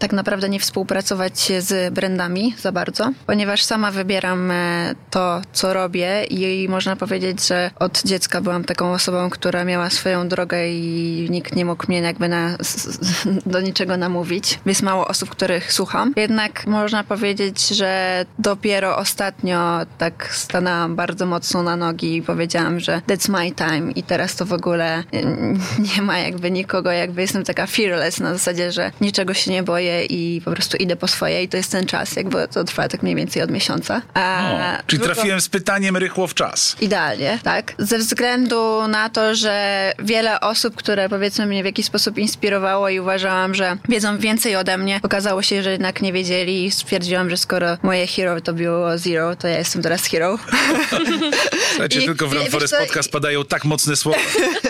tak 0.00 0.12
naprawdę 0.12 0.48
nie 0.48 0.60
współpracować 0.60 1.52
z 1.58 1.94
brandami 1.94 2.54
za 2.58 2.72
bardzo, 2.72 3.10
ponieważ 3.26 3.62
sama 3.62 3.90
wybieram 3.90 4.50
e, 4.50 4.94
to, 5.10 5.42
co 5.52 5.74
robię 5.74 6.24
i 6.24 6.68
można 6.68 6.96
powiedzieć, 6.96 7.46
że 7.46 7.70
od 7.78 8.02
dziecka 8.02 8.40
byłam 8.40 8.64
taką 8.64 8.92
osobą, 8.92 9.30
która 9.30 9.64
miała 9.64 9.90
swoją 9.90 10.28
drogę 10.28 10.68
i 10.70 11.26
nikt 11.30 11.56
nie 11.56 11.64
mógł 11.64 11.84
mnie 11.88 12.00
jakby 12.00 12.28
na, 12.28 12.56
do 13.46 13.60
niczego 13.60 13.96
namówić. 13.96 14.58
Jest 14.66 14.82
mało 14.82 15.08
osób, 15.08 15.30
których 15.30 15.72
słucham. 15.72 16.12
Jednak 16.16 16.66
można 16.66 17.04
powiedzieć, 17.04 17.68
że 17.68 18.24
dopiero 18.38 18.96
ostatnio 18.96 19.80
tak 19.98 20.28
stanęłam 20.34 20.96
bardzo 20.96 21.26
mocno 21.26 21.62
na 21.62 21.76
nogi 21.76 22.16
i 22.16 22.22
powiedziałam, 22.22 22.80
że 22.80 23.02
that's 23.08 23.30
my 23.30 23.50
time 23.50 23.92
i 23.92 24.02
teraz 24.02 24.36
to 24.36 24.44
w 24.44 24.52
ogóle 24.52 25.04
mm, 25.12 25.60
nie 25.96 26.02
ma 26.02 26.18
jakby 26.18 26.50
nikogo, 26.50 26.90
jakby 26.92 27.20
jestem 27.20 27.44
taka 27.44 27.66
fearless 27.66 28.20
na 28.20 28.32
zasadzie, 28.32 28.72
że 28.72 28.92
niczego 29.00 29.34
się 29.34 29.39
nie 29.46 29.62
boję 29.62 30.04
i 30.04 30.40
po 30.44 30.50
prostu 30.50 30.76
idę 30.76 30.96
po 30.96 31.08
swoje 31.08 31.42
i 31.42 31.48
to 31.48 31.56
jest 31.56 31.72
ten 31.72 31.86
czas, 31.86 32.16
jakby 32.16 32.48
to 32.48 32.64
trwa 32.64 32.88
tak 32.88 33.02
mniej 33.02 33.14
więcej 33.16 33.42
od 33.42 33.50
miesiąca. 33.50 34.02
A 34.14 34.42
czyli 34.86 35.02
drugo- 35.02 35.14
trafiłem 35.14 35.40
z 35.40 35.48
pytaniem 35.48 35.96
rychło 35.96 36.26
w 36.26 36.34
czas. 36.34 36.76
Idealnie, 36.80 37.38
tak. 37.42 37.72
Ze 37.78 37.98
względu 37.98 38.88
na 38.88 39.08
to, 39.10 39.34
że 39.34 39.92
wiele 39.98 40.40
osób, 40.40 40.76
które 40.76 41.08
powiedzmy 41.08 41.46
mnie 41.46 41.62
w 41.62 41.66
jakiś 41.66 41.86
sposób 41.86 42.18
inspirowało 42.18 42.88
i 42.88 43.00
uważałam, 43.00 43.54
że 43.54 43.76
wiedzą 43.88 44.18
więcej 44.18 44.56
ode 44.56 44.78
mnie, 44.78 45.00
okazało 45.02 45.42
się, 45.42 45.62
że 45.62 45.70
jednak 45.70 46.02
nie 46.02 46.12
wiedzieli 46.12 46.64
i 46.64 46.70
stwierdziłam, 46.70 47.30
że 47.30 47.36
skoro 47.36 47.66
moje 47.82 48.06
hero 48.06 48.40
to 48.40 48.52
było 48.52 48.98
zero, 48.98 49.36
to 49.36 49.48
ja 49.48 49.58
jestem 49.58 49.82
teraz 49.82 50.04
hero. 50.04 50.38
Słuchajcie, 51.70 52.00
I- 52.02 52.06
tylko 52.06 52.28
w 52.28 52.32
i- 52.32 52.34
Run 52.34 52.44
wiesz 52.44 52.52
Forest 52.52 52.74
co, 52.74 52.80
Podcast 52.80 53.10
padają 53.10 53.44
tak 53.44 53.64
mocne 53.64 53.96
słowa. 53.96 54.18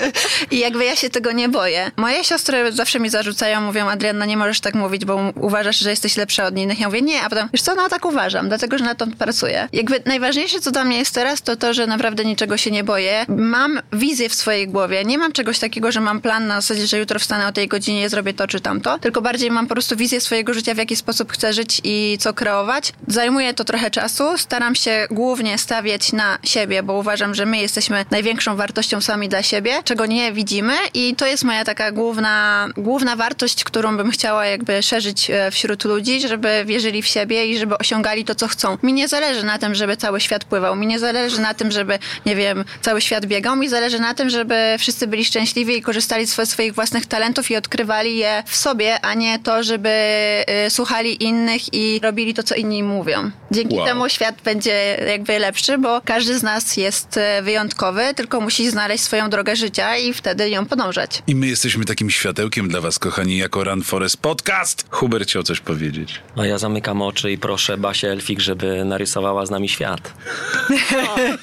I 0.50 0.59
jakby 0.59 0.85
ja 0.85 0.96
się 0.96 1.11
tego 1.11 1.33
nie 1.33 1.48
boję. 1.48 1.90
Moje 1.96 2.24
siostry 2.24 2.72
zawsze 2.72 3.00
mi 3.00 3.11
zarzucają, 3.11 3.61
mówią, 3.61 3.88
Adrianna, 3.88 4.26
nie 4.26 4.37
możesz 4.37 4.60
tak 4.61 4.75
mówić, 4.75 5.05
bo 5.05 5.33
uważasz, 5.35 5.79
że 5.79 5.90
jesteś 5.90 6.16
lepsza 6.16 6.46
od 6.46 6.59
innych. 6.59 6.81
Ja 6.81 6.87
mówię, 6.87 7.03
nie, 7.03 7.23
a 7.23 7.29
potem, 7.29 7.49
wiesz 7.53 7.62
co, 7.62 7.75
no 7.75 7.88
tak 7.88 8.05
uważam, 8.05 8.49
dlatego, 8.49 8.79
że 8.79 8.85
na 8.85 8.94
to 8.94 9.07
pracuję. 9.18 9.68
Jakby 9.73 10.03
najważniejsze, 10.07 10.61
co 10.61 10.70
dla 10.70 10.85
mnie 10.85 10.99
jest 10.99 11.14
teraz, 11.14 11.42
to 11.42 11.57
to, 11.57 11.75
że 11.75 11.87
naprawdę 11.87 12.25
niczego 12.25 12.57
się 12.57 12.70
nie 12.70 12.85
boję. 12.85 13.27
Mam 13.29 13.81
wizję 13.92 14.29
w 14.29 14.35
swojej 14.35 14.68
głowie. 14.68 15.05
Nie 15.05 15.18
mam 15.18 15.33
czegoś 15.33 15.59
takiego, 15.59 15.92
że 15.92 16.01
mam 16.01 16.20
plan 16.20 16.46
na 16.46 16.61
zasadzie, 16.61 16.87
że 16.87 16.99
jutro 16.99 17.18
wstanę 17.18 17.46
o 17.46 17.53
tej 17.53 17.68
godzinie, 17.68 18.09
zrobię 18.09 18.35
to 18.35 18.46
czy 18.46 18.61
tamto, 18.61 18.99
tylko 18.99 19.23
bardziej 19.23 19.51
mam 19.51 19.66
po 19.66 19.75
prostu 19.75 19.96
wizję 19.96 20.20
swojego 20.20 20.55
życia, 20.55 20.75
w 20.75 20.79
jaki 20.79 20.96
sposób 20.96 21.33
chcę 21.33 21.53
żyć 21.53 21.81
i 21.85 22.16
co 22.20 22.35
kreować. 22.35 22.92
Zajmuje 23.09 23.55
to 23.55 23.64
trochę 23.64 23.90
czasu. 23.90 24.38
Staram 24.38 24.75
się 24.75 25.07
głównie 25.11 25.59
stawiać 25.59 26.12
na 26.12 26.38
siebie, 26.44 26.83
bo 26.83 26.92
uważam, 26.92 27.35
że 27.35 27.46
my 27.46 27.59
jesteśmy 27.59 28.05
największą 28.11 28.57
wartością 28.57 29.01
sami 29.01 29.29
dla 29.29 29.42
siebie, 29.42 29.83
czego 29.85 30.07
nie 30.07 30.33
widzimy 30.33 30.75
i 30.94 31.16
to 31.16 31.27
jest 31.27 31.44
moja 31.44 31.64
taka 31.64 31.92
główna, 31.92 32.68
główna 32.77 33.16
wartość, 33.16 33.64
którą 33.64 33.96
bym 33.96 34.11
chciała 34.11 34.46
jakby 34.51 34.83
szerzyć 34.83 35.31
e, 35.31 35.51
wśród 35.51 35.85
ludzi, 35.85 36.29
żeby 36.29 36.65
wierzyli 36.67 37.03
w 37.03 37.07
siebie 37.07 37.47
i 37.47 37.59
żeby 37.59 37.79
osiągali 37.79 38.25
to, 38.25 38.35
co 38.35 38.49
chcą. 38.49 38.79
Mi 38.83 38.93
nie 38.93 39.09
zależy 39.09 39.45
na 39.47 39.59
tym, 39.59 39.75
żeby 39.75 39.97
cały 39.97 40.21
świat 40.21 40.45
pływał. 40.45 40.77
Mi 40.77 40.87
nie 40.87 40.99
zależy 40.99 41.41
na 41.41 41.55
tym, 41.55 41.71
żeby, 41.71 41.99
nie 42.27 42.37
wiem, 42.37 42.65
cały 42.81 43.01
świat 43.01 43.27
biegał. 43.27 43.57
Mi 43.57 43.69
zależy 43.69 43.99
na 44.01 44.15
tym, 44.15 44.31
żeby 44.31 44.77
wszyscy 44.79 45.07
byli 45.07 45.25
szczęśliwi 45.25 45.77
i 45.77 45.83
korzystali 45.83 46.27
z 46.27 46.37
swo- 46.37 46.47
swoich 46.47 46.75
własnych 46.75 47.07
talentów 47.07 47.51
i 47.51 47.57
odkrywali 47.57 48.17
je 48.17 48.43
w 48.47 48.57
sobie, 48.57 49.01
a 49.01 49.15
nie 49.15 49.39
to, 49.39 49.63
żeby 49.63 49.89
e, 49.89 50.71
słuchali 50.71 51.25
innych 51.25 51.75
i 51.75 52.01
robili 52.03 52.35
to, 52.35 52.43
co 52.43 52.55
inni 52.55 52.83
mówią. 52.83 53.31
Dzięki 53.51 53.77
Wow. 53.77 53.87
temu 53.87 54.09
świat 54.09 54.35
będzie 54.45 55.05
jakby 55.09 55.39
lepszy, 55.39 55.79
bo 55.79 56.01
każdy 56.05 56.39
z 56.39 56.43
nas 56.43 56.77
jest 56.77 57.17
e, 57.17 57.43
wyjątkowy, 57.43 58.15
tylko 58.17 58.41
musi 58.41 58.71
znaleźć 58.71 59.05
swoją 59.05 59.31
drogę 59.31 59.57
życia 59.57 59.97
i 59.97 60.13
wtedy 60.15 60.51
ją 60.51 60.67
podążać. 60.67 61.23
I 61.27 61.35
my 61.35 61.47
jesteśmy 61.47 61.85
takim 61.85 62.11
światełkiem 62.11 62.69
dla 62.69 62.81
was, 62.81 62.99
kochani, 62.99 63.37
jako 63.39 63.65
Run 63.65 63.83
Forest 63.83 64.17
Podcast. 64.17 64.85
Hubert 64.91 65.25
chciał 65.29 65.43
coś 65.43 65.61
powiedzieć. 65.61 66.21
A 66.39 66.47
ja 66.47 66.59
zamykam 66.59 67.03
oczy 67.03 67.33
i 67.33 67.39
proszę 67.39 67.77
Basię 67.77 68.11
Elfik, 68.13 68.41
żeby 68.41 68.85
narysowała 68.85 69.47
z 69.47 69.51
nami 69.51 69.69
świat. 69.69 70.13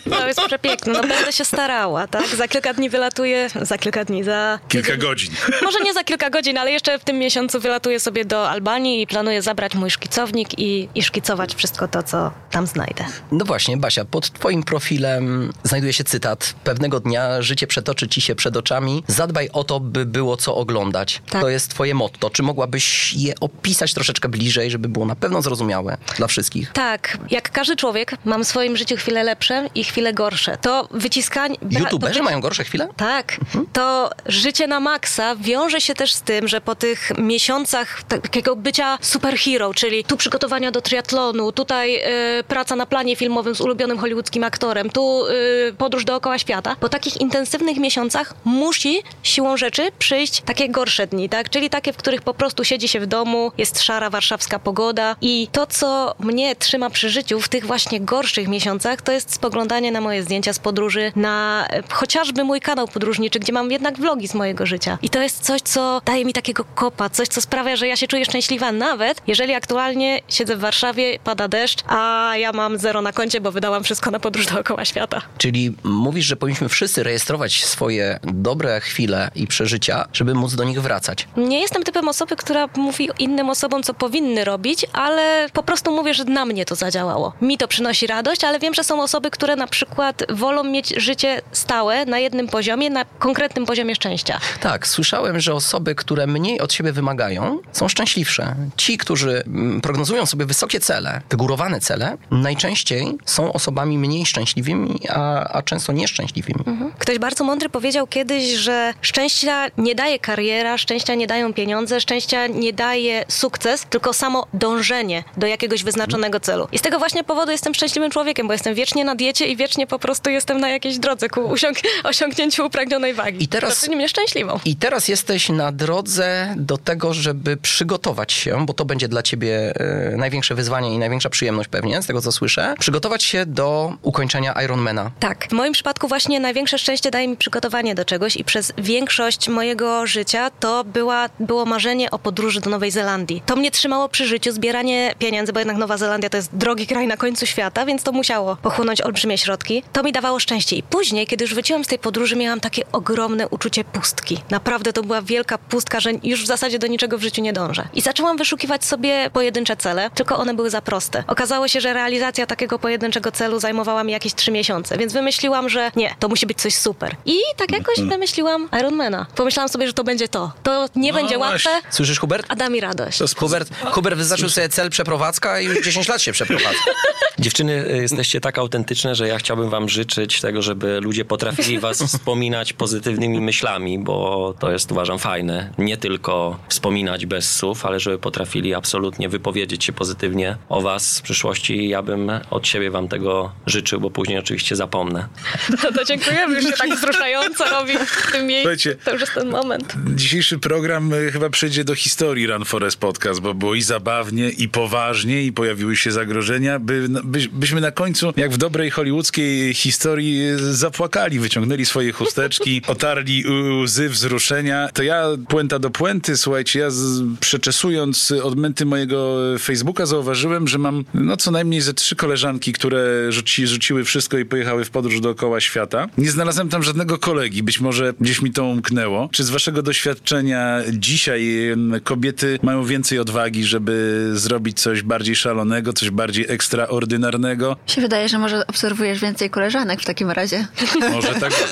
O, 0.05 0.09
to 0.09 0.27
jest 0.27 0.41
przepiękne. 0.41 0.93
No 0.93 1.01
będę 1.01 1.31
się 1.31 1.45
starała, 1.45 2.07
tak? 2.07 2.27
Za 2.27 2.47
kilka 2.47 2.73
dni 2.73 2.89
wylatuję, 2.89 3.47
za 3.61 3.77
kilka 3.77 4.05
dni, 4.05 4.23
za... 4.23 4.59
Kilka 4.67 4.87
tydzień. 4.91 5.01
godzin. 5.09 5.31
Może 5.65 5.79
nie 5.79 5.93
za 5.93 6.03
kilka 6.03 6.29
godzin, 6.29 6.57
ale 6.57 6.71
jeszcze 6.71 6.99
w 6.99 7.03
tym 7.03 7.17
miesiącu 7.19 7.59
wylatuję 7.59 7.99
sobie 7.99 8.25
do 8.25 8.49
Albanii 8.49 9.01
i 9.01 9.07
planuję 9.07 9.41
zabrać 9.41 9.75
mój 9.75 9.89
szkicownik 9.91 10.59
i, 10.59 10.89
i 10.95 11.03
szkicować 11.03 11.55
wszystko 11.55 11.87
to, 11.87 11.96
co 12.03 12.31
tam 12.51 12.67
znajdę. 12.67 13.05
No 13.31 13.45
właśnie, 13.45 13.77
Basia, 13.77 14.05
pod 14.05 14.31
twoim 14.31 14.63
profilem 14.63 15.53
znajduje 15.63 15.93
się 15.93 16.03
cytat. 16.03 16.53
Pewnego 16.63 16.99
dnia 16.99 17.41
życie 17.41 17.67
przetoczy 17.67 18.07
ci 18.07 18.21
się 18.21 18.35
przed 18.35 18.57
oczami. 18.57 19.03
Zadbaj 19.07 19.49
o 19.53 19.63
to, 19.63 19.79
by 19.79 20.05
było 20.05 20.37
co 20.37 20.55
oglądać. 20.55 21.21
Tak. 21.29 21.41
To 21.41 21.49
jest 21.49 21.69
twoje 21.71 21.93
motto. 21.93 22.29
Czy 22.29 22.43
mogłabyś 22.43 23.13
je 23.13 23.33
opisać 23.39 23.93
troszeczkę 23.93 24.29
bliżej, 24.29 24.71
żeby 24.71 24.89
było 24.89 25.05
na 25.05 25.15
pewno 25.15 25.41
zrozumiałe 25.41 25.97
dla 26.17 26.27
wszystkich? 26.27 26.71
Tak, 26.73 27.17
jak 27.29 27.51
każdy 27.51 27.75
człowiek, 27.75 28.15
mam 28.25 28.43
w 28.43 28.47
swoim 28.47 28.77
życiu 28.77 28.95
chwile 28.95 29.23
lepsze 29.23 29.69
i 29.75 29.83
chwile 29.83 30.13
gorsze. 30.13 30.57
To 30.57 30.87
wyciskanie... 30.91 31.55
YouTuberzy 31.69 32.19
to- 32.19 32.25
mają 32.25 32.41
gorsze 32.41 32.63
chwile? 32.63 32.87
Tak, 32.97 33.39
to 33.73 34.09
życie 34.25 34.67
na 34.67 34.79
maksa 34.79 35.35
wiąże 35.35 35.81
się 35.81 35.93
też 35.93 36.13
z 36.13 36.21
tym, 36.21 36.47
że 36.47 36.61
po 36.61 36.75
tych 36.75 37.11
miesiącach 37.17 38.03
takiego 38.03 38.55
bycia 38.55 38.97
superhero, 39.01 39.73
czyli 39.73 40.03
tu 40.03 40.17
przygotowania 40.17 40.71
do 40.71 40.81
triatlonu, 40.81 41.51
tutaj 41.51 41.86
tutaj 41.87 42.39
y, 42.39 42.43
praca 42.43 42.75
na 42.75 42.85
planie 42.85 43.15
filmowym 43.15 43.55
z 43.55 43.61
ulubionym 43.61 43.97
hollywoodzkim 43.97 44.43
aktorem, 44.43 44.89
tu 44.89 45.25
y, 45.27 45.73
podróż 45.77 46.05
dookoła 46.05 46.39
świata. 46.39 46.75
Po 46.79 46.89
takich 46.89 47.21
intensywnych 47.21 47.77
miesiącach 47.77 48.33
musi 48.45 49.01
siłą 49.23 49.57
rzeczy 49.57 49.91
przyjść 49.99 50.41
takie 50.41 50.69
gorsze 50.69 51.07
dni, 51.07 51.29
tak? 51.29 51.49
Czyli 51.49 51.69
takie, 51.69 51.93
w 51.93 51.97
których 51.97 52.21
po 52.21 52.33
prostu 52.33 52.63
siedzi 52.63 52.87
się 52.87 52.99
w 52.99 53.05
domu, 53.05 53.51
jest 53.57 53.81
szara 53.81 54.09
warszawska 54.09 54.59
pogoda 54.59 55.15
i 55.21 55.47
to, 55.51 55.67
co 55.67 56.15
mnie 56.19 56.55
trzyma 56.55 56.89
przy 56.89 57.09
życiu 57.09 57.39
w 57.39 57.49
tych 57.49 57.65
właśnie 57.65 58.01
gorszych 58.01 58.47
miesiącach, 58.47 59.01
to 59.01 59.11
jest 59.11 59.33
spoglądanie 59.33 59.91
na 59.91 60.01
moje 60.01 60.23
zdjęcia 60.23 60.53
z 60.53 60.59
podróży, 60.59 61.11
na 61.15 61.67
e, 61.69 61.83
chociażby 61.89 62.43
mój 62.43 62.61
kanał 62.61 62.87
podróżniczy, 62.87 63.39
gdzie 63.39 63.53
mam 63.53 63.71
jednak 63.71 63.97
vlogi 63.97 64.27
z 64.27 64.33
mojego 64.33 64.65
życia. 64.65 64.97
I 65.01 65.09
to 65.09 65.21
jest 65.21 65.43
coś, 65.43 65.61
co 65.61 66.01
daje 66.05 66.25
mi 66.25 66.33
takiego 66.33 66.65
kopa, 66.75 67.09
coś, 67.09 67.27
co 67.27 67.41
sprawia, 67.41 67.75
że 67.75 67.87
ja 67.87 67.95
się 67.95 68.07
czuję 68.07 68.25
szczęśliwa 68.25 68.71
nawet, 68.71 69.21
jeżeli 69.27 69.53
aktualnie 69.53 70.21
siedzę 70.29 70.55
w 70.55 70.59
Warszawie, 70.59 71.19
pada 71.23 71.47
deszcz, 71.47 71.76
a 71.87 72.33
ja 72.37 72.51
mam 72.51 72.77
zero 72.77 73.01
na 73.01 73.13
koncie, 73.13 73.41
bo 73.41 73.51
wydałam 73.51 73.83
wszystko 73.83 74.11
na 74.11 74.19
podróż 74.19 74.45
dookoła 74.45 74.85
świata. 74.85 75.21
Czyli 75.37 75.75
mówisz, 75.83 76.25
że 76.25 76.35
powinniśmy 76.35 76.69
wszyscy 76.69 77.03
rejestrować 77.03 77.65
swoje 77.65 78.19
dobre 78.23 78.79
chwile 78.81 79.31
i 79.35 79.47
przeżycia, 79.47 80.07
żeby 80.13 80.33
móc 80.33 80.55
do 80.55 80.63
nich 80.63 80.81
wracać. 80.81 81.27
Nie 81.37 81.61
jestem 81.61 81.83
typem 81.83 82.07
osoby, 82.07 82.35
która 82.35 82.69
mówi 82.75 83.09
innym 83.19 83.49
osobom, 83.49 83.83
co 83.83 83.93
powinny 83.93 84.45
robić, 84.45 84.85
ale 84.93 85.49
po 85.53 85.63
prostu 85.63 85.91
mówię, 85.91 86.13
że 86.13 86.23
na 86.23 86.45
mnie 86.45 86.65
to 86.65 86.75
zadziałało. 86.75 87.33
Mi 87.41 87.57
to 87.57 87.67
przynosi 87.67 88.07
radość, 88.07 88.43
ale 88.43 88.59
wiem, 88.59 88.73
że 88.73 88.83
są 88.83 89.01
osoby, 89.01 89.31
które 89.31 89.55
na 89.55 89.67
przykład 89.67 90.23
wolą 90.29 90.63
mieć 90.63 90.93
życie 90.97 91.41
stałe 91.51 92.05
na 92.05 92.19
jednym 92.19 92.47
poziomie, 92.47 92.89
na 92.89 93.05
konkretnym 93.05 93.65
poziomie 93.65 93.95
szczęścia. 93.95 94.39
Tak, 94.61 94.87
słyszałem, 94.87 95.39
że 95.39 95.53
osoby, 95.53 95.95
które 95.95 96.27
mniej 96.27 96.61
od 96.61 96.73
siebie 96.73 96.91
wymagają, 96.91 97.59
są 97.71 97.87
szczęśliwsze. 97.87 98.55
Ci, 98.77 98.97
którzy 98.97 99.43
mm, 99.47 99.81
prognozują 99.81 100.25
sobie 100.25 100.45
wysokie 100.45 100.79
cele, 100.79 101.21
wygórowane 101.29 101.66
cele, 101.79 102.17
najczęściej 102.31 103.17
są 103.25 103.53
osobami 103.53 103.97
mniej 103.97 104.25
szczęśliwymi, 104.25 104.99
a, 105.09 105.43
a 105.53 105.61
często 105.61 105.93
nieszczęśliwymi. 105.93 106.59
Ktoś 106.99 107.19
bardzo 107.19 107.43
mądry 107.43 107.69
powiedział 107.69 108.07
kiedyś, 108.07 108.43
że 108.53 108.93
szczęścia 109.01 109.65
nie 109.77 109.95
daje 109.95 110.19
kariera, 110.19 110.77
szczęścia 110.77 111.15
nie 111.15 111.27
dają 111.27 111.53
pieniądze, 111.53 112.01
szczęścia 112.01 112.47
nie 112.47 112.73
daje 112.73 113.25
sukces, 113.27 113.85
tylko 113.89 114.13
samo 114.13 114.47
dążenie 114.53 115.23
do 115.37 115.47
jakiegoś 115.47 115.83
wyznaczonego 115.83 116.39
celu. 116.39 116.67
I 116.71 116.77
z 116.77 116.81
tego 116.81 116.99
właśnie 116.99 117.23
powodu 117.23 117.51
jestem 117.51 117.73
szczęśliwym 117.73 118.11
człowiekiem, 118.11 118.47
bo 118.47 118.53
jestem 118.53 118.73
wiecznie 118.75 119.05
na 119.05 119.15
diecie 119.15 119.45
i 119.47 119.55
wiecznie 119.55 119.87
po 119.87 119.99
prostu 119.99 120.29
jestem 120.29 120.59
na 120.59 120.69
jakiejś 120.69 120.97
drodze 120.97 121.29
ku 121.29 121.41
osiągnięciu 122.03 122.65
upragnionej 122.65 123.13
wagi. 123.13 123.43
I 123.43 123.47
teraz- 123.47 123.79
To 123.79 123.85
czyni 123.85 123.95
mnie 123.95 124.09
szczęśliwą. 124.09 124.59
I 124.65 124.75
teraz 124.75 125.07
jesteś 125.07 125.49
na 125.49 125.71
drodze 125.71 126.53
do 126.57 126.77
tego, 126.77 127.13
żeby 127.13 127.57
przygotować 127.57 128.33
się, 128.33 128.65
bo 128.65 128.73
to 128.73 128.85
będzie 128.85 129.07
dla 129.07 129.23
ciebie 129.23 129.73
e, 129.75 130.17
największe 130.17 130.55
wyzwanie 130.55 130.93
i 130.93 130.97
największa 130.97 131.29
przyjemność 131.29 131.56
pewnie, 131.65 132.01
z 132.01 132.07
tego 132.07 132.21
co 132.21 132.31
słyszę, 132.31 132.75
przygotować 132.79 133.23
się 133.23 133.45
do 133.45 133.93
ukończenia 134.01 134.63
Ironmana. 134.63 135.11
Tak. 135.19 135.47
W 135.49 135.51
moim 135.51 135.73
przypadku 135.73 136.07
właśnie 136.07 136.39
największe 136.39 136.77
szczęście 136.79 137.11
daje 137.11 137.27
mi 137.27 137.37
przygotowanie 137.37 137.95
do 137.95 138.05
czegoś 138.05 138.35
i 138.35 138.43
przez 138.43 138.73
większość 138.77 139.49
mojego 139.49 140.07
życia 140.07 140.49
to 140.59 140.83
była, 140.83 141.29
było 141.39 141.65
marzenie 141.65 142.11
o 142.11 142.19
podróży 142.19 142.61
do 142.61 142.69
Nowej 142.69 142.91
Zelandii. 142.91 143.43
To 143.45 143.55
mnie 143.55 143.71
trzymało 143.71 144.09
przy 144.09 144.27
życiu, 144.27 144.51
zbieranie 144.51 145.15
pieniędzy, 145.19 145.53
bo 145.53 145.59
jednak 145.59 145.77
Nowa 145.77 145.97
Zelandia 145.97 146.29
to 146.29 146.37
jest 146.37 146.55
drogi 146.55 146.87
kraj 146.87 147.07
na 147.07 147.17
końcu 147.17 147.45
świata, 147.45 147.85
więc 147.85 148.03
to 148.03 148.11
musiało 148.11 148.55
pochłonąć 148.55 149.01
olbrzymie 149.01 149.37
środki. 149.37 149.83
To 149.93 150.03
mi 150.03 150.11
dawało 150.11 150.39
szczęście. 150.39 150.75
I 150.75 150.83
później, 150.83 151.27
kiedy 151.27 151.43
już 151.43 151.53
wróciłam 151.53 151.83
z 151.83 151.87
tej 151.87 151.99
podróży, 151.99 152.35
miałam 152.35 152.59
takie 152.59 152.91
ogromne 152.91 153.47
uczucie 153.47 153.83
pustki. 153.83 154.37
Naprawdę 154.49 154.93
to 154.93 155.03
była 155.03 155.21
wielka 155.21 155.57
pustka, 155.57 155.99
że 155.99 156.11
już 156.23 156.43
w 156.43 156.47
zasadzie 156.47 156.79
do 156.79 156.87
niczego 156.87 157.17
w 157.17 157.21
życiu 157.21 157.41
nie 157.41 157.53
dążę. 157.53 157.87
I 157.93 158.01
zaczęłam 158.01 158.37
wyszukiwać 158.37 158.85
sobie 158.85 159.29
pojedyncze 159.33 159.77
cele, 159.77 160.09
tylko 160.09 160.37
one 160.37 160.53
były 160.53 160.69
za 160.69 160.81
proste. 160.81 161.23
Okazało 161.37 161.67
się, 161.67 161.81
że 161.81 161.93
realizacja 161.93 162.45
takiego 162.45 162.79
pojedynczego 162.79 163.31
celu 163.31 163.59
zajmowała 163.59 164.03
mi 164.03 164.13
jakieś 164.13 164.35
trzy 164.35 164.51
miesiące, 164.51 164.97
więc 164.97 165.13
wymyśliłam, 165.13 165.69
że 165.69 165.91
nie, 165.95 166.15
to 166.19 166.27
musi 166.27 166.45
być 166.45 166.61
coś 166.61 166.75
super. 166.75 167.15
I 167.25 167.37
tak 167.57 167.71
jakoś 167.71 168.01
wymyśliłam 168.01 168.69
Ironmana. 168.79 169.25
Pomyślałam 169.35 169.69
sobie, 169.69 169.87
że 169.87 169.93
to 169.93 170.03
będzie 170.03 170.27
to. 170.27 170.51
To 170.63 170.89
nie 170.95 171.11
No 171.11 171.17
będzie 171.17 171.37
łatwe. 171.37 171.69
Słyszysz, 171.89 172.19
Hubert? 172.19 172.45
a 172.49 172.55
da 172.55 172.69
mi 172.69 172.79
radość. 172.79 173.19
Hubert, 173.37 173.69
Hubert 173.91 174.17
wyznaczył 174.17 174.49
sobie 174.49 174.69
cel 174.69 174.89
przeprowadzka 174.89 175.59
i 175.59 175.65
już 175.65 175.85
10 175.85 176.07
lat 176.07 176.21
się 176.21 176.31
przeprowadza. 176.31 176.79
Dziewczyny, 177.39 177.85
y, 177.91 177.97
jesteście 177.97 178.41
tak 178.41 178.57
autentyczne, 178.57 179.15
że 179.15 179.27
ja 179.27 179.37
chciałbym 179.37 179.69
wam 179.69 179.89
życzyć 179.89 180.41
tego, 180.41 180.61
żeby 180.61 180.99
ludzie 181.01 181.25
potrafili 181.25 181.79
was 181.87 182.03
wspominać 182.03 182.73
pozytywnymi 182.73 183.41
myślami, 183.41 183.99
bo 183.99 184.53
to 184.59 184.71
jest 184.71 184.91
uważam 184.91 185.19
fajne. 185.19 185.73
Nie 185.77 185.97
tylko 185.97 186.59
wspominać 186.69 187.25
bez 187.25 187.55
słów, 187.55 187.85
ale 187.85 187.99
żeby 187.99 188.19
potrafili 188.19 188.73
absolutnie 188.73 189.29
wypowiedzieć 189.29 189.83
się 189.83 189.93
pozytywnie 189.93 190.57
o 190.69 190.81
was 190.81 191.21
przyszłości. 191.27 191.89
Ja 191.89 192.01
bym 192.01 192.31
od 192.49 192.67
siebie 192.67 192.91
wam 192.91 193.07
tego 193.07 193.51
życzył, 193.65 193.99
bo 193.99 194.09
później 194.09 194.37
oczywiście 194.37 194.75
zapomnę. 194.75 195.27
No 195.83 195.91
to 195.91 196.05
dziękujemy, 196.05 196.55
już 196.55 196.65
się 196.65 196.71
tak 196.71 196.95
wzruszająco 196.97 197.65
robi 197.65 197.93
w 197.97 198.31
tym 198.31 198.47
miejscu. 198.47 198.61
Słuchajcie, 198.61 198.95
To 199.05 199.11
już 199.11 199.21
jest 199.21 199.33
ten 199.33 199.49
moment. 199.49 199.95
Dzisiejszy 200.15 200.59
program 200.59 201.13
y, 201.13 201.31
chyba 201.31 201.49
przejdzie 201.49 201.83
do 201.83 201.95
historii 201.95 202.47
Run 202.47 202.65
Forest 202.65 202.97
Podcast, 202.97 203.39
bo 203.39 203.53
było 203.53 203.75
i 203.75 203.81
zabawnie, 203.81 204.49
i 204.49 204.69
poważnie, 204.69 205.43
i 205.43 205.51
pojawiły 205.51 205.95
się 205.95 206.11
zagrożenia, 206.11 206.79
by, 206.79 207.07
by, 207.23 207.39
byśmy 207.51 207.81
na 207.81 207.91
końcu, 207.91 208.33
jak 208.37 208.51
w 208.51 208.57
dobrej 208.57 208.89
hollywoodzkiej 208.91 209.73
historii, 209.73 210.49
y, 210.49 210.75
zapłakali, 210.75 211.39
wyciągnęli 211.39 211.85
swoje 211.85 212.11
chusteczki, 212.11 212.81
otarli 212.87 213.43
łzy 213.83 214.09
wzruszenia. 214.09 214.89
To 214.93 215.03
ja, 215.03 215.25
puenta 215.47 215.79
do 215.79 215.89
puenty, 215.89 216.37
słuchajcie, 216.37 216.79
ja 216.79 216.89
z, 216.89 217.23
przeczesując 217.39 218.33
odmęty 218.43 218.85
mojego 218.85 219.37
Facebooka 219.59 220.05
zauważyłem, 220.05 220.67
że 220.67 220.77
mam 220.77 221.05
no 221.17 221.37
co 221.37 221.51
najmniej 221.51 221.81
ze 221.81 221.93
trzy 221.93 222.15
koleżanki, 222.15 222.73
które 222.73 223.31
rzuci, 223.31 223.67
rzuciły 223.67 224.03
wszystko 224.03 224.37
i 224.37 224.45
pojechały 224.45 224.85
w 224.85 224.89
podróż 224.89 225.19
dookoła 225.19 225.61
świata. 225.61 226.07
Nie 226.17 226.31
znalazłem 226.31 226.69
tam 226.69 226.83
żadnego 226.83 227.17
kolegi, 227.17 227.63
być 227.63 227.79
może 227.79 228.13
gdzieś 228.21 228.41
mi 228.41 228.51
to 228.51 228.65
umknęło. 228.65 229.29
Czy 229.31 229.43
z 229.43 229.49
waszego 229.49 229.81
doświadczenia 229.81 230.79
dzisiaj 230.93 231.57
kobiety 232.03 232.59
mają 232.63 232.85
więcej 232.85 233.19
odwagi, 233.19 233.63
żeby 233.63 234.27
zrobić 234.33 234.81
coś 234.81 235.01
bardziej 235.01 235.35
szalonego, 235.35 235.93
coś 235.93 236.09
bardziej 236.09 236.45
ekstraordynarnego? 236.49 237.77
Mi 237.87 237.93
się 237.93 238.01
wydaje, 238.01 238.29
że 238.29 238.39
może 238.39 238.67
obserwujesz 238.67 239.19
więcej 239.19 239.49
koleżanek 239.49 240.01
w 240.01 240.05
takim 240.05 240.31
razie. 240.31 240.67
Może 241.11 241.35
tak. 241.35 241.53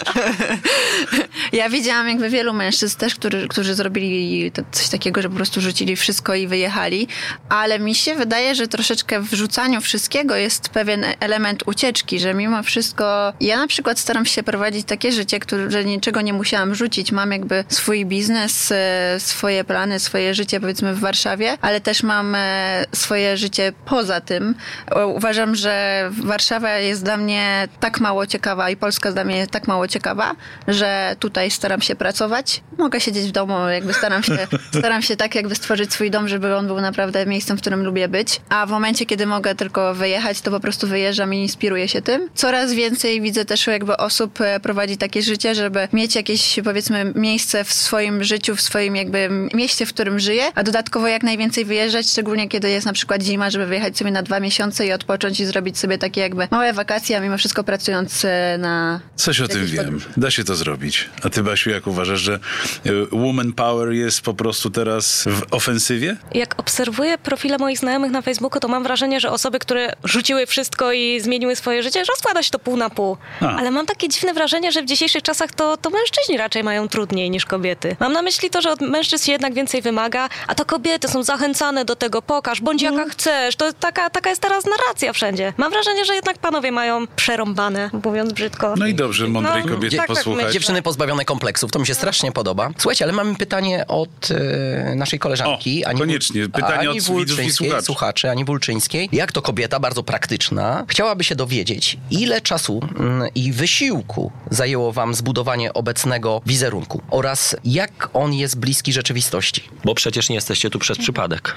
Ja 1.53 1.69
widziałam 1.69 2.07
jakby 2.07 2.29
wielu 2.29 2.53
mężczyzn 2.53 2.97
też, 2.97 3.15
którzy, 3.15 3.47
którzy 3.47 3.75
zrobili 3.75 4.51
coś 4.71 4.89
takiego, 4.89 5.21
że 5.21 5.29
po 5.29 5.35
prostu 5.35 5.61
rzucili 5.61 5.95
wszystko 5.95 6.35
i 6.35 6.47
wyjechali, 6.47 7.07
ale 7.49 7.79
mi 7.79 7.95
się 7.95 8.15
wydaje, 8.15 8.55
że 8.55 8.67
troszeczkę 8.67 9.21
w 9.21 9.34
rzucaniu 9.35 9.81
wszystkiego 9.81 10.35
jest 10.35 10.69
pewien 10.69 11.05
element 11.19 11.63
ucieczki, 11.65 12.19
że 12.19 12.33
mimo 12.33 12.63
wszystko 12.63 13.33
ja 13.39 13.57
na 13.57 13.67
przykład 13.67 13.99
staram 13.99 14.25
się 14.25 14.43
prowadzić 14.43 14.87
takie 14.87 15.11
życie, 15.11 15.39
które, 15.39 15.85
niczego 15.85 16.21
nie 16.21 16.33
musiałam 16.33 16.75
rzucić. 16.75 17.11
Mam 17.11 17.31
jakby 17.31 17.63
swój 17.69 18.05
biznes, 18.05 18.71
e, 18.71 19.15
swoje 19.19 19.63
plany, 19.63 19.99
swoje 19.99 20.33
życie 20.33 20.59
powiedzmy 20.59 20.93
w 20.93 20.99
Warszawie, 20.99 21.57
ale 21.61 21.81
też 21.81 22.03
mam 22.03 22.35
e, 22.35 22.85
swoje 22.91 23.37
życie 23.37 23.73
poza 23.85 24.21
tym. 24.21 24.55
O, 24.91 25.07
Uważam, 25.07 25.55
że 25.55 26.09
Warszawa 26.23 26.71
jest 26.77 27.03
dla 27.03 27.17
mnie 27.17 27.67
tak 27.79 27.99
mało 27.99 28.27
ciekawa 28.27 28.69
i 28.69 28.77
Polska 28.77 29.09
jest 29.09 29.15
dla 29.15 29.23
mnie 29.23 29.47
tak 29.47 29.67
mało 29.67 29.87
ciekawa, 29.87 30.35
że 30.67 31.15
tutaj 31.19 31.51
staram 31.51 31.81
się 31.81 31.95
pracować. 31.95 32.63
Mogę 32.77 32.99
siedzieć 32.99 33.27
w 33.27 33.31
domu, 33.31 33.69
jakby 33.69 33.93
staram 33.93 34.23
się, 34.23 34.37
staram 34.79 35.01
się 35.01 35.15
tak 35.15 35.35
jakby 35.35 35.55
stworzyć 35.55 35.93
swój 35.93 36.11
dom, 36.11 36.27
żeby 36.27 36.55
on 36.55 36.67
był 36.67 36.81
naprawdę 36.81 37.25
miejscem, 37.25 37.57
w 37.57 37.61
którym 37.61 37.83
lubię 37.83 38.07
być. 38.07 38.41
A 38.49 38.65
w 38.65 38.69
momencie, 38.69 39.05
kiedy 39.05 39.24
mogę 39.25 39.55
tylko 39.55 39.93
wyjechać, 39.93 40.41
to 40.41 40.51
po 40.51 40.59
prostu 40.59 40.87
wyjeżdżam 40.87 41.33
i 41.33 41.41
inspiruję 41.41 41.87
się 41.87 42.01
tym. 42.01 42.29
Coraz 42.35 42.73
więcej 42.73 43.21
widzę 43.21 43.45
też 43.45 43.67
jakby 43.67 43.97
osób 43.97 44.41
e, 44.41 44.59
prowadzi 44.59 44.97
takie 44.97 45.21
życie, 45.21 45.55
żeby 45.55 45.87
mieć 45.93 46.15
jakieś 46.15 46.59
powiedzmy 46.63 47.13
miejsce 47.15 47.63
w 47.63 47.73
swoim 47.73 48.23
życiu, 48.23 48.55
w 48.55 48.61
swoim 48.61 48.95
jakby 48.95 49.29
mieście, 49.53 49.85
w 49.85 49.93
którym 49.93 50.19
żyje, 50.19 50.43
a 50.55 50.63
dodatkowo 50.63 51.07
jak 51.07 51.23
najwięcej 51.23 51.65
wyjeżdżać, 51.65 52.09
szczególnie 52.09 52.49
kiedy 52.49 52.69
jest 52.69 52.85
na 52.85 52.93
przykład 52.93 53.21
zima, 53.21 53.49
żeby 53.49 53.65
wyjechać 53.65 53.97
sobie 53.97 54.11
na 54.11 54.23
dwa 54.23 54.39
miesiące 54.39 54.87
i 54.87 54.91
odpocząć 54.91 55.39
i 55.39 55.45
zrobić 55.45 55.77
sobie 55.77 55.97
takie 55.97 56.21
jakby 56.21 56.47
małe 56.51 56.73
wakacje, 56.73 57.17
a 57.17 57.19
mimo 57.19 57.37
wszystko 57.37 57.63
pracując 57.63 58.25
e, 58.25 58.57
na 58.59 58.99
Coś 59.15 59.41
o 59.41 59.47
tym 59.47 59.65
wiem. 59.65 60.01
Da 60.17 60.31
się 60.31 60.43
to 60.43 60.55
zrobić. 60.55 61.09
A 61.23 61.29
ty, 61.29 61.43
Basiu, 61.43 61.69
jak 61.69 61.87
uważasz, 61.87 62.19
że 62.19 62.39
y, 62.85 63.05
woman 63.11 63.53
power 63.53 63.91
jest 63.91 64.21
po 64.21 64.33
prostu 64.33 64.69
teraz 64.69 65.23
w 65.27 65.41
ofensywie? 65.51 66.17
Jak 66.33 66.59
obserwuję 66.59 67.17
profile 67.17 67.57
moich 67.57 67.77
znajomych 67.77 68.11
na 68.11 68.21
Facebooku, 68.21 68.59
to 68.59 68.67
mam 68.67 68.83
wrażenie, 68.83 69.14
że 69.19 69.31
osoby, 69.31 69.59
które 69.59 69.93
rzuciły 70.03 70.45
wszystko 70.45 70.91
i 70.91 71.19
zmieniły 71.21 71.55
swoje 71.55 71.83
życie, 71.83 72.03
rozkłada 72.09 72.43
się 72.43 72.51
to 72.51 72.59
pół 72.59 72.77
na 72.77 72.89
pół. 72.89 73.17
A. 73.41 73.55
Ale 73.55 73.71
mam 73.71 73.85
takie 73.85 74.09
dziwne 74.09 74.33
wrażenie, 74.33 74.71
że 74.71 74.81
w 74.81 74.85
dzisiejszych 74.85 75.23
czasach 75.23 75.51
to, 75.51 75.77
to 75.77 75.89
mężczyźni 75.89 76.37
raczej 76.37 76.63
mają 76.63 76.87
trudniej 76.87 77.29
niż 77.29 77.45
kobiety. 77.45 77.95
Mam 77.99 78.13
na 78.13 78.21
myśli 78.21 78.49
to, 78.49 78.61
że 78.61 78.71
od 78.71 78.81
mężczyzn 78.81 79.25
się 79.25 79.31
jednak 79.31 79.53
więcej 79.53 79.81
wymaga, 79.81 80.29
a 80.47 80.55
to 80.55 80.65
kobiety 80.65 81.07
są 81.07 81.23
zachęcane 81.23 81.85
do 81.85 81.95
tego, 81.95 82.21
pokaż, 82.21 82.61
bądź 82.61 82.81
jaka 82.81 83.05
chcesz. 83.09 83.55
To 83.55 83.73
taka, 83.73 84.09
taka 84.09 84.29
jest 84.29 84.41
teraz 84.41 84.63
narracja 84.65 85.13
wszędzie. 85.13 85.53
Mam 85.57 85.71
wrażenie, 85.71 86.05
że 86.05 86.15
jednak 86.15 86.37
panowie 86.37 86.71
mają 86.71 87.07
przerąbane, 87.15 87.89
mówiąc 88.05 88.33
brzydko. 88.33 88.73
No 88.77 88.87
i 88.87 88.93
dobrze, 88.93 89.27
mądrej 89.27 89.63
No, 89.65 89.69
kobiety 89.71 89.97
tak, 89.97 90.07
tak 90.07 90.17
posłuchać. 90.17 90.35
myślę. 90.43 90.53
Dziewczyny 90.53 90.81
pozbawione 90.81 91.25
kompleksów, 91.25 91.71
to 91.71 91.79
mi 91.79 91.87
się 91.87 91.93
strasznie 91.95 92.31
podoba. 92.31 92.69
Słuchajcie, 92.77 93.05
ale 93.05 93.13
mamy 93.13 93.35
pytanie 93.35 93.85
od 93.87 94.09
e, 94.31 94.95
naszej 94.95 95.19
koleżanki. 95.19 95.85
O, 95.85 95.87
Ani 95.87 95.99
koniecznie. 95.99 96.49
Pytanie 96.49 96.75
Ani 96.75 96.87
od 96.87 96.95
widzów 96.95 97.39
i 97.43 97.51
słuchaczy. 97.51 97.81
słuchaczy, 97.85 98.29
Ani 98.29 98.45
Wulczyńskiej. 98.45 99.04
Jak 99.11 99.31
to 99.31 99.41
kobieta 99.41 99.79
bardzo 99.79 100.03
praktyczna, 100.03 100.85
chciałaby 100.87 101.23
się 101.23 101.35
dowiedzieć, 101.35 101.97
ile 102.11 102.41
czasu 102.41 102.79
mm, 102.99 103.29
i 103.35 103.51
wysiłku 103.51 104.31
zajęło 104.51 104.91
wam 104.91 105.15
zbudowanie 105.15 105.73
obecnego 105.73 106.41
wizerunku 106.45 107.01
oraz 107.11 107.55
jak 107.65 108.09
on 108.13 108.33
jest 108.33 108.59
bliski 108.59 108.93
rzeczywistości. 108.93 109.63
Bo 109.85 109.95
przecież 109.95 110.29
nie 110.29 110.35
jesteście 110.35 110.69
tu 110.69 110.79
przez 110.79 110.97
przypadek. 110.97 111.55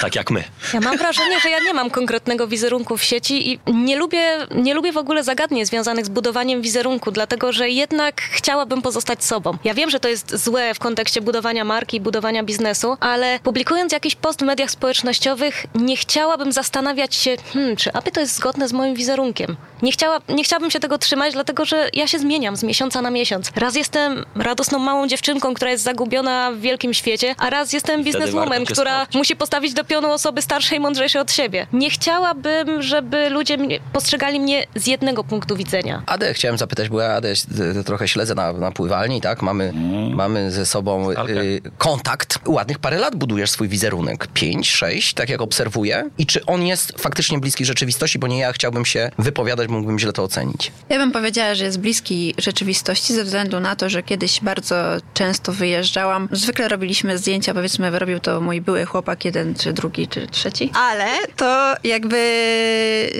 Tak 0.00 0.14
jak 0.14 0.30
my. 0.30 0.44
Ja 0.74 0.80
mam 0.80 0.98
wrażenie, 0.98 1.40
że 1.40 1.50
ja 1.50 1.58
nie 1.58 1.74
mam 1.74 1.90
konkretnego 1.90 2.48
wizerunku 2.48 2.96
w 2.96 3.04
sieci 3.04 3.52
i 3.52 3.58
nie 3.72 3.96
lubię, 3.96 4.46
nie 4.54 4.74
lubię 4.74 4.92
w 4.92 4.96
ogóle 4.96 5.24
zagadnień 5.24 5.66
związanych 5.66 6.06
z 6.06 6.08
budowaniem 6.08 6.62
wizerunku, 6.62 7.10
dlatego 7.10 7.52
że 7.52 7.68
jednak 7.68 8.22
chciałabym 8.22 8.82
pozostać 8.82 9.24
sobą. 9.24 9.58
Ja 9.64 9.74
wiem, 9.74 9.90
że 9.90 10.00
to 10.00 10.08
jest 10.08 10.36
złe 10.36 10.74
w 10.74 10.78
kontekście 10.78 11.20
budowania 11.20 11.64
marki 11.64 11.96
i 11.96 12.00
budowania 12.00 12.42
biznesu, 12.42 12.96
ale 13.00 13.38
publikując 13.42 13.92
jakiś 13.92 14.14
post 14.14 14.40
w 14.40 14.44
mediach 14.44 14.70
społecznościowych, 14.70 15.66
nie 15.74 15.96
chciałabym 15.96 16.52
zastanawiać 16.52 16.85
się, 17.10 17.36
hmm, 17.52 17.76
czy 17.76 17.92
aby 17.92 18.10
to 18.12 18.20
jest 18.20 18.36
zgodne 18.36 18.68
z 18.68 18.72
moim 18.72 18.94
wizerunkiem. 18.94 19.56
Nie, 19.82 19.92
chciała, 19.92 20.20
nie 20.28 20.44
chciałabym 20.44 20.70
się 20.70 20.80
tego 20.80 20.98
trzymać, 20.98 21.32
dlatego 21.32 21.64
że 21.64 21.88
ja 21.92 22.06
się 22.06 22.18
zmieniam 22.18 22.56
z 22.56 22.62
miesiąca 22.62 23.02
na 23.02 23.10
miesiąc. 23.10 23.52
Raz 23.56 23.76
jestem 23.76 24.24
radosną 24.34 24.78
małą 24.78 25.06
dziewczynką, 25.06 25.54
która 25.54 25.70
jest 25.70 25.84
zagubiona 25.84 26.52
w 26.52 26.60
wielkim 26.60 26.94
świecie, 26.94 27.34
a 27.38 27.50
raz 27.50 27.72
jestem 27.72 28.04
bizneswoman, 28.04 28.64
która 28.64 28.96
słuchać. 28.96 29.14
musi 29.14 29.36
postawić 29.36 29.74
do 29.74 29.84
pionu 29.84 30.12
osoby 30.12 30.42
starsze 30.42 30.76
i 30.76 30.80
mądrzejsze 30.80 31.20
od 31.20 31.32
siebie. 31.32 31.66
Nie 31.72 31.90
chciałabym, 31.90 32.82
żeby 32.82 33.30
ludzie 33.30 33.56
mnie, 33.56 33.80
postrzegali 33.92 34.40
mnie 34.40 34.66
z 34.74 34.86
jednego 34.86 35.24
punktu 35.24 35.56
widzenia. 35.56 36.02
Adę 36.06 36.34
chciałem 36.34 36.58
zapytać, 36.58 36.88
bo 36.88 37.00
ja 37.00 37.16
Adę 37.16 37.32
trochę 37.84 38.08
śledzę 38.08 38.34
na, 38.34 38.52
na 38.52 38.72
pływalni, 38.72 39.20
tak? 39.20 39.42
Mamy, 39.42 39.72
mamy 40.14 40.50
ze 40.50 40.66
sobą 40.66 41.10
y, 41.10 41.16
kontakt. 41.78 42.38
Ładnych 42.46 42.78
parę 42.78 42.98
lat 42.98 43.16
budujesz 43.16 43.50
swój 43.50 43.68
wizerunek. 43.68 44.26
Pięć, 44.26 44.70
sześć, 44.70 45.14
tak 45.14 45.28
jak 45.28 45.40
obserwuję. 45.40 46.10
I 46.18 46.26
czy 46.26 46.46
on 46.46 46.66
jest 46.66 46.75
faktycznie 46.98 47.38
bliski 47.38 47.64
rzeczywistości? 47.64 48.18
Bo 48.18 48.26
nie 48.26 48.38
ja 48.38 48.52
chciałbym 48.52 48.84
się 48.84 49.10
wypowiadać, 49.18 49.68
mógłbym 49.68 49.98
źle 49.98 50.12
to 50.12 50.22
ocenić. 50.22 50.72
Ja 50.88 50.98
bym 50.98 51.12
powiedziała, 51.12 51.54
że 51.54 51.64
jest 51.64 51.80
bliski 51.80 52.34
rzeczywistości 52.38 53.14
ze 53.14 53.24
względu 53.24 53.60
na 53.60 53.76
to, 53.76 53.88
że 53.88 54.02
kiedyś 54.02 54.40
bardzo 54.40 54.76
często 55.14 55.52
wyjeżdżałam. 55.52 56.28
Zwykle 56.32 56.68
robiliśmy 56.68 57.18
zdjęcia, 57.18 57.54
powiedzmy, 57.54 57.98
robił 57.98 58.20
to 58.20 58.40
mój 58.40 58.60
były 58.60 58.84
chłopak, 58.84 59.24
jeden, 59.24 59.54
czy 59.54 59.72
drugi, 59.72 60.08
czy 60.08 60.26
trzeci. 60.26 60.70
Ale 60.74 61.06
to 61.36 61.74
jakby, 61.84 62.20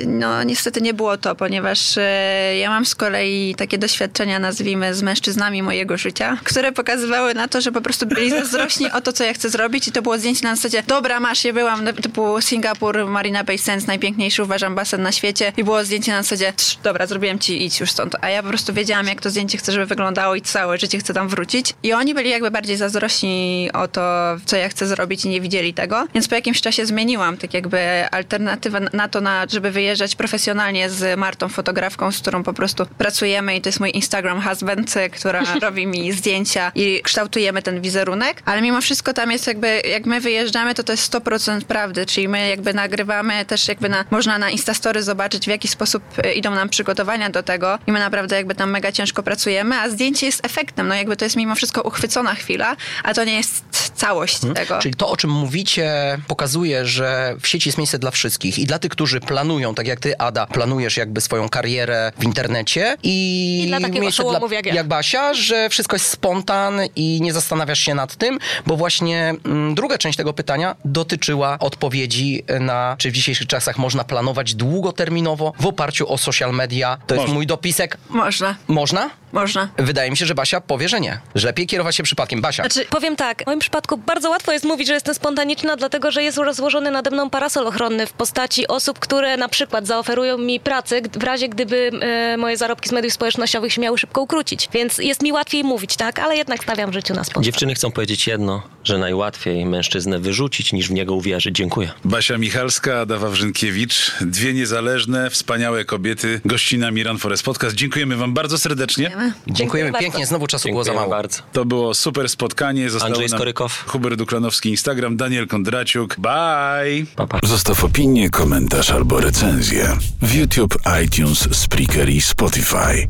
no 0.06 0.42
niestety 0.42 0.80
nie 0.80 0.94
było 0.94 1.16
to, 1.16 1.34
ponieważ 1.34 1.98
e, 1.98 2.56
ja 2.58 2.70
mam 2.70 2.86
z 2.86 2.94
kolei 2.94 3.54
takie 3.54 3.78
doświadczenia, 3.78 4.38
nazwijmy, 4.38 4.94
z 4.94 5.02
mężczyznami 5.02 5.62
mojego 5.62 5.96
życia, 5.96 6.38
które 6.44 6.72
pokazywały 6.72 7.34
na 7.34 7.48
to, 7.48 7.60
że 7.60 7.72
po 7.72 7.80
prostu 7.80 8.06
byli 8.06 8.30
zazdrośni 8.30 8.90
o 8.90 9.00
to, 9.00 9.12
co 9.12 9.24
ja 9.24 9.34
chcę 9.34 9.50
zrobić 9.50 9.88
i 9.88 9.92
to 9.92 10.02
było 10.02 10.18
zdjęcie 10.18 10.46
na 10.46 10.56
zasadzie, 10.56 10.82
dobra, 10.86 11.20
masz, 11.20 11.44
ja 11.44 11.52
byłam, 11.52 11.84
no, 11.84 11.92
typu 11.92 12.40
Singapur, 12.40 13.06
Marina 13.06 13.35
Bay 13.44 13.58
Sands, 13.58 13.86
najpiękniejszy 13.86 14.42
uważam 14.42 14.74
basen 14.74 15.02
na 15.02 15.12
świecie 15.12 15.52
i 15.56 15.64
było 15.64 15.84
zdjęcie 15.84 16.12
na 16.12 16.22
zasadzie, 16.22 16.52
"Trz, 16.56 16.76
dobra, 16.82 17.06
zrobiłem 17.06 17.38
ci, 17.38 17.64
idź 17.64 17.80
już 17.80 17.90
stąd. 17.90 18.16
A 18.20 18.30
ja 18.30 18.42
po 18.42 18.48
prostu 18.48 18.72
wiedziałam, 18.74 19.06
jak 19.06 19.20
to 19.20 19.30
zdjęcie 19.30 19.58
chcę, 19.58 19.72
żeby 19.72 19.86
wyglądało 19.86 20.34
i 20.34 20.42
całe 20.42 20.78
życie 20.78 20.98
chcę 20.98 21.14
tam 21.14 21.28
wrócić. 21.28 21.74
I 21.82 21.92
oni 21.92 22.14
byli 22.14 22.30
jakby 22.30 22.50
bardziej 22.50 22.76
zazdrośni 22.76 23.70
o 23.72 23.88
to, 23.88 24.00
co 24.46 24.56
ja 24.56 24.68
chcę 24.68 24.86
zrobić 24.86 25.24
i 25.24 25.28
nie 25.28 25.40
widzieli 25.40 25.74
tego. 25.74 26.06
Więc 26.14 26.28
po 26.28 26.34
jakimś 26.34 26.60
czasie 26.60 26.86
zmieniłam 26.86 27.36
tak 27.36 27.54
jakby 27.54 28.08
alternatywę 28.10 28.80
na 28.92 29.08
to, 29.08 29.20
na, 29.20 29.46
żeby 29.52 29.70
wyjeżdżać 29.70 30.14
profesjonalnie 30.14 30.90
z 30.90 31.18
Martą, 31.18 31.48
fotografką, 31.48 32.12
z 32.12 32.18
którą 32.18 32.42
po 32.42 32.52
prostu 32.52 32.86
pracujemy 32.98 33.56
i 33.56 33.60
to 33.60 33.68
jest 33.68 33.80
mój 33.80 33.90
Instagram 33.94 34.42
husband, 34.42 34.94
która 35.12 35.42
robi 35.62 35.86
mi 35.86 36.12
zdjęcia 36.12 36.72
i 36.74 37.00
kształtujemy 37.02 37.62
ten 37.62 37.80
wizerunek. 37.80 38.42
Ale 38.44 38.62
mimo 38.62 38.80
wszystko 38.80 39.12
tam 39.12 39.30
jest 39.30 39.46
jakby, 39.46 39.82
jak 39.90 40.06
my 40.06 40.20
wyjeżdżamy, 40.20 40.74
to 40.74 40.82
to 40.82 40.92
jest 40.92 41.14
100% 41.14 41.60
prawdy, 41.60 42.06
czyli 42.06 42.28
my 42.28 42.48
jakby 42.48 42.74
nagrywamy 42.74 43.25
też 43.46 43.68
jakby 43.68 43.88
na, 43.88 44.04
można 44.10 44.38
na 44.38 44.50
Instastory 44.50 45.02
zobaczyć, 45.02 45.44
w 45.44 45.48
jaki 45.48 45.68
sposób 45.68 46.02
e, 46.24 46.32
idą 46.32 46.54
nam 46.54 46.68
przygotowania 46.68 47.30
do 47.30 47.42
tego 47.42 47.78
i 47.86 47.92
my 47.92 47.98
naprawdę 47.98 48.36
jakby 48.36 48.54
tam 48.54 48.70
mega 48.70 48.92
ciężko 48.92 49.22
pracujemy, 49.22 49.76
a 49.76 49.88
zdjęcie 49.88 50.26
jest 50.26 50.44
efektem, 50.44 50.88
no 50.88 50.94
jakby 50.94 51.16
to 51.16 51.24
jest 51.24 51.36
mimo 51.36 51.54
wszystko 51.54 51.82
uchwycona 51.82 52.34
chwila, 52.34 52.76
a 53.04 53.14
to 53.14 53.24
nie 53.24 53.36
jest 53.36 53.64
całość 53.94 54.38
tego. 54.54 54.78
Czyli 54.78 54.94
to, 54.94 55.08
o 55.08 55.16
czym 55.16 55.30
mówicie, 55.30 56.18
pokazuje, 56.26 56.86
że 56.86 57.36
w 57.40 57.48
sieci 57.48 57.68
jest 57.68 57.78
miejsce 57.78 57.98
dla 57.98 58.10
wszystkich 58.10 58.58
i 58.58 58.66
dla 58.66 58.78
tych, 58.78 58.90
którzy 58.90 59.20
planują, 59.20 59.74
tak 59.74 59.86
jak 59.86 60.00
ty, 60.00 60.18
Ada, 60.18 60.46
planujesz 60.46 60.96
jakby 60.96 61.20
swoją 61.20 61.48
karierę 61.48 62.12
w 62.18 62.24
internecie 62.24 62.96
i, 63.02 63.62
I 63.64 63.68
dla 63.68 63.80
takich 63.80 64.00
miejsce 64.00 64.22
oszołomów 64.22 64.52
jak 64.52 64.66
ja. 64.66 64.74
jak 64.74 64.88
Basia, 64.88 65.34
że 65.34 65.68
wszystko 65.68 65.96
jest 65.96 66.06
spontan 66.06 66.80
i 66.96 67.20
nie 67.22 67.32
zastanawiasz 67.32 67.78
się 67.78 67.94
nad 67.94 68.16
tym, 68.16 68.38
bo 68.66 68.76
właśnie 68.76 69.34
mm, 69.44 69.74
druga 69.74 69.98
część 69.98 70.16
tego 70.16 70.32
pytania 70.32 70.76
dotyczyła 70.84 71.58
odpowiedzi 71.58 72.42
na, 72.60 72.96
czy 72.98 73.10
w 73.10 73.15
dzisiejszych 73.16 73.46
czasach 73.46 73.78
można 73.78 74.04
planować 74.04 74.54
długoterminowo 74.54 75.52
w 75.60 75.66
oparciu 75.66 76.12
o 76.12 76.18
social 76.18 76.52
media. 76.54 76.98
To 77.06 77.14
jest 77.14 77.28
mój 77.28 77.46
dopisek. 77.46 77.98
Można, 78.08 78.56
Można? 78.68 79.10
można. 79.32 79.68
Wydaje 79.78 80.10
mi 80.10 80.16
się, 80.16 80.26
że 80.26 80.34
Basia 80.34 80.60
powie, 80.60 80.88
że 80.88 81.00
nie. 81.00 81.20
Że 81.34 81.46
lepiej 81.46 81.66
kierować 81.66 81.96
się 81.96 82.02
przypadkiem. 82.02 82.40
Basia. 82.40 82.62
Znaczy, 82.62 82.86
powiem 82.90 83.16
tak, 83.16 83.42
w 83.42 83.46
moim 83.46 83.58
przypadku 83.58 83.96
bardzo 83.96 84.30
łatwo 84.30 84.52
jest 84.52 84.64
mówić, 84.64 84.88
że 84.88 84.94
jestem 84.94 85.14
spontaniczna, 85.14 85.76
dlatego 85.76 86.10
że 86.10 86.22
jest 86.22 86.38
rozłożony 86.38 86.90
nade 86.90 87.10
mną 87.10 87.30
parasol 87.30 87.66
ochronny 87.66 88.06
w 88.06 88.12
postaci 88.12 88.68
osób, 88.68 88.98
które 88.98 89.36
na 89.36 89.48
przykład 89.48 89.86
zaoferują 89.86 90.38
mi 90.38 90.60
pracę 90.60 91.00
w 91.12 91.22
razie, 91.22 91.48
gdyby 91.48 91.90
e, 92.00 92.36
moje 92.36 92.56
zarobki 92.56 92.88
z 92.88 92.92
mediów 92.92 93.12
społecznościowych 93.12 93.72
się 93.72 93.80
miały 93.80 93.98
szybko 93.98 94.20
ukrócić. 94.22 94.68
Więc 94.72 94.98
jest 94.98 95.22
mi 95.22 95.32
łatwiej 95.32 95.64
mówić, 95.64 95.96
tak? 95.96 96.18
Ale 96.18 96.36
jednak 96.36 96.62
stawiam 96.62 96.90
w 96.90 96.94
życiu 96.94 97.14
na 97.14 97.24
spontaniczność. 97.24 97.46
Dziewczyny 97.46 97.74
chcą 97.74 97.90
powiedzieć 97.90 98.26
jedno, 98.26 98.62
że 98.84 98.98
najłatwiej 98.98 99.66
mężczyznę 99.66 100.18
wyrzucić, 100.18 100.72
niż 100.72 100.88
w 100.88 100.92
niego 100.92 101.14
uwierzyć. 101.14 101.56
Dziękuję. 101.56 101.90
Basia 102.04 102.38
Michalska, 102.38 103.05
Ada 103.06 103.18
Wawrzynkiewicz, 103.18 104.12
dwie 104.20 104.54
niezależne, 104.54 105.30
wspaniałe 105.30 105.84
kobiety, 105.84 106.40
gościna 106.44 106.90
Miran 106.90 107.18
Forest 107.18 107.42
Podcast. 107.42 107.76
Dziękujemy 107.76 108.16
wam 108.16 108.34
bardzo 108.34 108.58
serdecznie. 108.58 109.04
Dziękujemy 109.04 109.32
Dziękuję 109.50 109.84
pięknie. 109.84 110.10
bardzo. 110.10 110.26
Znowu 110.26 110.46
czasu 110.46 110.68
było 110.68 110.84
za 110.84 110.90
Dziękujemy 110.90 111.10
mało. 111.10 111.22
bardzo. 111.22 111.42
To 111.52 111.64
było 111.64 111.94
super 111.94 112.28
spotkanie. 112.28 112.90
Zostało 112.90 113.08
Andrzej 113.14 113.28
Skorykow. 113.28 113.84
Hubert 113.86 114.16
Duklanowski, 114.16 114.68
Instagram, 114.70 115.16
Daniel 115.16 115.46
Kondraciuk. 115.46 116.16
Bye! 116.18 117.06
Pa, 117.16 117.26
pa. 117.26 117.40
Zostaw 117.42 117.84
opinię, 117.84 118.30
komentarz 118.30 118.90
albo 118.90 119.20
recenzję 119.20 119.96
w 120.22 120.34
YouTube, 120.34 120.78
iTunes, 121.04 121.48
Spreaker 121.52 122.10
i 122.10 122.20
Spotify. 122.20 123.08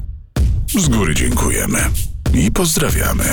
Z 0.79 0.89
góry 0.89 1.15
dziękujemy 1.15 1.79
i 2.35 2.51
pozdrawiamy. 2.51 3.25